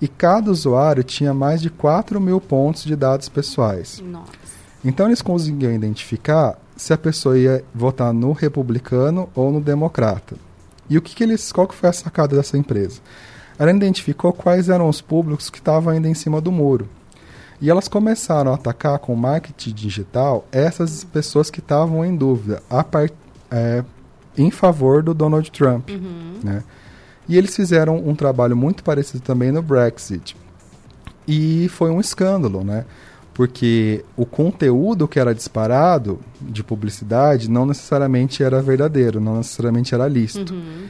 e 0.00 0.08
cada 0.08 0.50
usuário 0.50 1.04
tinha 1.04 1.34
mais 1.34 1.60
de 1.60 1.68
4 1.68 2.18
mil 2.18 2.40
pontos 2.40 2.84
de 2.84 2.96
dados 2.96 3.28
pessoais. 3.28 4.02
Nossa. 4.02 4.32
Então 4.82 5.04
eles 5.04 5.20
conseguiam 5.20 5.74
identificar 5.74 6.58
se 6.74 6.94
a 6.94 6.96
pessoa 6.96 7.38
ia 7.38 7.62
votar 7.74 8.14
no 8.14 8.32
republicano 8.32 9.28
ou 9.34 9.52
no 9.52 9.60
democrata. 9.60 10.36
E 10.88 10.96
o 10.96 11.02
que, 11.02 11.14
que 11.14 11.22
eles, 11.22 11.52
qual 11.52 11.68
que 11.68 11.74
foi 11.74 11.90
a 11.90 11.92
sacada 11.92 12.34
dessa 12.34 12.56
empresa? 12.56 13.02
Ela 13.58 13.72
identificou 13.72 14.32
quais 14.32 14.70
eram 14.70 14.88
os 14.88 15.02
públicos 15.02 15.50
que 15.50 15.58
estavam 15.58 15.92
ainda 15.92 16.08
em 16.08 16.14
cima 16.14 16.40
do 16.40 16.50
muro. 16.50 16.88
E 17.60 17.68
elas 17.68 17.88
começaram 17.88 18.52
a 18.52 18.54
atacar 18.54 18.98
com 18.98 19.14
marketing 19.14 19.72
digital 19.74 20.46
essas 20.50 21.04
pessoas 21.04 21.50
que 21.50 21.60
estavam 21.60 22.04
em 22.04 22.16
dúvida 22.16 22.62
a 22.70 22.82
part, 22.82 23.12
é, 23.50 23.84
em 24.36 24.50
favor 24.50 25.02
do 25.02 25.12
Donald 25.12 25.50
Trump. 25.50 25.90
Uhum. 25.90 26.40
Né? 26.42 26.62
E 27.28 27.36
eles 27.36 27.54
fizeram 27.54 27.96
um 27.96 28.14
trabalho 28.14 28.56
muito 28.56 28.82
parecido 28.82 29.22
também 29.22 29.52
no 29.52 29.62
Brexit. 29.62 30.36
E 31.28 31.68
foi 31.68 31.90
um 31.90 32.00
escândalo, 32.00 32.64
né? 32.64 32.84
porque 33.40 34.04
o 34.18 34.26
conteúdo 34.26 35.08
que 35.08 35.18
era 35.18 35.34
disparado 35.34 36.20
de 36.40 36.62
publicidade 36.62 37.48
não 37.48 37.64
necessariamente 37.64 38.42
era 38.42 38.60
verdadeiro, 38.60 39.18
não 39.18 39.38
necessariamente 39.38 39.94
era 39.94 40.06
lícito. 40.06 40.52
Uhum. 40.52 40.84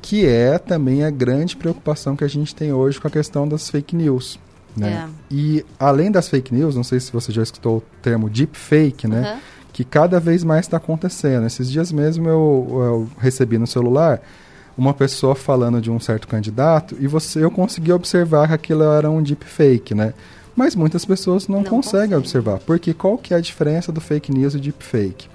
Que 0.00 0.24
é 0.24 0.56
também 0.56 1.02
a 1.02 1.10
grande 1.10 1.56
preocupação 1.56 2.14
que 2.14 2.22
a 2.22 2.28
gente 2.28 2.54
tem 2.54 2.72
hoje 2.72 3.00
com 3.00 3.08
a 3.08 3.10
questão 3.10 3.48
das 3.48 3.68
fake 3.68 3.96
news. 3.96 4.38
Né? 4.76 5.08
É. 5.08 5.08
E 5.30 5.64
além 5.78 6.10
das 6.10 6.28
fake 6.28 6.52
news, 6.54 6.74
não 6.74 6.84
sei 6.84 6.98
se 7.00 7.12
você 7.12 7.30
já 7.32 7.42
escutou 7.42 7.78
o 7.78 7.82
termo 8.02 8.28
deepfake, 8.28 9.06
né? 9.06 9.34
Uhum. 9.34 9.40
Que 9.72 9.84
cada 9.84 10.20
vez 10.20 10.44
mais 10.44 10.66
está 10.66 10.76
acontecendo. 10.76 11.46
Esses 11.46 11.70
dias 11.70 11.90
mesmo 11.92 12.28
eu, 12.28 12.66
eu 12.70 13.08
recebi 13.18 13.58
no 13.58 13.66
celular 13.66 14.20
uma 14.76 14.92
pessoa 14.94 15.34
falando 15.34 15.80
de 15.80 15.90
um 15.90 16.00
certo 16.00 16.26
candidato 16.26 16.96
e 16.98 17.06
você 17.06 17.44
eu 17.44 17.50
consegui 17.50 17.92
observar 17.92 18.48
que 18.48 18.54
aquilo 18.54 18.82
era 18.82 19.10
um 19.10 19.22
deepfake, 19.22 19.94
né? 19.94 20.12
Mas 20.56 20.74
muitas 20.76 21.04
pessoas 21.04 21.48
não, 21.48 21.58
Não 21.58 21.64
conseguem 21.64 22.10
conseguem. 22.10 22.18
observar. 22.18 22.58
Porque 22.60 22.94
qual 22.94 23.18
que 23.18 23.34
é 23.34 23.36
a 23.36 23.40
diferença 23.40 23.90
do 23.90 24.00
fake 24.00 24.32
news 24.32 24.54
e 24.54 24.60
deepfake? 24.60 25.28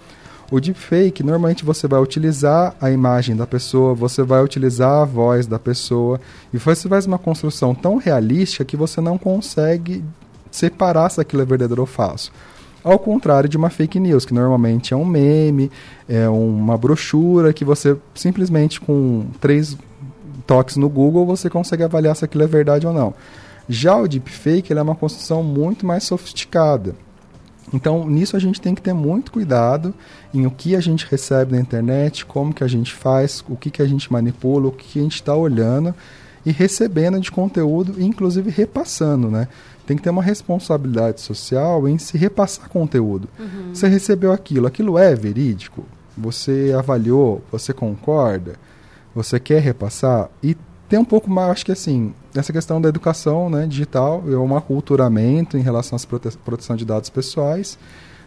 O 0.51 0.59
deepfake, 0.59 1.21
normalmente 1.21 1.63
você 1.63 1.87
vai 1.87 2.01
utilizar 2.01 2.75
a 2.81 2.89
imagem 2.89 3.35
da 3.35 3.45
pessoa, 3.45 3.93
você 3.93 4.23
vai 4.23 4.43
utilizar 4.43 5.03
a 5.03 5.05
voz 5.05 5.45
da 5.45 5.59
pessoa, 5.59 6.19
e 6.51 6.57
você 6.57 6.89
faz 6.89 7.05
uma 7.05 7.19
construção 7.19 7.75
tão 7.75 7.97
realística 7.97 8.65
que 8.65 8.75
você 8.75 8.99
não 8.99 9.17
consegue 9.17 10.03
separar 10.49 11.09
se 11.09 11.21
aquilo 11.21 11.43
é 11.43 11.45
verdadeiro 11.45 11.81
ou 11.81 11.87
falso. 11.87 12.31
Ao 12.83 12.97
contrário 12.97 13.47
de 13.47 13.57
uma 13.57 13.69
fake 13.69 13.99
news, 13.99 14.25
que 14.25 14.33
normalmente 14.33 14.93
é 14.93 14.97
um 14.97 15.05
meme, 15.05 15.69
é 16.07 16.27
uma 16.27 16.77
brochura 16.77 17.53
que 17.53 17.63
você 17.63 17.95
simplesmente 18.15 18.81
com 18.81 19.27
três 19.39 19.77
toques 20.47 20.77
no 20.77 20.89
Google 20.89 21.27
você 21.27 21.47
consegue 21.47 21.83
avaliar 21.83 22.15
se 22.15 22.25
aquilo 22.25 22.43
é 22.43 22.47
verdade 22.47 22.87
ou 22.87 22.93
não. 22.93 23.13
Já 23.67 23.95
o 23.95 24.07
deepfake 24.07 24.71
ele 24.73 24.79
é 24.79 24.83
uma 24.83 24.95
construção 24.95 25.43
muito 25.43 25.85
mais 25.85 26.05
sofisticada. 26.05 26.95
Então, 27.73 28.07
nisso 28.07 28.35
a 28.35 28.39
gente 28.39 28.59
tem 28.59 28.73
que 28.73 28.81
ter 28.81 28.93
muito 28.93 29.31
cuidado 29.31 29.93
em 30.33 30.45
o 30.45 30.51
que 30.51 30.75
a 30.75 30.79
gente 30.79 31.05
recebe 31.09 31.53
na 31.53 31.61
internet, 31.61 32.25
como 32.25 32.53
que 32.53 32.63
a 32.63 32.67
gente 32.67 32.93
faz, 32.93 33.43
o 33.47 33.55
que, 33.55 33.69
que 33.69 33.81
a 33.81 33.87
gente 33.87 34.11
manipula, 34.11 34.67
o 34.67 34.71
que, 34.71 34.87
que 34.87 34.99
a 34.99 35.03
gente 35.03 35.15
está 35.15 35.35
olhando 35.35 35.93
e 36.45 36.51
recebendo 36.51 37.19
de 37.19 37.31
conteúdo, 37.31 37.95
e 37.97 38.05
inclusive 38.05 38.49
repassando, 38.49 39.29
né? 39.29 39.47
Tem 39.85 39.97
que 39.97 40.03
ter 40.03 40.09
uma 40.09 40.23
responsabilidade 40.23 41.19
social 41.21 41.87
em 41.87 41.97
se 41.97 42.17
repassar 42.17 42.69
conteúdo. 42.69 43.27
Você 43.73 43.87
recebeu 43.87 44.31
aquilo, 44.31 44.67
aquilo 44.67 44.97
é 44.97 45.15
verídico? 45.15 45.83
Você 46.17 46.73
avaliou? 46.77 47.43
Você 47.51 47.73
concorda? 47.73 48.53
Você 49.15 49.39
quer 49.39 49.61
repassar? 49.61 50.29
E 50.43 50.55
tem 50.89 50.97
um 50.97 51.05
pouco 51.05 51.29
mais, 51.29 51.51
acho 51.51 51.65
que 51.65 51.71
assim, 51.71 52.13
essa 52.35 52.51
questão 52.51 52.81
da 52.81 52.89
educação 52.89 53.49
né, 53.49 53.67
digital, 53.67 54.23
é 54.27 54.35
um 54.35 54.57
aculturamento 54.57 55.55
em 55.55 55.61
relação 55.61 55.95
à 55.95 56.07
prote 56.07 56.35
proteção 56.39 56.75
de 56.75 56.83
dados 56.83 57.09
pessoais 57.09 57.77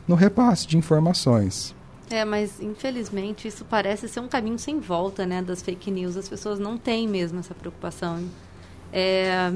no 0.07 0.15
repasse 0.15 0.67
de 0.67 0.79
informações. 0.79 1.75
É, 2.09 2.25
mas 2.25 2.61
infelizmente 2.61 3.49
isso 3.49 3.65
parece 3.65 4.09
ser 4.09 4.21
um 4.21 4.29
caminho 4.29 4.59
sem 4.59 4.79
volta, 4.79 5.27
né, 5.27 5.43
das 5.43 5.61
fake 5.61 5.91
news. 5.91 6.17
As 6.17 6.29
pessoas 6.29 6.61
não 6.61 6.79
têm 6.79 7.09
mesmo 7.09 7.41
essa 7.41 7.55
preocupação. 7.55 8.23
É, 8.93 9.51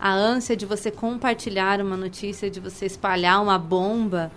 a 0.00 0.12
ânsia 0.12 0.56
de 0.56 0.64
você 0.64 0.90
compartilhar 0.90 1.80
uma 1.80 1.96
notícia, 1.96 2.50
de 2.50 2.60
você 2.60 2.86
espalhar 2.86 3.42
uma 3.42 3.58
bomba, 3.58 4.30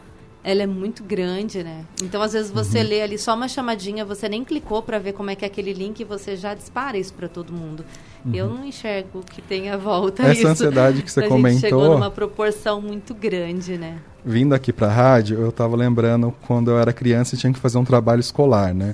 ela 0.43 0.63
é 0.63 0.67
muito 0.67 1.03
grande, 1.03 1.63
né? 1.63 1.85
Então, 2.01 2.21
às 2.21 2.33
vezes, 2.33 2.49
você 2.49 2.79
Uhum. 2.81 2.87
lê 2.87 3.01
ali 3.01 3.17
só 3.17 3.35
uma 3.35 3.47
chamadinha, 3.47 4.03
você 4.03 4.27
nem 4.27 4.43
clicou 4.43 4.81
para 4.81 4.97
ver 4.97 5.13
como 5.13 5.29
é 5.29 5.35
que 5.35 5.45
é 5.45 5.47
aquele 5.47 5.71
link 5.73 5.99
e 5.99 6.03
você 6.03 6.35
já 6.35 6.53
dispara 6.53 6.97
isso 6.97 7.13
para 7.13 7.27
todo 7.27 7.53
mundo. 7.53 7.85
Eu 8.33 8.47
não 8.49 8.65
enxergo 8.65 9.21
que 9.23 9.41
tenha 9.41 9.77
volta 9.77 10.23
Uhum. 10.23 10.29
Essa 10.29 10.39
isso. 10.39 10.47
ansiedade 10.47 11.01
que 11.01 11.11
você 11.11 11.19
a 11.21 11.23
gente 11.23 11.59
chegou 11.59 11.79
comentou- 11.79 11.93
numa 11.95 12.11
proporção 12.11 12.79
muito 12.81 13.13
grande, 13.15 13.77
né? 13.77 13.97
Vindo 14.25 14.53
aqui 14.53 14.71
para 14.71 14.87
a 14.87 14.91
rádio, 14.91 15.39
eu 15.39 15.49
estava 15.49 15.75
lembrando 15.75 16.33
quando 16.45 16.69
eu 16.71 16.77
era 16.79 16.93
criança 16.93 17.33
e 17.35 17.37
tinha 17.37 17.51
que 17.51 17.59
fazer 17.59 17.77
um 17.79 17.85
trabalho 17.85 18.19
escolar, 18.19 18.73
né? 18.73 18.93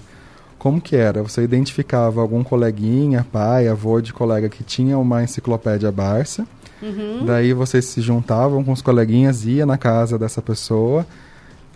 Como 0.58 0.82
que 0.82 0.96
era? 0.96 1.22
Você 1.22 1.44
identificava 1.44 2.20
algum 2.22 2.44
coleguinha, 2.44 3.26
pai, 3.32 3.68
avô 3.68 4.02
de 4.02 4.12
colega 4.14 4.50
que 4.50 4.64
tinha 4.64 4.98
uma 4.98 5.22
enciclopédia 5.24 5.92
Barça. 5.92 6.48
Uhum. 6.82 7.26
Daí 7.26 7.54
vocês 7.54 7.86
se 7.86 8.02
juntavam 8.02 8.64
com 8.64 8.72
os 8.72 8.82
coleguinhas, 8.82 9.46
ia 9.46 9.66
na 9.66 9.78
casa 9.78 10.18
dessa 10.18 10.42
pessoa, 10.42 11.06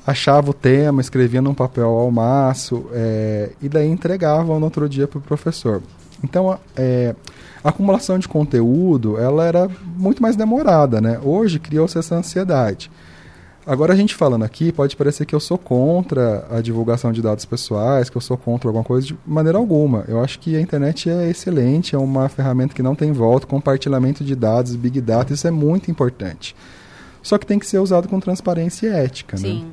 achava 0.05 0.49
o 0.49 0.53
tema, 0.53 1.01
escrevia 1.01 1.41
num 1.41 1.53
papel 1.53 1.89
ao 1.89 2.09
maço, 2.11 2.85
é, 2.93 3.51
e 3.61 3.69
daí 3.69 3.87
entregavam 3.87 4.59
no 4.59 4.65
outro 4.65 4.87
dia 4.89 5.07
para 5.07 5.19
o 5.19 5.21
professor. 5.21 5.81
Então, 6.23 6.57
é, 6.75 7.15
a 7.63 7.69
acumulação 7.69 8.17
de 8.17 8.27
conteúdo, 8.27 9.17
ela 9.17 9.45
era 9.45 9.69
muito 9.95 10.21
mais 10.21 10.35
demorada, 10.35 10.99
né? 10.99 11.19
Hoje 11.23 11.59
criou-se 11.59 11.97
essa 11.97 12.15
ansiedade. 12.15 12.89
Agora 13.65 13.93
a 13.93 13.95
gente 13.95 14.15
falando 14.15 14.43
aqui, 14.43 14.71
pode 14.71 14.95
parecer 14.95 15.23
que 15.25 15.35
eu 15.35 15.39
sou 15.39 15.57
contra 15.57 16.47
a 16.49 16.61
divulgação 16.61 17.11
de 17.11 17.21
dados 17.21 17.45
pessoais, 17.45 18.09
que 18.09 18.17
eu 18.17 18.21
sou 18.21 18.35
contra 18.35 18.67
alguma 18.67 18.83
coisa, 18.83 19.05
de 19.05 19.17
maneira 19.25 19.57
alguma. 19.59 20.03
Eu 20.07 20.19
acho 20.19 20.39
que 20.39 20.55
a 20.55 20.61
internet 20.61 21.09
é 21.09 21.29
excelente, 21.29 21.95
é 21.95 21.97
uma 21.97 22.27
ferramenta 22.27 22.73
que 22.73 22.81
não 22.81 22.95
tem 22.95 23.11
volta, 23.11 23.45
compartilhamento 23.45 24.23
de 24.23 24.35
dados, 24.35 24.75
big 24.75 24.99
data, 24.99 25.31
isso 25.31 25.47
é 25.47 25.51
muito 25.51 25.91
importante. 25.91 26.55
Só 27.21 27.37
que 27.37 27.45
tem 27.45 27.59
que 27.59 27.67
ser 27.67 27.77
usado 27.77 28.07
com 28.07 28.19
transparência 28.19 28.87
e 28.87 28.89
ética, 28.89 29.37
né? 29.37 29.63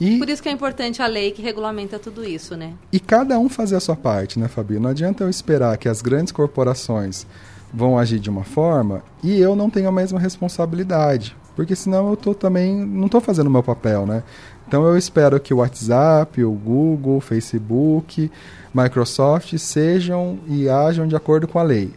E, 0.00 0.18
Por 0.18 0.28
isso 0.28 0.42
que 0.42 0.48
é 0.48 0.52
importante 0.52 1.00
a 1.00 1.06
lei 1.06 1.30
que 1.30 1.40
regulamenta 1.40 1.98
tudo 1.98 2.24
isso, 2.24 2.56
né? 2.56 2.74
e 2.92 3.00
cada 3.00 3.38
um 3.38 3.48
fazer 3.48 3.76
a 3.76 3.80
sua 3.80 3.96
parte, 3.96 4.38
né, 4.38 4.46
Fabi? 4.46 4.78
Não 4.78 4.90
adianta 4.90 5.24
eu 5.24 5.30
esperar 5.30 5.76
que 5.78 5.88
as 5.88 6.02
grandes 6.02 6.32
corporações 6.32 7.26
vão 7.72 7.98
agir 7.98 8.18
de 8.18 8.30
uma 8.30 8.44
forma 8.44 9.02
e 9.22 9.38
eu 9.38 9.56
não 9.56 9.70
tenho 9.70 9.88
a 9.88 9.92
mesma 9.92 10.18
responsabilidade. 10.18 11.36
Porque 11.54 11.74
senão 11.74 12.10
eu 12.10 12.16
tô 12.16 12.34
também. 12.34 12.76
não 12.76 13.06
estou 13.06 13.20
fazendo 13.20 13.46
o 13.46 13.50
meu 13.50 13.62
papel, 13.62 14.04
né? 14.04 14.22
Então 14.68 14.84
eu 14.84 14.96
espero 14.98 15.40
que 15.40 15.54
o 15.54 15.58
WhatsApp, 15.58 16.44
o 16.44 16.52
Google, 16.52 17.16
o 17.16 17.20
Facebook, 17.20 18.30
Microsoft 18.74 19.56
sejam 19.56 20.38
e 20.46 20.68
ajam 20.68 21.06
de 21.06 21.16
acordo 21.16 21.48
com 21.48 21.58
a 21.58 21.62
lei. 21.62 21.90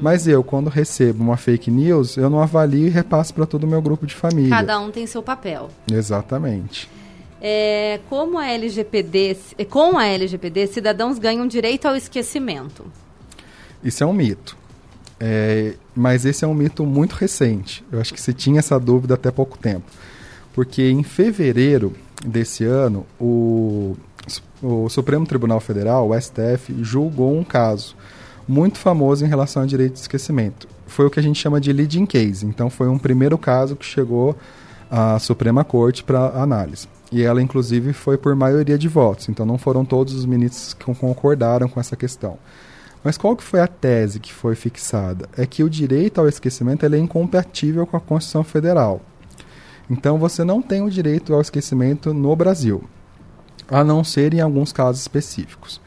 Mas 0.00 0.26
eu, 0.26 0.42
quando 0.42 0.70
recebo 0.70 1.22
uma 1.22 1.36
fake 1.36 1.70
news, 1.70 2.16
eu 2.16 2.30
não 2.30 2.40
avalio 2.40 2.86
e 2.86 2.90
repasso 2.90 3.34
para 3.34 3.44
todo 3.44 3.64
o 3.64 3.66
meu 3.66 3.82
grupo 3.82 4.06
de 4.06 4.14
família. 4.14 4.48
Cada 4.48 4.80
um 4.80 4.90
tem 4.90 5.06
seu 5.06 5.22
papel. 5.22 5.68
Exatamente. 5.92 6.88
É, 7.40 8.00
como 8.08 8.38
a 8.38 8.46
LGPD, 8.46 9.36
com 9.68 9.98
a 9.98 10.06
LGPD, 10.06 10.66
cidadãos 10.68 11.18
ganham 11.18 11.46
direito 11.46 11.86
ao 11.86 11.94
esquecimento. 11.94 12.84
Isso 13.82 14.02
é 14.02 14.06
um 14.06 14.12
mito. 14.12 14.56
É, 15.18 15.74
mas 15.94 16.24
esse 16.24 16.44
é 16.44 16.48
um 16.48 16.54
mito 16.54 16.84
muito 16.84 17.12
recente. 17.14 17.84
Eu 17.90 18.00
acho 18.00 18.12
que 18.12 18.20
se 18.20 18.32
tinha 18.32 18.58
essa 18.58 18.78
dúvida 18.78 19.14
até 19.14 19.30
pouco 19.30 19.58
tempo. 19.58 19.86
Porque 20.54 20.82
em 20.82 21.02
fevereiro 21.02 21.94
desse 22.24 22.64
ano, 22.64 23.06
o, 23.20 23.96
o 24.62 24.88
Supremo 24.88 25.26
Tribunal 25.26 25.60
Federal, 25.60 26.08
o 26.08 26.20
STF, 26.20 26.74
julgou 26.82 27.36
um 27.36 27.44
caso 27.44 27.96
muito 28.48 28.78
famoso 28.78 29.24
em 29.24 29.28
relação 29.28 29.62
ao 29.62 29.68
direito 29.68 29.94
de 29.94 30.00
esquecimento. 30.00 30.68
Foi 30.86 31.06
o 31.06 31.10
que 31.10 31.18
a 31.18 31.22
gente 31.22 31.40
chama 31.40 31.60
de 31.60 31.72
leading 31.72 32.06
case. 32.06 32.46
Então, 32.46 32.70
foi 32.70 32.88
um 32.88 32.98
primeiro 32.98 33.36
caso 33.36 33.76
que 33.76 33.84
chegou 33.84 34.36
à 34.90 35.18
Suprema 35.18 35.64
Corte 35.64 36.04
para 36.04 36.28
análise. 36.40 36.88
E 37.12 37.22
ela, 37.22 37.40
inclusive, 37.40 37.92
foi 37.92 38.18
por 38.18 38.34
maioria 38.34 38.76
de 38.76 38.88
votos. 38.88 39.28
Então, 39.28 39.46
não 39.46 39.58
foram 39.58 39.84
todos 39.84 40.14
os 40.14 40.26
ministros 40.26 40.74
que 40.74 40.84
concordaram 40.94 41.68
com 41.68 41.78
essa 41.78 41.96
questão. 41.96 42.38
Mas 43.04 43.16
qual 43.16 43.36
que 43.36 43.44
foi 43.44 43.60
a 43.60 43.68
tese 43.68 44.18
que 44.18 44.32
foi 44.32 44.56
fixada? 44.56 45.28
É 45.36 45.46
que 45.46 45.62
o 45.62 45.70
direito 45.70 46.20
ao 46.20 46.28
esquecimento 46.28 46.84
é 46.84 46.98
incompatível 46.98 47.86
com 47.86 47.96
a 47.96 48.00
Constituição 48.00 48.42
Federal. 48.42 49.00
Então 49.88 50.18
você 50.18 50.42
não 50.42 50.60
tem 50.60 50.82
o 50.82 50.90
direito 50.90 51.32
ao 51.32 51.40
esquecimento 51.40 52.12
no 52.12 52.34
Brasil, 52.34 52.82
a 53.68 53.84
não 53.84 54.02
ser 54.02 54.34
em 54.34 54.40
alguns 54.40 54.72
casos 54.72 55.00
específicos. 55.00 55.80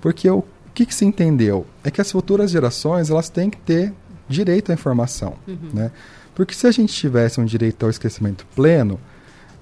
Porque 0.00 0.28
o 0.30 0.42
que, 0.72 0.86
que 0.86 0.94
se 0.94 1.04
entendeu? 1.04 1.66
É 1.82 1.90
que 1.90 2.00
as 2.00 2.10
futuras 2.10 2.50
gerações 2.50 3.10
elas 3.10 3.28
têm 3.28 3.50
que 3.50 3.58
ter 3.58 3.92
direito 4.28 4.70
à 4.70 4.74
informação. 4.74 5.34
Né? 5.46 5.90
Porque 6.34 6.54
se 6.54 6.66
a 6.66 6.70
gente 6.70 6.94
tivesse 6.94 7.40
um 7.40 7.44
direito 7.44 7.84
ao 7.84 7.90
esquecimento 7.90 8.46
pleno, 8.56 8.98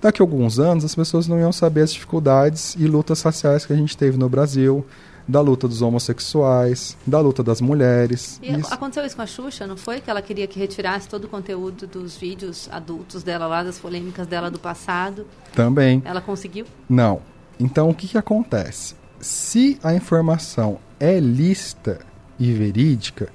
daqui 0.03 0.20
a 0.20 0.24
alguns 0.24 0.59
anos 0.59 0.84
as 0.84 0.94
pessoas 0.94 1.26
não 1.26 1.38
iam 1.38 1.53
saber 1.53 1.80
as 1.82 1.92
dificuldades 1.92 2.74
e 2.78 2.86
lutas 2.86 3.22
raciais 3.22 3.64
que 3.64 3.72
a 3.72 3.76
gente 3.76 3.96
teve 3.96 4.18
no 4.18 4.28
Brasil, 4.28 4.84
da 5.26 5.40
luta 5.40 5.68
dos 5.68 5.80
homossexuais, 5.82 6.96
da 7.07 7.20
luta 7.20 7.42
das 7.42 7.61
mulheres. 7.61 8.38
E 8.42 8.53
Isso- 8.59 8.74
aconteceu 8.74 9.05
isso 9.07 9.14
com 9.16 9.22
a 9.22 9.26
Xuxa, 9.26 9.66
não 9.66 9.76
foi? 9.76 10.00
Que 10.00 10.11
ela 10.11 10.20
queria 10.20 10.46
que 10.46 10.59
retirasse 10.59 11.09
todo 11.09 11.24
o 11.24 11.28
conteúdo 11.28 11.86
dos 11.86 12.16
vídeos 12.16 12.68
adultos 12.72 13.22
dela 13.22 13.46
lá, 13.46 13.62
das 13.62 13.78
polêmicas 13.78 14.26
dela 14.26 14.50
do 14.50 14.59
passado. 14.59 15.26
Também. 15.55 16.03
Ela 16.05 16.20
conseguiu? 16.20 16.66
Não. 16.88 17.20
Então 17.59 17.88
o 17.88 17.94
que, 17.94 18.09
que 18.09 18.18
acontece? 18.18 18.94
Se 19.20 19.78
a 19.82 19.94
informação 19.94 20.78
é 20.98 21.20
lista 21.20 22.00
e 22.38 22.53
verídica, 22.53 23.28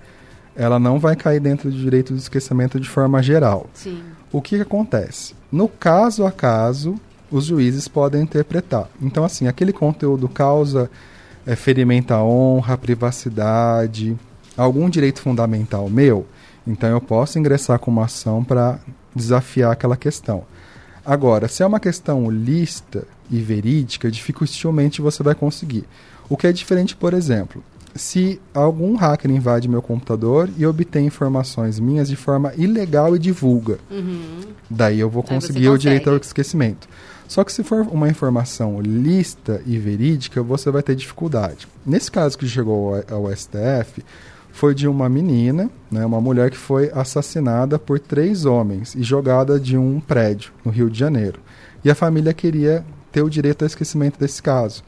ela 0.55 0.77
não 0.79 0.99
vai 0.99 1.15
cair 1.15 1.39
dentro 1.39 1.71
do 1.71 1.77
direito 1.77 2.11
do 2.13 2.19
esquecimento 2.19 2.79
de 2.79 2.89
forma 2.89 3.23
geral. 3.23 3.67
Sim. 3.73 4.03
O 4.31 4.41
que, 4.41 4.57
que 4.57 4.61
acontece? 4.61 5.33
No 5.51 5.67
caso 5.67 6.25
a 6.25 6.31
caso, 6.31 6.99
os 7.31 7.45
juízes 7.45 7.87
podem 7.87 8.21
interpretar. 8.21 8.89
Então, 9.01 9.23
assim, 9.23 9.47
aquele 9.47 9.71
conteúdo 9.71 10.27
causa 10.27 10.89
é, 11.45 11.55
ferimento 11.55 12.13
à 12.13 12.23
honra, 12.23 12.73
à 12.73 12.77
privacidade, 12.77 14.17
algum 14.57 14.89
direito 14.89 15.21
fundamental 15.21 15.89
meu, 15.89 16.25
então 16.65 16.89
eu 16.89 16.99
posso 16.99 17.39
ingressar 17.39 17.79
com 17.79 17.89
uma 17.89 18.05
ação 18.05 18.43
para 18.43 18.79
desafiar 19.15 19.71
aquela 19.71 19.95
questão. 19.95 20.43
Agora, 21.05 21.47
se 21.47 21.63
é 21.63 21.65
uma 21.65 21.79
questão 21.79 22.29
lista 22.29 23.07
e 23.31 23.39
verídica, 23.39 24.11
dificilmente 24.11 25.01
você 25.01 25.23
vai 25.23 25.33
conseguir. 25.33 25.85
O 26.27 26.35
que 26.35 26.47
é 26.47 26.51
diferente, 26.51 26.97
por 26.97 27.13
exemplo, 27.13 27.63
se 27.97 28.39
algum 28.53 28.95
hacker 28.95 29.31
invade 29.31 29.67
meu 29.67 29.81
computador 29.81 30.49
e 30.57 30.65
obtém 30.65 31.07
informações 31.07 31.79
minhas 31.79 32.07
de 32.07 32.15
forma 32.15 32.53
ilegal 32.55 33.15
e 33.15 33.19
divulga. 33.19 33.79
Uhum. 33.89 34.41
Daí 34.69 34.99
eu 34.99 35.09
vou 35.09 35.23
conseguir 35.23 35.69
o 35.69 35.77
direito 35.77 36.09
ao 36.09 36.17
esquecimento. 36.17 36.87
Só 37.27 37.43
que 37.43 37.51
se 37.51 37.63
for 37.63 37.81
uma 37.91 38.07
informação 38.07 38.79
lista 38.81 39.61
e 39.65 39.77
verídica, 39.77 40.41
você 40.41 40.71
vai 40.71 40.81
ter 40.81 40.95
dificuldade. 40.95 41.67
Nesse 41.85 42.09
caso 42.09 42.37
que 42.37 42.47
chegou 42.47 42.95
ao, 43.09 43.35
STF, 43.35 44.03
foi 44.51 44.73
de 44.73 44.87
uma 44.87 45.09
menina, 45.09 45.69
né, 45.91 46.05
uma 46.05 46.21
mulher 46.21 46.49
que 46.49 46.57
foi 46.57 46.89
assassinada 46.93 47.77
por 47.77 47.99
três 47.99 48.45
homens 48.45 48.95
e 48.95 49.03
jogada 49.03 49.59
de 49.59 49.77
um 49.77 49.99
prédio 49.99 50.51
no 50.63 50.71
Rio 50.71 50.89
de 50.89 50.97
Janeiro. 50.97 51.39
E 51.83 51.91
a 51.91 51.95
família 51.95 52.33
queria 52.33 52.85
ter 53.11 53.21
o 53.21 53.29
direito 53.29 53.63
ao 53.63 53.67
esquecimento 53.67 54.17
desse 54.19 54.41
caso. 54.41 54.83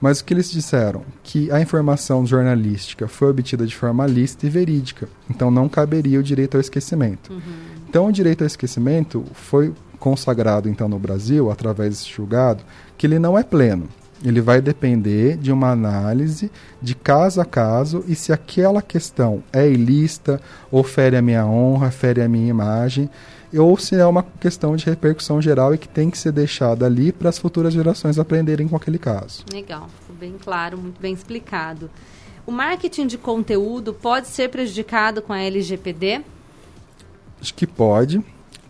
Mas 0.00 0.20
o 0.20 0.24
que 0.24 0.32
eles 0.32 0.50
disseram? 0.50 1.02
Que 1.22 1.50
a 1.50 1.60
informação 1.60 2.24
jornalística 2.24 3.08
foi 3.08 3.30
obtida 3.30 3.66
de 3.66 3.74
forma 3.74 4.06
lícita 4.06 4.46
e 4.46 4.50
verídica. 4.50 5.08
Então 5.28 5.50
não 5.50 5.68
caberia 5.68 6.20
o 6.20 6.22
direito 6.22 6.56
ao 6.56 6.60
esquecimento. 6.60 7.32
Uhum. 7.32 7.40
Então 7.88 8.06
o 8.06 8.12
direito 8.12 8.42
ao 8.42 8.46
esquecimento 8.46 9.24
foi 9.32 9.72
consagrado 9.98 10.68
então 10.68 10.88
no 10.88 10.98
Brasil, 10.98 11.50
através 11.50 11.90
desse 11.90 12.10
julgado, 12.10 12.62
que 12.96 13.06
ele 13.06 13.18
não 13.18 13.36
é 13.36 13.42
pleno. 13.42 13.88
Ele 14.24 14.40
vai 14.40 14.60
depender 14.60 15.36
de 15.36 15.52
uma 15.52 15.70
análise 15.70 16.50
de 16.82 16.94
caso 16.94 17.40
a 17.40 17.44
caso 17.44 18.04
e 18.06 18.14
se 18.14 18.32
aquela 18.32 18.82
questão 18.82 19.42
é 19.52 19.68
ilícita, 19.68 20.40
ou 20.70 20.82
fere 20.82 21.16
a 21.16 21.22
minha 21.22 21.46
honra, 21.46 21.90
fere 21.90 22.20
a 22.20 22.28
minha 22.28 22.48
imagem 22.48 23.08
ou 23.56 23.78
se 23.78 23.94
é 23.94 24.04
uma 24.04 24.22
questão 24.22 24.76
de 24.76 24.84
repercussão 24.84 25.40
geral 25.40 25.74
e 25.74 25.78
que 25.78 25.88
tem 25.88 26.10
que 26.10 26.18
ser 26.18 26.32
deixada 26.32 26.84
ali 26.84 27.12
para 27.12 27.28
as 27.28 27.38
futuras 27.38 27.72
gerações 27.72 28.18
aprenderem 28.18 28.68
com 28.68 28.76
aquele 28.76 28.98
caso. 28.98 29.44
Legal, 29.52 29.88
ficou 30.00 30.16
bem 30.16 30.34
claro, 30.42 30.76
muito 30.76 31.00
bem 31.00 31.14
explicado. 31.14 31.90
O 32.46 32.50
marketing 32.52 33.06
de 33.06 33.18
conteúdo 33.18 33.92
pode 33.92 34.26
ser 34.26 34.48
prejudicado 34.48 35.22
com 35.22 35.32
a 35.32 35.38
LGPD? 35.38 36.22
Acho 37.40 37.54
que 37.54 37.66
pode, 37.66 38.22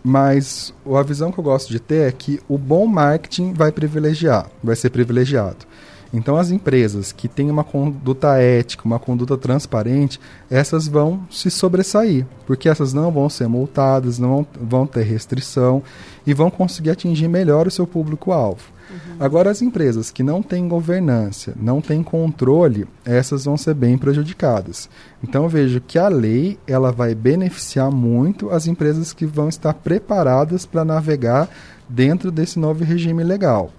mas 0.03 0.75
a 0.87 1.03
visão 1.03 1.33
que 1.33 1.39
eu 1.39 1.45
gosto 1.45 1.71
de 1.71 1.81
ter 1.81 2.09
é 2.09 2.13
que 2.13 2.41
o 2.49 2.59
bom 2.59 2.87
marketing 2.87 3.53
vai 3.53 3.73
privilegiar, 3.73 4.51
vai 4.63 4.77
ser 4.77 4.91
privilegiado. 4.91 5.67
Então, 6.13 6.37
as 6.37 6.51
empresas 6.51 7.13
que 7.13 7.29
têm 7.29 7.51
uma 7.51 7.65
conduta 7.65 8.39
ética, 8.39 8.85
uma 8.85 8.99
conduta 8.99 9.37
transparente, 9.37 10.19
essas 10.51 10.89
vão 10.89 11.27
se 11.31 11.51
sobressair, 11.51 12.25
porque 12.47 12.69
essas 12.69 12.95
não 12.95 13.11
vão 13.11 13.29
ser 13.29 13.47
multadas, 13.49 14.19
não 14.19 14.47
vão 14.59 14.87
ter 14.87 15.03
restrição 15.03 15.83
e 16.27 16.33
vão 16.33 16.51
conseguir 16.51 16.91
atingir 16.91 17.29
melhor 17.29 17.67
o 17.67 17.71
seu 17.71 17.87
público-alvo. 17.87 18.79
Uhum. 18.91 19.17
Agora, 19.21 19.51
as 19.51 19.61
empresas 19.61 20.11
que 20.11 20.23
não 20.23 20.43
têm 20.43 20.67
governança, 20.67 21.53
não 21.61 21.83
têm 21.83 22.03
controle, 22.03 22.87
essas 23.05 23.45
vão 23.45 23.59
ser 23.59 23.75
bem 23.75 23.99
prejudicadas. 23.99 24.89
Então, 25.23 25.43
eu 25.43 25.49
vejo 25.49 25.81
que 25.81 25.99
a 25.99 26.09
lei 26.09 26.59
ela 26.67 26.91
vai 26.91 27.15
beneficiar 27.15 27.91
muito 27.91 28.49
as 28.51 28.67
empresas 28.67 29.13
que 29.13 29.27
vão 29.27 29.49
estar 29.49 29.75
preparadas 29.75 30.65
para 30.65 30.87
navegar 30.87 31.51
dentro 31.87 32.31
desse 32.31 32.59
novo 32.59 32.83
regime 32.83 33.23
legal. 33.23 33.71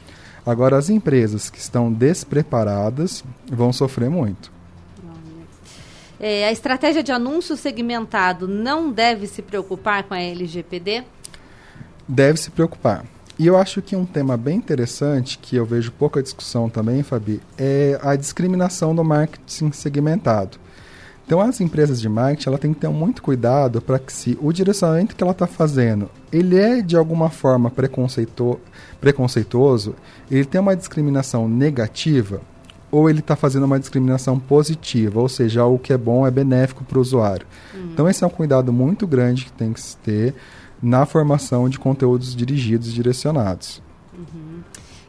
Agora, 0.45 0.77
as 0.77 0.89
empresas 0.89 1.49
que 1.49 1.59
estão 1.59 1.91
despreparadas 1.91 3.23
vão 3.51 3.71
sofrer 3.71 4.09
muito. 4.09 4.51
É, 6.19 6.45
a 6.47 6.51
estratégia 6.51 7.01
de 7.01 7.11
anúncio 7.11 7.55
segmentado 7.55 8.47
não 8.47 8.91
deve 8.91 9.25
se 9.25 9.41
preocupar 9.41 10.03
com 10.03 10.13
a 10.13 10.19
LGPD? 10.19 11.03
Deve 12.07 12.37
se 12.37 12.51
preocupar. 12.51 13.05
E 13.37 13.47
eu 13.47 13.57
acho 13.57 13.81
que 13.81 13.95
um 13.95 14.05
tema 14.05 14.35
bem 14.35 14.57
interessante, 14.57 15.37
que 15.37 15.55
eu 15.55 15.65
vejo 15.65 15.93
pouca 15.93 16.21
discussão 16.21 16.69
também, 16.69 17.01
Fabi, 17.03 17.41
é 17.57 17.97
a 18.03 18.17
discriminação 18.17 18.93
do 18.93 19.01
marketing 19.01 19.71
segmentado. 19.71 20.57
Então, 21.29 21.41
as 21.41 21.61
empresas 21.61 22.01
de 22.01 22.09
marketing 22.09 22.49
ela 22.49 22.57
tem 22.57 22.73
que 22.73 22.79
ter 22.79 22.89
muito 22.89 23.21
cuidado 23.21 23.79
para 23.79 23.99
que 23.99 24.11
se 24.11 24.35
o 24.41 24.51
direcionamento 24.51 25.15
que 25.15 25.23
ela 25.23 25.31
está 25.31 25.45
fazendo 25.45 26.09
ele 26.31 26.57
é 26.57 26.81
de 26.81 26.97
alguma 26.97 27.29
forma 27.29 27.69
preconceito, 27.69 28.59
preconceituoso, 28.99 29.93
ele 30.31 30.43
tem 30.43 30.59
uma 30.59 30.75
discriminação 30.75 31.47
negativa 31.47 32.41
ou 32.89 33.07
ele 33.07 33.19
está 33.19 33.35
fazendo 33.35 33.65
uma 33.65 33.79
discriminação 33.79 34.39
positiva, 34.39 35.19
ou 35.19 35.29
seja, 35.29 35.63
o 35.65 35.77
que 35.77 35.93
é 35.93 35.97
bom 35.99 36.25
é 36.25 36.31
benéfico 36.31 36.83
para 36.83 36.97
o 36.97 37.01
usuário. 37.01 37.45
Uhum. 37.75 37.91
Então, 37.93 38.09
esse 38.09 38.23
é 38.23 38.27
um 38.27 38.31
cuidado 38.31 38.73
muito 38.73 39.05
grande 39.05 39.45
que 39.45 39.51
tem 39.51 39.71
que 39.71 39.79
se 39.79 39.97
ter 39.97 40.33
na 40.81 41.05
formação 41.05 41.69
de 41.69 41.77
conteúdos 41.77 42.35
dirigidos 42.35 42.87
e 42.87 42.91
direcionados. 42.91 43.83
Uhum. 44.17 44.63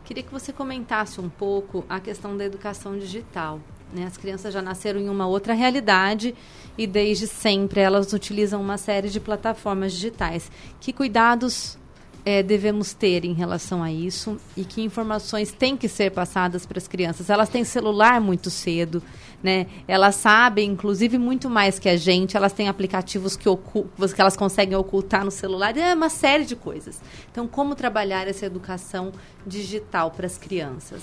Queria 0.05 0.23
que 0.23 0.31
você 0.31 0.53
comentasse 0.53 1.19
um 1.19 1.31
pouco 1.31 1.83
a 1.89 1.99
questão 1.99 2.37
da 2.37 2.45
educação 2.45 2.99
digital. 2.99 3.59
Né? 3.93 4.07
As 4.07 4.17
crianças 4.17 4.53
já 4.53 4.63
nasceram 4.63 5.01
em 5.01 5.09
uma 5.09 5.27
outra 5.27 5.53
realidade 5.53 6.35
e 6.79 6.87
desde 6.87 7.27
sempre 7.27 7.81
elas 7.81 8.13
utilizam 8.13 8.61
uma 8.61 8.79
série 8.79 9.09
de 9.09 9.21
plataformas 9.21 9.93
digitais. 9.93 10.51
Que 10.81 10.93
cuidados 10.93 11.79
é, 12.25 12.43
devemos 12.43 12.93
ter 12.93 13.25
em 13.25 13.33
relação 13.33 13.83
a 13.83 13.91
isso 13.91 14.37
e 14.57 14.65
que 14.65 14.83
informações 14.83 15.53
têm 15.53 15.77
que 15.77 15.89
ser 15.89 16.11
passadas 16.11 16.67
para 16.67 16.79
as 16.79 16.87
crianças? 16.87 17.31
Elas 17.31 17.49
têm 17.49 17.65
celular 17.65 18.21
muito 18.21 18.51
cedo, 18.51 19.03
né? 19.43 19.67
Elas 19.89 20.17
sabem, 20.17 20.71
inclusive, 20.71 21.19
muito 21.19 21.49
mais 21.49 21.79
que 21.79 21.89
a 21.89 21.97
gente. 21.97 22.37
Elas 22.37 22.53
têm 22.53 22.69
aplicativos 22.69 23.37
que, 23.37 23.49
que 23.49 24.21
elas 24.21 24.37
conseguem 24.37 24.77
ocultar 24.77 25.25
no 25.25 25.31
celular. 25.31 25.77
É 25.77 25.95
uma 25.95 26.11
série 26.11 26.45
de 26.45 26.55
coisas. 26.55 27.01
Então, 27.31 27.49
como 27.49 27.75
trabalhar 27.75 28.29
essa 28.29 28.47
educação 28.47 29.13
digital 29.47 30.11
para 30.11 30.27
as 30.27 30.37
crianças? 30.37 31.03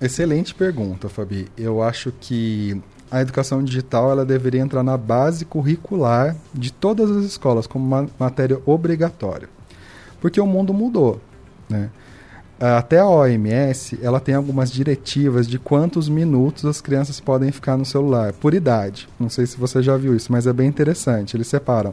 Excelente 0.00 0.54
pergunta, 0.54 1.08
Fabi. 1.08 1.48
Eu 1.56 1.82
acho 1.82 2.12
que 2.20 2.80
a 3.10 3.20
educação 3.20 3.62
digital 3.62 4.10
ela 4.10 4.24
deveria 4.24 4.60
entrar 4.60 4.82
na 4.82 4.96
base 4.96 5.44
curricular 5.44 6.34
de 6.52 6.72
todas 6.72 7.10
as 7.10 7.24
escolas 7.24 7.66
como 7.66 7.84
uma 7.84 8.08
matéria 8.18 8.60
obrigatória, 8.66 9.48
porque 10.20 10.40
o 10.40 10.46
mundo 10.46 10.74
mudou, 10.74 11.20
né? 11.68 11.90
Até 12.58 13.00
a 13.00 13.08
OMS 13.08 13.98
ela 14.00 14.20
tem 14.20 14.34
algumas 14.34 14.70
diretivas 14.70 15.46
de 15.46 15.58
quantos 15.58 16.08
minutos 16.08 16.64
as 16.64 16.80
crianças 16.80 17.20
podem 17.20 17.50
ficar 17.50 17.76
no 17.76 17.84
celular 17.84 18.32
por 18.32 18.54
idade. 18.54 19.08
Não 19.18 19.28
sei 19.28 19.44
se 19.44 19.56
você 19.56 19.82
já 19.82 19.96
viu 19.96 20.14
isso, 20.14 20.30
mas 20.30 20.46
é 20.46 20.52
bem 20.52 20.68
interessante. 20.68 21.36
Eles 21.36 21.48
separam 21.48 21.92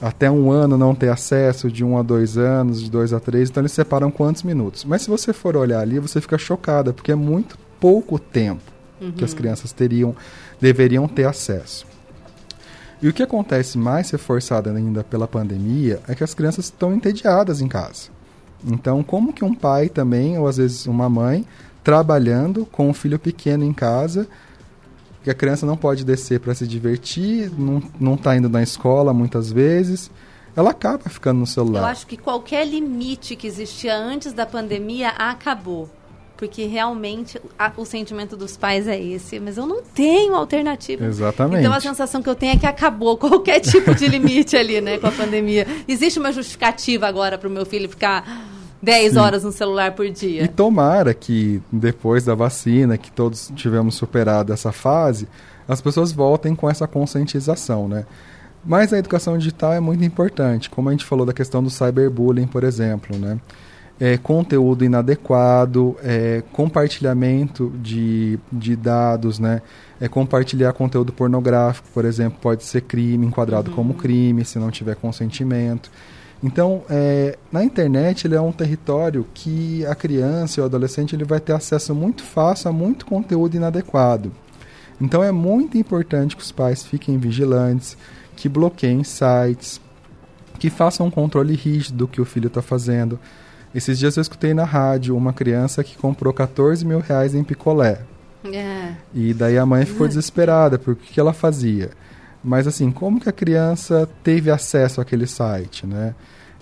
até 0.00 0.30
um 0.30 0.50
ano 0.50 0.76
não 0.76 0.94
ter 0.94 1.08
acesso, 1.08 1.70
de 1.70 1.82
um 1.84 1.96
a 1.96 2.02
dois 2.02 2.36
anos, 2.36 2.82
de 2.82 2.90
dois 2.90 3.12
a 3.12 3.20
três, 3.20 3.48
então 3.48 3.62
eles 3.62 3.72
separam 3.72 4.10
quantos 4.10 4.42
minutos. 4.42 4.84
Mas 4.84 5.02
se 5.02 5.08
você 5.08 5.32
for 5.32 5.56
olhar 5.56 5.80
ali, 5.80 5.98
você 5.98 6.20
fica 6.20 6.36
chocada, 6.36 6.92
porque 6.92 7.12
é 7.12 7.14
muito 7.14 7.58
pouco 7.80 8.18
tempo 8.18 8.62
uhum. 9.00 9.12
que 9.12 9.24
as 9.24 9.32
uhum. 9.32 9.38
crianças 9.38 9.72
teriam, 9.72 10.14
deveriam 10.60 11.08
ter 11.08 11.24
acesso. 11.24 11.86
E 13.00 13.08
o 13.08 13.12
que 13.12 13.22
acontece 13.22 13.76
mais 13.76 14.10
reforçado 14.10 14.70
ainda 14.70 15.04
pela 15.04 15.28
pandemia 15.28 16.00
é 16.08 16.14
que 16.14 16.24
as 16.24 16.34
crianças 16.34 16.66
estão 16.66 16.94
entediadas 16.94 17.60
em 17.60 17.68
casa. 17.68 18.08
Então, 18.64 19.02
como 19.02 19.32
que 19.32 19.44
um 19.44 19.54
pai 19.54 19.88
também, 19.88 20.38
ou 20.38 20.48
às 20.48 20.56
vezes 20.56 20.86
uma 20.86 21.08
mãe, 21.08 21.44
trabalhando 21.84 22.64
com 22.66 22.88
um 22.88 22.94
filho 22.94 23.18
pequeno 23.18 23.64
em 23.64 23.72
casa, 23.72 24.26
que 25.26 25.30
a 25.30 25.34
criança 25.34 25.66
não 25.66 25.76
pode 25.76 26.04
descer 26.04 26.38
para 26.38 26.54
se 26.54 26.68
divertir, 26.68 27.50
não 27.98 28.14
está 28.14 28.36
indo 28.36 28.48
na 28.48 28.62
escola 28.62 29.12
muitas 29.12 29.50
vezes, 29.50 30.08
ela 30.54 30.70
acaba 30.70 31.10
ficando 31.10 31.40
no 31.40 31.46
celular. 31.48 31.80
Eu 31.80 31.86
acho 31.86 32.06
que 32.06 32.16
qualquer 32.16 32.64
limite 32.64 33.34
que 33.34 33.44
existia 33.44 33.96
antes 33.96 34.32
da 34.32 34.46
pandemia 34.46 35.08
acabou. 35.08 35.90
Porque 36.36 36.66
realmente 36.66 37.42
a, 37.58 37.72
o 37.76 37.84
sentimento 37.84 38.36
dos 38.36 38.56
pais 38.56 38.86
é 38.86 39.02
esse, 39.02 39.40
mas 39.40 39.56
eu 39.56 39.66
não 39.66 39.82
tenho 39.82 40.32
alternativa. 40.36 41.04
Exatamente. 41.04 41.58
Então 41.58 41.72
a 41.72 41.80
sensação 41.80 42.22
que 42.22 42.30
eu 42.30 42.36
tenho 42.36 42.52
é 42.52 42.56
que 42.56 42.66
acabou 42.66 43.16
qualquer 43.18 43.58
tipo 43.58 43.96
de 43.96 44.06
limite 44.06 44.56
ali, 44.56 44.80
né, 44.80 44.96
com 44.96 45.08
a 45.08 45.12
pandemia. 45.12 45.66
Existe 45.88 46.20
uma 46.20 46.30
justificativa 46.30 47.08
agora 47.08 47.36
para 47.36 47.48
o 47.48 47.50
meu 47.50 47.66
filho 47.66 47.88
ficar 47.88 48.46
10 48.82 49.12
Sim. 49.12 49.18
horas 49.18 49.44
no 49.44 49.52
celular 49.52 49.92
por 49.92 50.08
dia. 50.10 50.44
E 50.44 50.48
tomara 50.48 51.14
que 51.14 51.62
depois 51.72 52.24
da 52.24 52.34
vacina, 52.34 52.98
que 52.98 53.10
todos 53.10 53.50
tivemos 53.54 53.94
superado 53.94 54.52
essa 54.52 54.72
fase, 54.72 55.26
as 55.68 55.80
pessoas 55.80 56.12
voltem 56.12 56.54
com 56.54 56.68
essa 56.68 56.86
conscientização, 56.86 57.88
né? 57.88 58.04
Mas 58.64 58.92
a 58.92 58.98
educação 58.98 59.38
digital 59.38 59.72
é 59.72 59.80
muito 59.80 60.04
importante, 60.04 60.68
como 60.68 60.88
a 60.88 60.92
gente 60.92 61.04
falou 61.04 61.24
da 61.24 61.32
questão 61.32 61.62
do 61.62 61.70
cyberbullying, 61.70 62.46
por 62.46 62.64
exemplo, 62.64 63.16
né? 63.16 63.38
É, 63.98 64.18
conteúdo 64.18 64.84
inadequado, 64.84 65.96
é, 66.02 66.42
compartilhamento 66.52 67.72
de, 67.80 68.38
de 68.52 68.76
dados, 68.76 69.38
né? 69.38 69.62
É, 69.98 70.06
compartilhar 70.06 70.72
conteúdo 70.74 71.12
pornográfico, 71.12 71.88
por 71.94 72.04
exemplo, 72.04 72.38
pode 72.42 72.64
ser 72.64 72.82
crime, 72.82 73.26
enquadrado 73.26 73.70
uhum. 73.70 73.76
como 73.76 73.94
crime, 73.94 74.44
se 74.44 74.58
não 74.58 74.70
tiver 74.70 74.96
consentimento. 74.96 75.90
Então, 76.42 76.82
é, 76.90 77.38
na 77.50 77.64
internet 77.64 78.26
ele 78.26 78.34
é 78.34 78.40
um 78.40 78.52
território 78.52 79.26
que 79.32 79.84
a 79.86 79.94
criança 79.94 80.60
e 80.60 80.62
o 80.62 80.66
adolescente 80.66 81.14
ele 81.14 81.24
vai 81.24 81.40
ter 81.40 81.52
acesso 81.52 81.94
muito 81.94 82.22
fácil 82.22 82.68
a 82.68 82.72
muito 82.72 83.06
conteúdo 83.06 83.56
inadequado. 83.56 84.32
Então 85.00 85.22
é 85.22 85.32
muito 85.32 85.76
importante 85.76 86.36
que 86.36 86.42
os 86.42 86.52
pais 86.52 86.82
fiquem 86.82 87.18
vigilantes, 87.18 87.96
que 88.34 88.48
bloqueiem 88.48 89.04
sites, 89.04 89.80
que 90.58 90.70
faça 90.70 91.02
um 91.02 91.10
controle 91.10 91.54
rígido 91.54 91.98
do 91.98 92.08
que 92.08 92.20
o 92.20 92.24
filho 92.24 92.48
está 92.48 92.62
fazendo. 92.62 93.18
Esses 93.74 93.98
dias 93.98 94.16
eu 94.16 94.22
escutei 94.22 94.54
na 94.54 94.64
rádio 94.64 95.16
uma 95.16 95.32
criança 95.32 95.84
que 95.84 95.96
comprou 95.96 96.32
14 96.32 96.84
mil 96.84 97.00
reais 97.00 97.34
em 97.34 97.44
picolé. 97.44 98.00
É. 98.44 98.94
E 99.12 99.34
daí 99.34 99.58
a 99.58 99.66
mãe 99.66 99.84
ficou 99.84 100.06
desesperada, 100.06 100.78
porque 100.78 101.02
o 101.02 101.12
que 101.12 101.20
ela 101.20 101.32
fazia? 101.32 101.90
Mas 102.46 102.68
assim, 102.68 102.92
como 102.92 103.20
que 103.20 103.28
a 103.28 103.32
criança 103.32 104.08
teve 104.22 104.52
acesso 104.52 105.00
àquele 105.00 105.26
site, 105.26 105.84
né? 105.84 106.14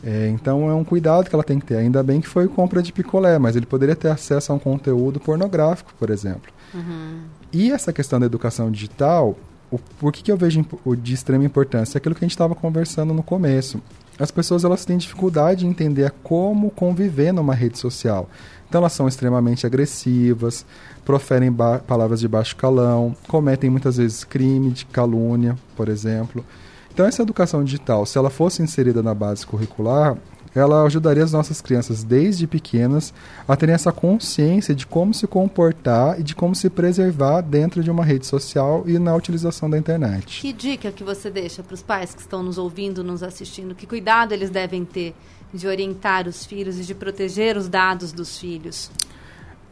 É, 0.02 0.28
então 0.28 0.68
é 0.70 0.74
um 0.74 0.82
cuidado 0.82 1.28
que 1.28 1.34
ela 1.34 1.44
tem 1.44 1.58
que 1.60 1.66
ter. 1.66 1.76
Ainda 1.76 2.02
bem 2.02 2.22
que 2.22 2.26
foi 2.26 2.48
compra 2.48 2.82
de 2.82 2.90
picolé, 2.90 3.38
mas 3.38 3.54
ele 3.54 3.66
poderia 3.66 3.94
ter 3.94 4.08
acesso 4.08 4.50
a 4.50 4.54
um 4.54 4.58
conteúdo 4.58 5.20
pornográfico, 5.20 5.92
por 5.98 6.08
exemplo. 6.08 6.50
Uhum. 6.72 7.24
E 7.52 7.70
essa 7.70 7.92
questão 7.92 8.18
da 8.18 8.24
educação 8.24 8.70
digital, 8.70 9.36
o, 9.70 9.78
por 9.78 10.10
que, 10.10 10.22
que 10.22 10.32
eu 10.32 10.38
vejo 10.38 10.64
de 11.02 11.12
extrema 11.12 11.44
importância? 11.44 11.96
É 11.96 11.98
aquilo 11.98 12.14
que 12.14 12.24
a 12.24 12.26
gente 12.26 12.34
estava 12.34 12.54
conversando 12.54 13.12
no 13.12 13.22
começo. 13.22 13.82
As 14.18 14.30
pessoas 14.30 14.64
elas 14.64 14.86
têm 14.86 14.96
dificuldade 14.96 15.66
em 15.66 15.70
entender 15.70 16.12
como 16.22 16.70
conviver 16.70 17.30
numa 17.30 17.54
rede 17.54 17.78
social. 17.78 18.28
Então 18.66 18.80
elas 18.80 18.92
são 18.94 19.06
extremamente 19.06 19.66
agressivas, 19.66 20.64
proferem 21.04 21.52
palavras 21.86 22.20
de 22.20 22.28
baixo 22.28 22.56
calão, 22.56 23.14
cometem 23.28 23.70
muitas 23.70 23.96
vezes 23.96 24.24
crime 24.24 24.70
de 24.70 24.86
calúnia, 24.86 25.56
por 25.76 25.88
exemplo. 25.88 26.44
Então, 26.92 27.06
essa 27.06 27.22
educação 27.22 27.64
digital, 27.64 28.06
se 28.06 28.16
ela 28.16 28.30
fosse 28.30 28.62
inserida 28.62 29.02
na 29.02 29.12
base 29.12 29.44
curricular, 29.44 30.16
ela 30.54 30.84
ajudaria 30.84 31.24
as 31.24 31.32
nossas 31.32 31.60
crianças 31.60 32.04
desde 32.04 32.46
pequenas 32.46 33.12
a 33.46 33.56
terem 33.56 33.74
essa 33.74 33.90
consciência 33.90 34.74
de 34.74 34.86
como 34.86 35.12
se 35.12 35.26
comportar 35.26 36.20
e 36.20 36.22
de 36.22 36.34
como 36.34 36.54
se 36.54 36.70
preservar 36.70 37.40
dentro 37.40 37.82
de 37.82 37.90
uma 37.90 38.04
rede 38.04 38.26
social 38.26 38.84
e 38.86 38.98
na 38.98 39.14
utilização 39.14 39.68
da 39.68 39.76
internet. 39.76 40.40
Que 40.40 40.52
dica 40.52 40.92
que 40.92 41.02
você 41.02 41.28
deixa 41.28 41.62
para 41.62 41.74
os 41.74 41.82
pais 41.82 42.14
que 42.14 42.20
estão 42.20 42.42
nos 42.42 42.56
ouvindo, 42.56 43.02
nos 43.02 43.22
assistindo? 43.22 43.74
Que 43.74 43.86
cuidado 43.86 44.32
eles 44.32 44.50
devem 44.50 44.84
ter 44.84 45.14
de 45.52 45.66
orientar 45.66 46.28
os 46.28 46.46
filhos 46.46 46.78
e 46.78 46.82
de 46.82 46.94
proteger 46.94 47.56
os 47.56 47.68
dados 47.68 48.12
dos 48.12 48.38
filhos? 48.38 48.90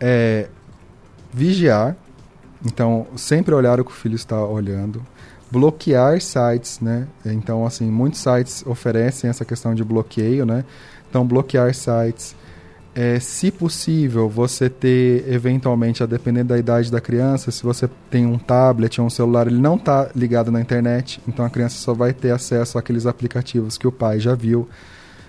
É, 0.01 0.49
vigiar. 1.33 1.97
Então, 2.64 3.07
sempre 3.16 3.55
olhar 3.55 3.80
o 3.80 3.85
que 3.85 3.91
o 3.91 3.95
filho 3.95 4.14
está 4.14 4.45
olhando 4.45 5.03
bloquear 5.53 6.18
sites, 6.18 6.80
né? 6.80 7.07
Então, 7.26 7.66
assim, 7.66 7.91
muitos 7.91 8.20
sites 8.20 8.64
oferecem 8.66 9.28
essa 9.28 9.45
questão 9.45 9.74
de 9.74 9.85
bloqueio, 9.85 10.47
né? 10.47 10.64
Então, 11.11 11.26
bloquear 11.26 11.74
sites. 11.74 12.35
É, 12.95 13.20
se 13.20 13.51
possível, 13.51 14.30
você 14.30 14.70
ter, 14.70 15.30
eventualmente, 15.30 16.03
a 16.03 16.07
depender 16.07 16.43
da 16.43 16.59
idade 16.59 16.91
da 16.91 17.03
criança, 17.03 17.51
se 17.51 17.62
você 17.62 17.89
tem 18.11 18.24
um 18.24 18.39
tablet 18.39 18.99
ou 18.99 19.07
um 19.07 19.11
celular, 19.11 19.47
ele 19.47 19.61
não 19.61 19.76
está 19.76 20.11
ligado 20.16 20.51
na 20.51 20.61
internet, 20.61 21.20
então 21.28 21.45
a 21.45 21.51
criança 21.51 21.76
só 21.76 21.93
vai 21.93 22.14
ter 22.14 22.30
acesso 22.30 22.78
àqueles 22.78 23.07
aplicativos 23.07 23.76
que 23.76 23.87
o 23.87 23.93
pai 23.93 24.20
já 24.20 24.35
viu. 24.35 24.68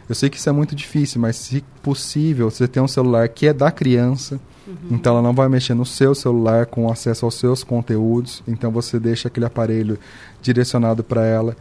Eu 0.07 0.15
sei 0.15 0.29
que 0.29 0.37
isso 0.37 0.49
é 0.49 0.51
muito 0.51 0.75
difícil, 0.75 1.19
mas 1.19 1.35
se 1.37 1.63
possível, 1.81 2.49
você 2.49 2.67
tem 2.67 2.83
um 2.83 2.87
celular 2.87 3.27
que 3.29 3.47
é 3.47 3.53
da 3.53 3.71
criança, 3.71 4.39
Uhum. 4.67 4.75
Então 4.91 5.13
ela 5.13 5.21
não 5.21 5.33
vai 5.33 5.49
mexer 5.49 5.73
no 5.73 5.85
seu 5.85 6.15
celular 6.15 6.65
com 6.65 6.89
acesso 6.89 7.25
aos 7.25 7.35
seus 7.35 7.63
conteúdos. 7.63 8.43
Então 8.47 8.71
você 8.71 8.99
deixa 8.99 9.27
aquele 9.27 9.45
aparelho 9.45 9.99
direcionado 10.41 11.03
para 11.03 11.25
ela. 11.25 11.55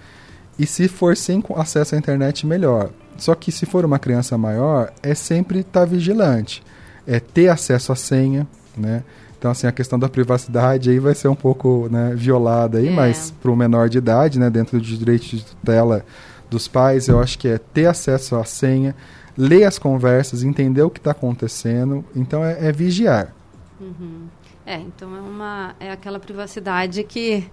E 0.58 0.66
se 0.66 0.88
for 0.88 1.16
sem 1.16 1.42
acesso 1.56 1.94
à 1.94 1.98
internet, 1.98 2.46
melhor. 2.46 2.90
Só 3.16 3.34
que 3.34 3.50
se 3.50 3.66
for 3.66 3.84
uma 3.84 3.98
criança 3.98 4.36
maior, 4.36 4.92
é 5.02 5.14
sempre 5.14 5.60
estar 5.60 5.80
tá 5.80 5.86
vigilante. 5.86 6.62
É 7.06 7.18
ter 7.18 7.48
acesso 7.48 7.92
à 7.92 7.96
senha, 7.96 8.46
né? 8.76 9.02
Então, 9.38 9.50
assim, 9.50 9.66
a 9.66 9.72
questão 9.72 9.98
da 9.98 10.08
privacidade 10.08 10.88
aí 10.88 11.00
vai 11.00 11.16
ser 11.16 11.26
um 11.26 11.34
pouco 11.34 11.88
né, 11.90 12.12
violada 12.14 12.78
aí, 12.78 12.86
é. 12.86 12.90
mas 12.92 13.34
para 13.42 13.50
o 13.50 13.56
menor 13.56 13.88
de 13.88 13.98
idade, 13.98 14.38
né, 14.38 14.48
dentro 14.48 14.78
do 14.78 14.84
direito 14.84 15.24
de 15.24 15.44
tutela 15.44 16.06
dos 16.48 16.68
pais, 16.68 17.08
eu 17.08 17.18
acho 17.18 17.36
que 17.36 17.48
é 17.48 17.58
ter 17.58 17.86
acesso 17.86 18.36
à 18.36 18.44
senha, 18.44 18.94
ler 19.36 19.64
as 19.64 19.78
conversas, 19.78 20.42
entender 20.42 20.82
o 20.82 20.90
que 20.90 20.98
está 20.98 21.10
acontecendo. 21.10 22.04
Então 22.14 22.44
é, 22.44 22.68
é 22.68 22.72
vigiar. 22.72 23.34
Uhum. 23.80 24.26
É, 24.64 24.76
então 24.76 25.14
é 25.16 25.20
uma 25.20 25.74
é 25.80 25.90
aquela 25.90 26.20
privacidade 26.20 27.02
que 27.02 27.44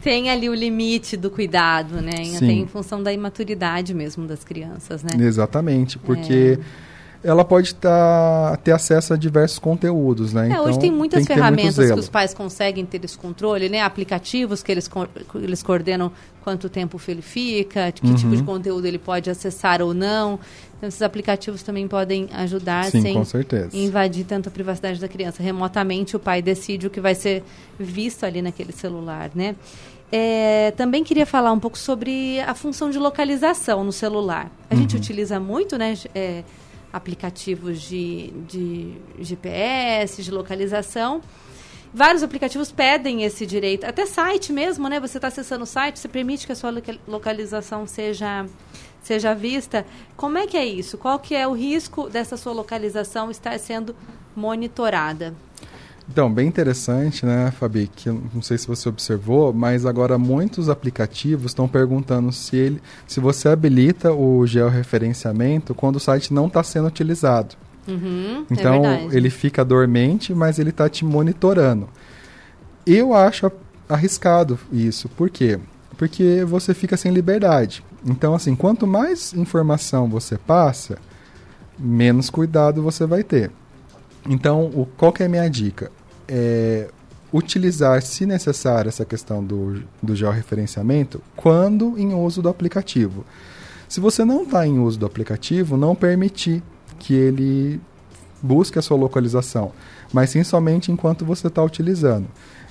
tem 0.00 0.30
ali 0.30 0.48
o 0.48 0.54
limite 0.54 1.16
do 1.16 1.30
cuidado, 1.30 2.00
né? 2.00 2.24
Sim. 2.24 2.36
Até 2.36 2.52
em 2.52 2.66
função 2.66 3.02
da 3.02 3.12
imaturidade 3.12 3.92
mesmo 3.92 4.26
das 4.26 4.44
crianças, 4.44 5.02
né? 5.02 5.10
Exatamente, 5.18 5.98
porque 5.98 6.58
é 6.60 6.95
ela 7.26 7.44
pode 7.44 7.74
tá, 7.74 8.56
ter 8.62 8.70
acesso 8.70 9.12
a 9.12 9.16
diversos 9.16 9.58
conteúdos, 9.58 10.32
né? 10.32 10.44
É, 10.44 10.52
então, 10.52 10.64
hoje 10.64 10.78
tem 10.78 10.92
muitas 10.92 11.26
tem 11.26 11.34
ferramentas 11.34 11.90
que 11.90 11.98
os 11.98 12.08
pais 12.08 12.32
conseguem 12.32 12.86
ter 12.86 13.04
esse 13.04 13.18
controle, 13.18 13.68
né? 13.68 13.80
Aplicativos 13.80 14.62
que 14.62 14.70
eles, 14.70 14.88
eles 15.34 15.60
coordenam 15.60 16.12
quanto 16.44 16.68
tempo 16.68 16.96
o 16.96 17.00
filho 17.00 17.22
fica, 17.22 17.90
que 17.90 18.06
uhum. 18.06 18.14
tipo 18.14 18.36
de 18.36 18.44
conteúdo 18.44 18.86
ele 18.86 18.98
pode 18.98 19.28
acessar 19.28 19.82
ou 19.82 19.92
não. 19.92 20.38
Então, 20.76 20.88
esses 20.88 21.02
aplicativos 21.02 21.64
também 21.64 21.88
podem 21.88 22.28
ajudar 22.32 22.84
Sim, 22.84 23.02
sem 23.02 23.22
invadir 23.72 24.24
tanto 24.24 24.48
a 24.48 24.52
privacidade 24.52 25.00
da 25.00 25.08
criança. 25.08 25.42
Remotamente, 25.42 26.14
o 26.14 26.20
pai 26.20 26.40
decide 26.40 26.86
o 26.86 26.90
que 26.90 27.00
vai 27.00 27.16
ser 27.16 27.42
visto 27.76 28.22
ali 28.24 28.40
naquele 28.40 28.70
celular, 28.70 29.32
né? 29.34 29.56
É, 30.12 30.72
também 30.76 31.02
queria 31.02 31.26
falar 31.26 31.50
um 31.50 31.58
pouco 31.58 31.76
sobre 31.76 32.38
a 32.40 32.54
função 32.54 32.90
de 32.90 32.98
localização 32.98 33.82
no 33.82 33.90
celular. 33.90 34.48
A 34.70 34.74
uhum. 34.74 34.82
gente 34.82 34.94
utiliza 34.94 35.40
muito, 35.40 35.76
né? 35.76 35.94
É, 36.14 36.44
aplicativos 36.96 37.82
de, 37.82 38.32
de 38.48 38.94
GPS, 39.20 40.22
de 40.22 40.30
localização. 40.30 41.20
Vários 41.92 42.22
aplicativos 42.22 42.72
pedem 42.72 43.22
esse 43.22 43.46
direito, 43.46 43.84
até 43.84 44.04
site 44.06 44.52
mesmo, 44.52 44.88
né? 44.88 44.98
Você 45.00 45.18
está 45.18 45.28
acessando 45.28 45.64
o 45.64 45.66
site, 45.66 45.98
você 45.98 46.08
permite 46.08 46.46
que 46.46 46.52
a 46.52 46.56
sua 46.56 46.70
localização 47.06 47.86
seja, 47.86 48.46
seja 49.02 49.34
vista. 49.34 49.86
Como 50.16 50.36
é 50.36 50.46
que 50.46 50.56
é 50.56 50.64
isso? 50.66 50.98
Qual 50.98 51.18
que 51.18 51.34
é 51.34 51.46
o 51.46 51.52
risco 51.52 52.08
dessa 52.08 52.36
sua 52.36 52.52
localização 52.52 53.30
estar 53.30 53.58
sendo 53.58 53.94
monitorada? 54.34 55.34
Então, 56.08 56.32
bem 56.32 56.46
interessante, 56.46 57.26
né, 57.26 57.50
Fabi? 57.50 57.88
Que 57.88 58.10
não 58.10 58.40
sei 58.40 58.56
se 58.56 58.66
você 58.66 58.88
observou, 58.88 59.52
mas 59.52 59.84
agora 59.84 60.16
muitos 60.16 60.68
aplicativos 60.68 61.50
estão 61.50 61.66
perguntando 61.66 62.30
se 62.30 62.56
ele, 62.56 62.82
se 63.06 63.18
você 63.18 63.48
habilita 63.48 64.12
o 64.12 64.46
georreferenciamento 64.46 65.74
quando 65.74 65.96
o 65.96 66.00
site 66.00 66.32
não 66.32 66.46
está 66.46 66.62
sendo 66.62 66.86
utilizado. 66.86 67.56
Uhum, 67.88 68.46
é 68.50 68.54
então, 68.54 68.84
é 68.84 69.08
ele 69.12 69.30
fica 69.30 69.64
dormente, 69.64 70.32
mas 70.32 70.58
ele 70.58 70.70
está 70.70 70.88
te 70.88 71.04
monitorando. 71.04 71.88
Eu 72.86 73.12
acho 73.12 73.50
arriscado 73.88 74.58
isso. 74.72 75.08
Por 75.08 75.28
quê? 75.28 75.58
Porque 75.96 76.44
você 76.44 76.72
fica 76.72 76.96
sem 76.96 77.12
liberdade. 77.12 77.82
Então, 78.04 78.34
assim, 78.34 78.54
quanto 78.54 78.86
mais 78.86 79.32
informação 79.34 80.08
você 80.08 80.38
passa, 80.38 80.98
menos 81.78 82.30
cuidado 82.30 82.82
você 82.82 83.06
vai 83.06 83.24
ter. 83.24 83.50
Então, 84.28 84.66
o, 84.66 84.86
qual 84.96 85.12
que 85.12 85.22
é 85.22 85.26
a 85.26 85.28
minha 85.28 85.48
dica? 85.48 85.90
É 86.28 86.88
utilizar, 87.32 88.00
se 88.02 88.24
necessário, 88.24 88.88
essa 88.88 89.04
questão 89.04 89.44
do, 89.44 89.82
do 90.02 90.14
georreferenciamento 90.14 91.20
quando 91.34 91.98
em 91.98 92.14
uso 92.14 92.40
do 92.40 92.48
aplicativo. 92.48 93.24
Se 93.88 94.00
você 94.00 94.24
não 94.24 94.42
está 94.42 94.66
em 94.66 94.78
uso 94.78 94.98
do 94.98 95.06
aplicativo, 95.06 95.76
não 95.76 95.94
permitir 95.94 96.62
que 96.98 97.14
ele 97.14 97.80
busque 98.42 98.78
a 98.78 98.82
sua 98.82 98.96
localização, 98.96 99.72
mas 100.12 100.30
sim 100.30 100.42
somente 100.42 100.90
enquanto 100.90 101.24
você 101.24 101.46
está 101.48 101.62
utilizando. 101.62 102.26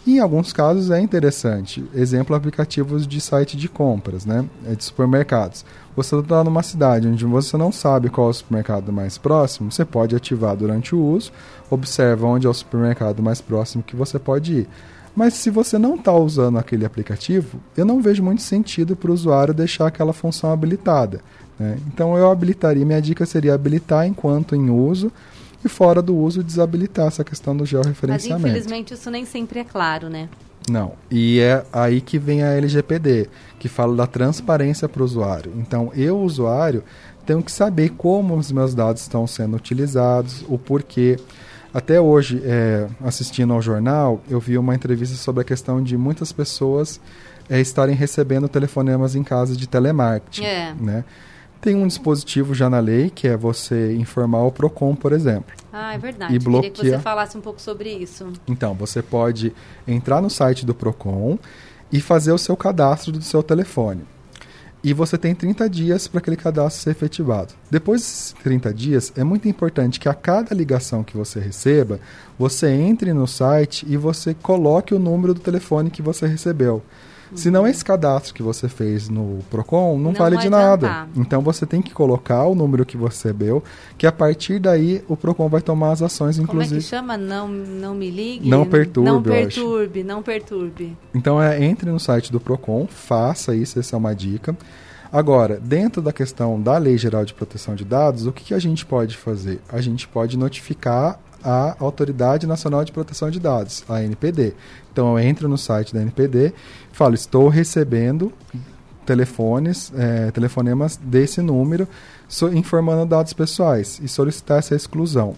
E 0.06 0.18
em 0.18 0.20
alguns 0.20 0.53
casos 0.53 0.91
é 0.91 0.99
interessante. 0.99 1.84
Exemplo, 1.93 2.36
aplicativos 2.36 3.08
de 3.08 3.20
site 3.20 3.58
de 3.58 3.68
compras, 3.68 4.26
né? 4.26 4.45
É 4.68 4.76
de 4.76 4.84
supermercados. 4.84 5.66
Você 5.96 6.16
está 6.18 6.43
numa 6.43 6.62
cidade 6.62 7.08
onde 7.08 7.24
você 7.26 7.56
não 7.56 7.72
sabe 7.72 8.10
qual 8.10 8.28
é 8.28 8.30
o 8.32 8.34
supermercado 8.34 8.91
mais 8.91 9.18
próximo, 9.18 9.72
você 9.72 9.86
pode 9.86 10.16
ativar 10.16 10.56
durante 10.56 10.93
o 10.93 11.02
uso, 11.02 11.32
observa 11.70 12.28
onde 12.28 12.46
é 12.46 12.50
o 12.50 12.54
supermercado 12.54 13.24
mais 13.24 13.39
próximo 13.39 13.84
que 13.84 13.96
você 13.96 14.20
pode 14.20 14.54
ir. 14.54 14.70
Mas 15.16 15.36
se 15.36 15.50
você 15.50 15.78
não 15.78 15.96
está 15.96 16.12
usando 16.12 16.58
aquele 16.58 16.86
aplicativo, 16.86 17.60
eu 17.78 17.86
não 17.86 18.02
vejo 18.02 18.22
muito 18.22 18.41
sentido 18.41 18.96
para 18.96 19.10
o 19.10 19.14
usuário 19.14 19.54
deixar 19.54 19.88
aquela 19.88 20.12
função 20.12 20.52
habilitada. 20.52 21.22
Né? 21.58 21.78
Então 21.88 22.18
eu 22.18 22.30
habilitaria, 22.30 22.86
minha 22.86 23.02
dica 23.02 23.26
seria 23.26 23.54
habilitar 23.54 24.06
enquanto 24.06 24.56
em 24.56 24.70
uso, 24.70 25.10
e 25.64 25.70
fora 25.70 26.02
do 26.02 26.16
uso 26.16 26.43
desabilitar 26.43 27.08
essa 27.08 27.24
questão 27.24 27.56
do 27.56 27.66
georreferenciamento. 27.66 28.41
Mas 28.41 28.52
infelizmente 28.52 28.93
isso 28.93 29.10
nem 29.10 29.26
sempre 29.26 29.60
é 29.60 29.64
claro, 29.64 30.10
né? 30.10 30.30
Não. 30.70 30.93
E 31.11 31.39
é 31.39 31.63
aí 31.72 32.01
que 32.01 32.18
vem 32.18 32.43
a 32.43 32.53
LGPD, 32.53 33.30
que 33.59 33.68
fala 33.68 33.95
da 33.95 34.07
transparência 34.07 34.89
para 34.89 35.01
o 35.01 35.05
usuário. 35.05 35.53
Então, 35.57 35.91
eu, 35.95 36.20
usuário, 36.20 36.84
tenho 37.26 37.41
que 37.41 37.51
saber 37.51 37.89
como 37.89 38.36
os 38.36 38.51
meus 38.51 38.74
dados 38.74 39.01
estão 39.01 39.26
sendo 39.28 39.55
utilizados, 39.57 40.43
o 40.47 40.57
porquê. 40.57 41.18
Até 41.74 41.99
hoje, 41.99 42.41
é, 42.45 42.88
assistindo 43.03 43.53
ao 43.53 43.61
jornal, 43.61 44.22
eu 44.30 44.39
vi 44.39 44.57
uma 44.57 44.74
entrevista 44.74 45.16
sobre 45.16 45.41
a 45.41 45.43
questão 45.43 45.84
de 45.84 45.97
muitas 45.97 46.32
pessoas 46.32 47.01
é, 47.49 47.59
estarem 47.59 47.95
recebendo 47.95 48.47
telefonemas 48.47 49.16
em 49.16 49.24
casa 49.24 49.55
de 49.55 49.68
telemarketing. 49.68 50.45
É. 50.45 50.74
Né? 50.80 51.03
Tem 51.66 51.76
um 51.76 51.88
dispositivo 51.88 52.53
já 52.53 52.70
na 52.70 52.80
lei, 52.80 53.09
que 53.09 53.28
é 53.28 53.36
você 53.36 53.95
informar 53.95 54.43
o 54.43 54.51
PROCON, 54.51 54.95
por 54.95 55.11
exemplo. 55.11 55.51
Ah, 55.74 55.95
é 55.95 55.97
verdade. 55.97 56.36
E 56.36 56.38
bloquear... 56.38 56.72
Queria 56.72 56.91
que 56.91 56.97
você 56.97 57.03
falasse 57.03 57.36
um 57.36 57.41
pouco 57.41 57.59
sobre 57.59 57.89
isso. 57.91 58.32
Então, 58.47 58.76
você 58.76 59.01
pode 59.01 59.51
entrar 59.88 60.22
no 60.22 60.30
site 60.30 60.63
do 60.63 60.76
PROCON 60.76 61.39
e 61.91 61.99
fazer 61.99 62.32
o 62.32 62.38
seu 62.38 62.55
cadastro 62.55 63.11
do 63.11 63.24
seu 63.24 63.41
telefone. 63.41 64.03
e 64.86 64.93
você 64.93 65.18
tem 65.18 65.34
30 65.34 65.68
dias 65.68 66.07
para 66.07 66.20
aquele 66.20 66.36
cadastro 66.38 66.84
ser 66.84 66.91
efetivado. 66.91 67.55
Depois 67.72 68.01
desses 68.01 68.36
30 68.43 68.72
dias, 68.72 69.11
é 69.18 69.24
muito 69.24 69.47
importante 69.47 69.99
que 69.99 70.07
a 70.07 70.13
cada 70.13 70.53
ligação 70.53 71.03
que 71.03 71.18
você 71.18 71.39
receba, 71.39 71.99
você 72.38 72.70
entre 72.70 73.11
no 73.11 73.26
site 73.26 73.84
e 73.89 73.97
você 73.97 74.36
coloque 74.36 74.93
o 74.93 74.99
número 74.99 75.34
do 75.34 75.39
telefone 75.39 75.89
que 75.89 76.03
você 76.03 76.28
recebeu. 76.28 76.84
Senão 77.36 77.67
esse 77.67 77.83
cadastro 77.83 78.33
que 78.33 78.41
você 78.41 78.69
fez 78.69 79.09
no 79.09 79.39
Procon 79.49 79.97
não, 79.97 80.11
não 80.11 80.13
vale 80.13 80.38
de 80.38 80.49
nada. 80.49 81.07
Então 81.15 81.41
você 81.41 81.65
tem 81.65 81.81
que 81.81 81.93
colocar 81.93 82.45
o 82.45 82.55
número 82.55 82.86
que 82.86 82.95
você 82.95 83.25
recebeu, 83.25 83.63
que 83.97 84.05
a 84.05 84.11
partir 84.11 84.59
daí 84.59 85.03
o 85.07 85.17
Procon 85.17 85.49
vai 85.49 85.61
tomar 85.61 85.91
as 85.91 86.01
ações, 86.01 86.38
inclusive. 86.38 86.69
Como 86.69 86.79
é 86.79 86.81
que 86.81 86.88
chama? 86.88 87.17
Não, 87.17 87.47
não 87.47 87.95
me 87.95 88.09
ligue? 88.09 88.49
Não 88.49 88.65
perturbe. 88.65 89.09
Não 89.09 89.21
perturbe, 89.21 90.03
não 90.03 90.23
perturbe. 90.23 90.97
Então 91.13 91.41
é, 91.41 91.63
entre 91.63 91.89
no 91.89 91.99
site 91.99 92.31
do 92.31 92.39
Procon, 92.39 92.88
faça 92.88 93.55
isso, 93.55 93.79
essa 93.79 93.95
é 93.95 93.97
uma 93.97 94.13
dica. 94.13 94.55
Agora, 95.11 95.59
dentro 95.59 96.01
da 96.01 96.11
questão 96.11 96.61
da 96.61 96.77
Lei 96.77 96.97
Geral 96.97 97.23
de 97.23 97.33
Proteção 97.33 97.73
de 97.73 97.86
Dados, 97.86 98.25
o 98.25 98.33
que, 98.33 98.43
que 98.43 98.53
a 98.53 98.59
gente 98.59 98.86
pode 98.86 99.15
fazer? 99.15 99.61
A 99.71 99.79
gente 99.79 100.07
pode 100.07 100.38
notificar 100.38 101.19
a 101.43 101.75
Autoridade 101.79 102.47
Nacional 102.47 102.83
de 102.83 102.91
Proteção 102.91 103.29
de 103.29 103.39
Dados, 103.39 103.86
a 103.88 104.03
NPD. 104.03 104.53
Então 104.91 105.17
eu 105.17 105.19
entro 105.23 105.47
no 105.47 105.57
site 105.57 105.93
da 105.93 106.01
NPD, 106.01 106.53
falo, 106.96 107.14
estou 107.14 107.50
recebendo 107.50 108.32
telefones, 109.06 109.91
é, 109.96 110.32
telefonemas 110.32 110.98
desse 110.98 111.41
número, 111.41 111.88
so, 112.28 112.48
informando 112.48 113.06
dados 113.06 113.34
pessoais 113.34 114.00
e 114.02 114.08
solicitar 114.08 114.60
essa 114.60 114.74
exclusão. 114.74 115.36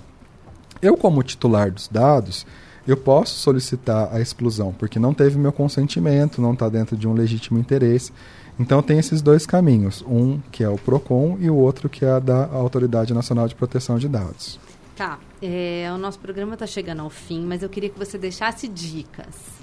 Eu, 0.81 0.95
como 0.95 1.23
titular 1.23 1.71
dos 1.71 1.87
dados, 1.87 2.45
eu 2.87 2.95
posso 2.95 3.39
solicitar 3.39 4.09
a 4.13 4.21
exclusão, 4.21 4.71
porque 4.71 4.99
não 4.99 5.13
teve 5.13 5.37
meu 5.37 5.51
consentimento, 5.51 6.41
não 6.41 6.53
está 6.53 6.69
dentro 6.69 6.95
de 6.95 7.07
um 7.07 7.13
legítimo 7.13 7.57
interesse. 7.57 8.13
Então 8.59 8.81
tem 8.81 8.99
esses 8.99 9.21
dois 9.21 9.45
caminhos, 9.45 10.03
um 10.07 10.39
que 10.51 10.63
é 10.63 10.69
o 10.69 10.77
PROCON 10.77 11.37
e 11.39 11.49
o 11.49 11.55
outro 11.55 11.89
que 11.89 12.05
é 12.05 12.11
a 12.11 12.19
da 12.19 12.45
Autoridade 12.45 13.13
Nacional 13.15 13.47
de 13.47 13.55
Proteção 13.55 13.97
de 13.97 14.07
Dados. 14.07 14.59
Tá. 14.95 15.19
É, 15.41 15.91
o 15.93 15.97
nosso 15.97 16.19
programa 16.19 16.53
está 16.53 16.65
chegando 16.65 17.01
ao 17.01 17.09
fim, 17.09 17.45
mas 17.45 17.61
eu 17.61 17.69
queria 17.69 17.89
que 17.89 17.97
você 17.99 18.17
deixasse 18.17 18.67
dicas. 18.67 19.56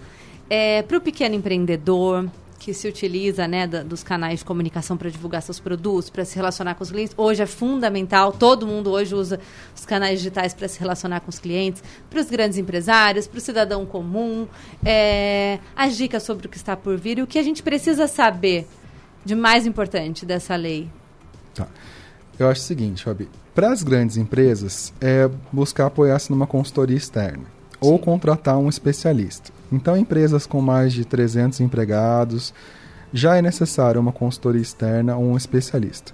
É, 0.49 0.83
para 0.83 0.99
o 0.99 1.01
pequeno 1.01 1.35
empreendedor 1.35 2.29
que 2.65 2.73
se 2.73 2.89
utiliza 2.89 3.47
né, 3.47 3.67
da, 3.67 3.83
dos 3.83 4.03
canais 4.03 4.39
de 4.39 4.45
comunicação 4.47 4.97
para 4.97 5.11
divulgar 5.11 5.43
seus 5.43 5.61
produtos, 5.61 6.09
para 6.09 6.25
se 6.25 6.35
relacionar 6.35 6.75
com 6.75 6.83
os 6.83 6.91
clientes, 6.91 7.15
hoje 7.15 7.43
é 7.43 7.47
fundamental. 7.47 8.33
Todo 8.33 8.67
mundo 8.67 8.91
hoje 8.91 9.15
usa 9.15 9.39
os 9.77 9.85
canais 9.85 10.21
digitais 10.21 10.55
para 10.55 10.67
se 10.67 10.81
relacionar 10.81 11.21
com 11.21 11.29
os 11.29 11.39
clientes, 11.39 11.85
para 12.09 12.21
os 12.21 12.31
grandes 12.31 12.57
empresários, 12.57 13.27
para 13.27 13.37
o 13.37 13.41
cidadão 13.41 13.85
comum. 13.85 14.49
É, 14.83 15.59
as 15.77 15.95
dicas 15.95 16.23
sobre 16.23 16.47
o 16.47 16.49
que 16.49 16.57
está 16.57 16.75
por 16.75 16.97
vir 16.97 17.19
e 17.19 17.23
o 17.23 17.27
que 17.27 17.39
a 17.39 17.43
gente 17.43 17.63
precisa 17.63 18.07
saber 18.07 18.67
de 19.23 19.35
mais 19.35 19.67
importante 19.67 20.25
dessa 20.25 20.57
lei. 20.57 20.89
Tá. 21.55 21.69
Eu 22.39 22.49
acho 22.49 22.63
o 22.63 22.65
seguinte, 22.65 23.05
Fabi. 23.05 23.29
Para 23.55 23.73
as 23.73 23.83
grandes 23.83 24.17
empresas, 24.17 24.93
é 25.01 25.31
buscar 25.53 25.87
apoiar-se 25.87 26.31
numa 26.31 26.47
consultoria 26.47 26.97
externa 26.97 27.45
Sim. 27.45 27.79
ou 27.79 27.99
contratar 27.99 28.57
um 28.57 28.71
especialista. 28.71 29.53
Então, 29.73 29.97
empresas 29.97 30.47
com 30.47 30.61
mais 30.61 30.93
de 30.93 31.05
300 31.05 31.61
empregados, 31.61 32.55
já 33.13 33.37
é 33.37 33.43
necessário 33.43 34.01
uma 34.01 34.13
consultoria 34.13 34.61
externa 34.61 35.17
ou 35.17 35.25
um 35.25 35.37
especialista. 35.37 36.13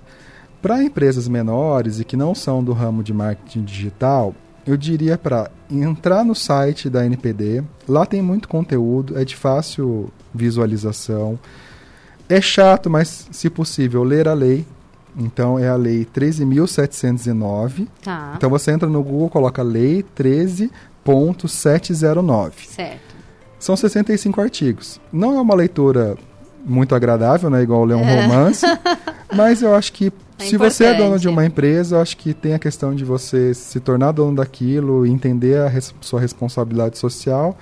Para 0.60 0.82
empresas 0.82 1.28
menores 1.28 2.00
e 2.00 2.04
que 2.04 2.16
não 2.16 2.34
são 2.34 2.62
do 2.62 2.72
ramo 2.72 3.02
de 3.02 3.14
marketing 3.14 3.64
digital, 3.64 4.34
eu 4.66 4.76
diria 4.76 5.16
para 5.16 5.50
entrar 5.70 6.24
no 6.24 6.34
site 6.34 6.90
da 6.90 7.04
NPD. 7.04 7.62
Lá 7.88 8.04
tem 8.04 8.20
muito 8.20 8.48
conteúdo, 8.48 9.18
é 9.18 9.24
de 9.24 9.34
fácil 9.34 10.10
visualização. 10.34 11.38
É 12.28 12.40
chato, 12.40 12.90
mas 12.90 13.26
se 13.30 13.48
possível, 13.48 14.04
ler 14.04 14.28
a 14.28 14.34
lei 14.34 14.66
então 15.16 15.58
é 15.58 15.68
a 15.68 15.76
lei 15.76 16.04
13.709. 16.04 17.88
Tá. 18.02 18.34
Então 18.36 18.50
você 18.50 18.70
entra 18.70 18.88
no 18.88 19.02
Google, 19.02 19.28
coloca 19.28 19.60
lei 19.62 20.04
13.709. 20.16 22.52
Certo. 22.66 23.09
São 23.60 23.76
65 23.76 24.40
artigos. 24.40 25.00
Não 25.12 25.36
é 25.36 25.40
uma 25.40 25.54
leitura 25.54 26.16
muito 26.64 26.94
agradável, 26.94 27.50
né? 27.50 27.62
Igual 27.62 27.84
ler 27.84 27.94
um 27.94 28.08
é. 28.08 28.22
romance. 28.22 28.66
mas 29.32 29.62
eu 29.62 29.74
acho 29.74 29.92
que 29.92 30.06
é 30.38 30.44
se 30.44 30.56
importante. 30.56 30.74
você 30.74 30.84
é 30.86 30.94
dono 30.94 31.18
de 31.18 31.28
uma 31.28 31.44
empresa, 31.44 31.96
eu 31.96 32.00
acho 32.00 32.16
que 32.16 32.32
tem 32.32 32.54
a 32.54 32.58
questão 32.58 32.94
de 32.94 33.04
você 33.04 33.52
se 33.52 33.78
tornar 33.78 34.12
dono 34.12 34.36
daquilo, 34.36 35.06
entender 35.06 35.58
a 35.58 35.68
res 35.68 35.94
sua 36.00 36.18
responsabilidade 36.18 36.98
social. 36.98 37.56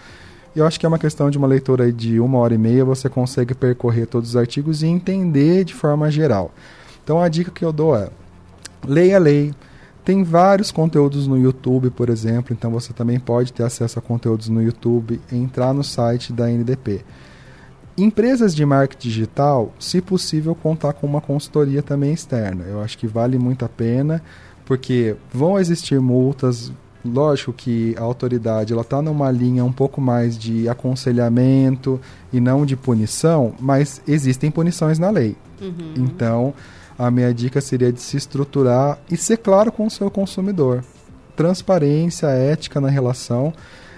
E 0.55 0.61
eu 0.61 0.67
acho 0.67 0.79
que 0.79 0.87
é 0.87 0.89
uma 0.89 0.99
questão 0.99 1.31
de 1.31 1.37
uma 1.37 1.47
leitura 1.47 1.93
de 1.93 2.21
uma 2.21 2.39
hora 2.39 2.55
e 2.55 2.59
meia, 2.59 2.85
você 2.85 3.09
consegue 3.09 3.53
percorrer 3.53 4.07
todos 4.07 4.31
os 4.31 4.37
artigos 4.37 4.83
e 4.83 4.87
entender 4.87 5.65
de 5.65 5.75
forma 5.75 6.11
geral. 6.11 6.53
Então 7.03 7.21
a 7.21 7.29
dica 7.29 7.51
que 7.51 7.65
eu 7.65 7.73
dou 7.73 7.97
é: 7.97 8.09
leia 8.87 9.17
a 9.17 9.21
lei. 9.21 9.53
Tem 10.09 10.25
vários 10.25 10.71
conteúdos 10.71 11.27
no 11.27 11.37
YouTube, 11.37 11.91
por 11.91 12.09
exemplo, 12.09 12.57
então 12.59 12.71
você 12.71 12.95
também 12.95 13.21
pode 13.21 13.53
ter 13.53 13.63
acesso 13.63 13.99
a 13.99 14.01
conteúdos 14.01 14.49
no 14.49 14.63
YouTube, 14.63 15.21
entrar 15.31 15.75
no 15.75 15.85
site 15.85 16.33
da 16.33 16.51
NDP. 16.51 17.05
Empresas 17.95 18.55
de 18.55 18.65
marketing 18.65 19.07
digital, 19.07 19.71
se 19.79 20.01
possível, 20.01 20.55
contar 20.55 20.95
com 20.95 21.07
uma 21.07 21.21
consultoria 21.21 21.83
também 21.83 22.15
externa. 22.15 22.65
Eu 22.65 22.81
acho 22.81 22.97
que 22.97 23.07
vale 23.07 23.39
muito 23.39 23.67
a 23.67 23.69
pena, 23.69 24.23
porque 24.65 25.15
vão 25.31 25.59
existir 25.59 26.01
multas. 26.01 26.73
Lógico 27.05 27.53
que 27.53 27.95
a 27.99 28.03
autoridade 28.03 28.73
ela 28.73 28.81
está 28.81 29.03
numa 29.03 29.31
linha 29.31 29.63
um 29.63 29.73
pouco 29.73 30.01
mais 30.01 30.39
de 30.39 30.71
aconselhamento 30.71 32.01
e 32.33 32.41
não 32.41 32.65
de 32.65 32.77
punição, 32.77 33.53
mas 33.61 34.01
existem 34.09 34.51
punições 34.51 34.99
na 34.99 35.11
lei. 35.11 35.37
Uhum. 35.61 35.93
Então, 35.97 36.55
a 36.99 37.11
minha 37.11 37.33
dica 37.33 37.61
seria 37.61 37.93
de 37.93 38.01
se 38.01 38.17
estruturar 38.17 38.99
e 39.11 39.17
ser 39.17 39.37
claro 39.37 39.71
com 39.71 39.87
o 39.87 39.91
seu 39.91 40.11
consumidor. 40.11 40.83
Transparência, 41.37 42.27
ética 42.27 42.81
na 42.81 42.89
relação. 42.89 43.53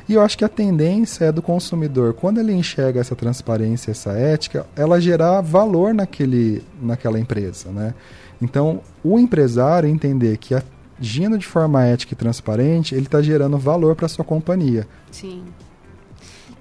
E 0.07 0.15
eu 0.15 0.21
acho 0.21 0.37
que 0.37 0.45
a 0.45 0.49
tendência 0.49 1.27
é 1.27 1.33
do 1.33 1.41
consumidor, 1.41 2.15
quando 2.15 2.39
ele 2.39 2.53
enxerga 2.53 3.01
essa 3.01 3.17
transparência, 3.17 3.93
essa 3.93 4.11
ética, 4.13 4.67
ela 4.77 5.01
gerar 5.01 5.41
valor 5.41 5.95
naquele, 5.95 6.63
naquela 6.83 7.19
empresa. 7.19 7.71
Né? 7.71 7.95
Então, 8.43 8.81
o 9.03 9.19
empresário 9.19 9.89
entender 9.89 10.37
que 10.37 10.55
agindo 11.01 11.39
de 11.39 11.47
forma 11.47 11.85
ética 11.85 12.13
e 12.13 12.17
transparente, 12.17 12.95
ele 12.95 13.07
está 13.07 13.23
gerando 13.23 13.57
valor 13.57 13.97
para 13.97 14.09
sua 14.09 14.25
companhia. 14.25 14.87
Sim. 15.11 15.45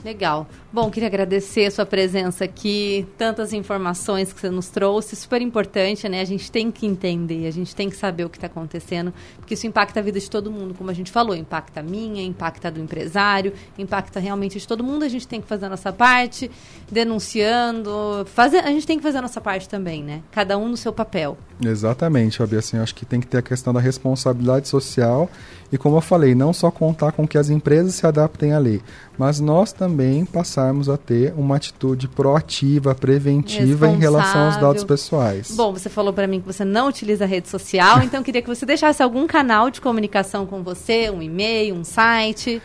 Legal. 0.03 0.47
Bom, 0.71 0.89
queria 0.89 1.07
agradecer 1.07 1.65
a 1.65 1.71
sua 1.71 1.85
presença 1.85 2.45
aqui, 2.45 3.05
tantas 3.17 3.51
informações 3.51 4.31
que 4.31 4.39
você 4.39 4.49
nos 4.49 4.69
trouxe, 4.69 5.15
super 5.15 5.41
importante, 5.41 6.07
né? 6.07 6.21
A 6.21 6.25
gente 6.25 6.49
tem 6.49 6.71
que 6.71 6.85
entender, 6.85 7.47
a 7.47 7.51
gente 7.51 7.75
tem 7.75 7.89
que 7.89 7.97
saber 7.97 8.23
o 8.23 8.29
que 8.29 8.37
está 8.37 8.47
acontecendo, 8.47 9.13
porque 9.37 9.55
isso 9.55 9.67
impacta 9.67 9.99
a 9.99 10.03
vida 10.03 10.19
de 10.19 10.29
todo 10.29 10.49
mundo, 10.49 10.73
como 10.73 10.89
a 10.89 10.93
gente 10.93 11.11
falou, 11.11 11.35
impacta 11.35 11.81
a 11.81 11.83
minha, 11.83 12.23
impacta 12.23 12.69
a 12.69 12.71
do 12.71 12.79
empresário, 12.79 13.51
impacta 13.77 14.19
realmente 14.19 14.57
de 14.57 14.67
todo 14.67 14.83
mundo. 14.83 15.03
A 15.03 15.09
gente 15.09 15.27
tem 15.27 15.41
que 15.41 15.47
fazer 15.47 15.65
a 15.65 15.69
nossa 15.69 15.91
parte, 15.91 16.49
denunciando, 16.89 18.25
fazer, 18.33 18.59
a 18.59 18.69
gente 18.69 18.87
tem 18.87 18.97
que 18.97 19.03
fazer 19.03 19.17
a 19.17 19.21
nossa 19.21 19.41
parte 19.41 19.67
também, 19.67 20.03
né? 20.03 20.21
Cada 20.31 20.57
um 20.57 20.69
no 20.69 20.77
seu 20.77 20.93
papel. 20.93 21.37
Exatamente, 21.61 22.37
Fabi. 22.37 22.55
Assim, 22.55 22.77
acho 22.77 22.95
que 22.95 23.05
tem 23.05 23.19
que 23.19 23.27
ter 23.27 23.39
a 23.39 23.41
questão 23.41 23.73
da 23.73 23.79
responsabilidade 23.79 24.67
social 24.67 25.29
e, 25.71 25.77
como 25.77 25.97
eu 25.97 26.01
falei, 26.01 26.33
não 26.33 26.51
só 26.51 26.71
contar 26.71 27.11
com 27.11 27.27
que 27.27 27.37
as 27.37 27.49
empresas 27.49 27.95
se 27.95 28.05
adaptem 28.05 28.53
à 28.53 28.59
lei, 28.59 28.81
mas 29.17 29.39
nós 29.39 29.71
também 29.71 30.25
passarmos 30.25 30.89
a 30.89 30.97
ter 30.97 31.33
uma 31.37 31.55
atitude 31.55 32.07
proativa, 32.07 32.95
preventiva 32.95 33.87
em 33.87 33.97
relação 33.97 34.45
aos 34.45 34.57
dados 34.57 34.83
pessoais. 34.83 35.51
Bom, 35.55 35.73
você 35.73 35.89
falou 35.89 36.13
para 36.13 36.27
mim 36.27 36.39
que 36.39 36.47
você 36.47 36.65
não 36.65 36.87
utiliza 36.87 37.25
rede 37.25 37.47
social, 37.49 38.01
então 38.01 38.23
queria 38.23 38.41
que 38.41 38.47
você 38.47 38.65
deixasse 38.65 39.03
algum 39.03 39.27
canal 39.27 39.69
de 39.69 39.81
comunicação 39.81 40.45
com 40.45 40.63
você, 40.63 41.09
um 41.09 41.21
e-mail, 41.21 41.75
um 41.75 41.83
site 41.83 42.61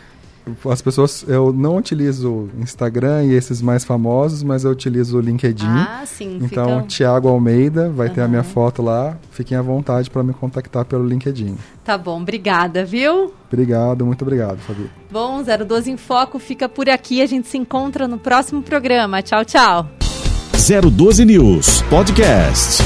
as 0.71 0.83
pessoas 0.83 1.25
eu 1.27 1.53
não 1.53 1.77
utilizo 1.77 2.49
Instagram 2.59 3.25
e 3.25 3.33
esses 3.35 3.63
mais 3.63 3.85
famosos, 3.85 4.43
mas 4.43 4.65
eu 4.65 4.71
utilizo 4.71 5.19
o 5.19 5.21
LinkedIn. 5.21 5.67
Ah, 5.67 6.03
sim. 6.07 6.39
Então, 6.43 6.83
fica... 6.83 6.87
Tiago 6.87 7.29
Almeida 7.29 7.91
vai 7.91 8.09
uhum. 8.09 8.15
ter 8.15 8.21
a 8.21 8.29
minha 8.29 8.43
foto 8.43 8.83
lá. 8.83 9.17
Fiquem 9.31 9.57
à 9.57 9.63
vontade 9.63 10.11
para 10.11 10.23
me 10.23 10.33
contactar 10.33 10.85
pelo 10.85 11.07
LinkedIn. 11.07 11.57
Tá 11.83 11.97
bom, 11.97 12.21
obrigada, 12.21 12.85
viu? 12.85 13.33
Obrigado, 13.51 14.05
muito 14.05 14.23
obrigado, 14.23 14.59
Fabi. 14.59 14.91
Bom, 15.11 15.43
012 15.43 15.91
em 15.91 15.97
Foco 15.97 16.39
fica 16.39 16.69
por 16.69 16.89
aqui. 16.89 17.23
A 17.23 17.27
gente 17.27 17.49
se 17.49 17.57
encontra 17.57 18.07
no 18.07 18.19
próximo 18.19 18.63
programa. 18.63 19.23
Tchau, 19.23 19.45
tchau. 19.45 19.89
012 20.53 21.25
News 21.25 21.83
Podcast. 21.83 22.83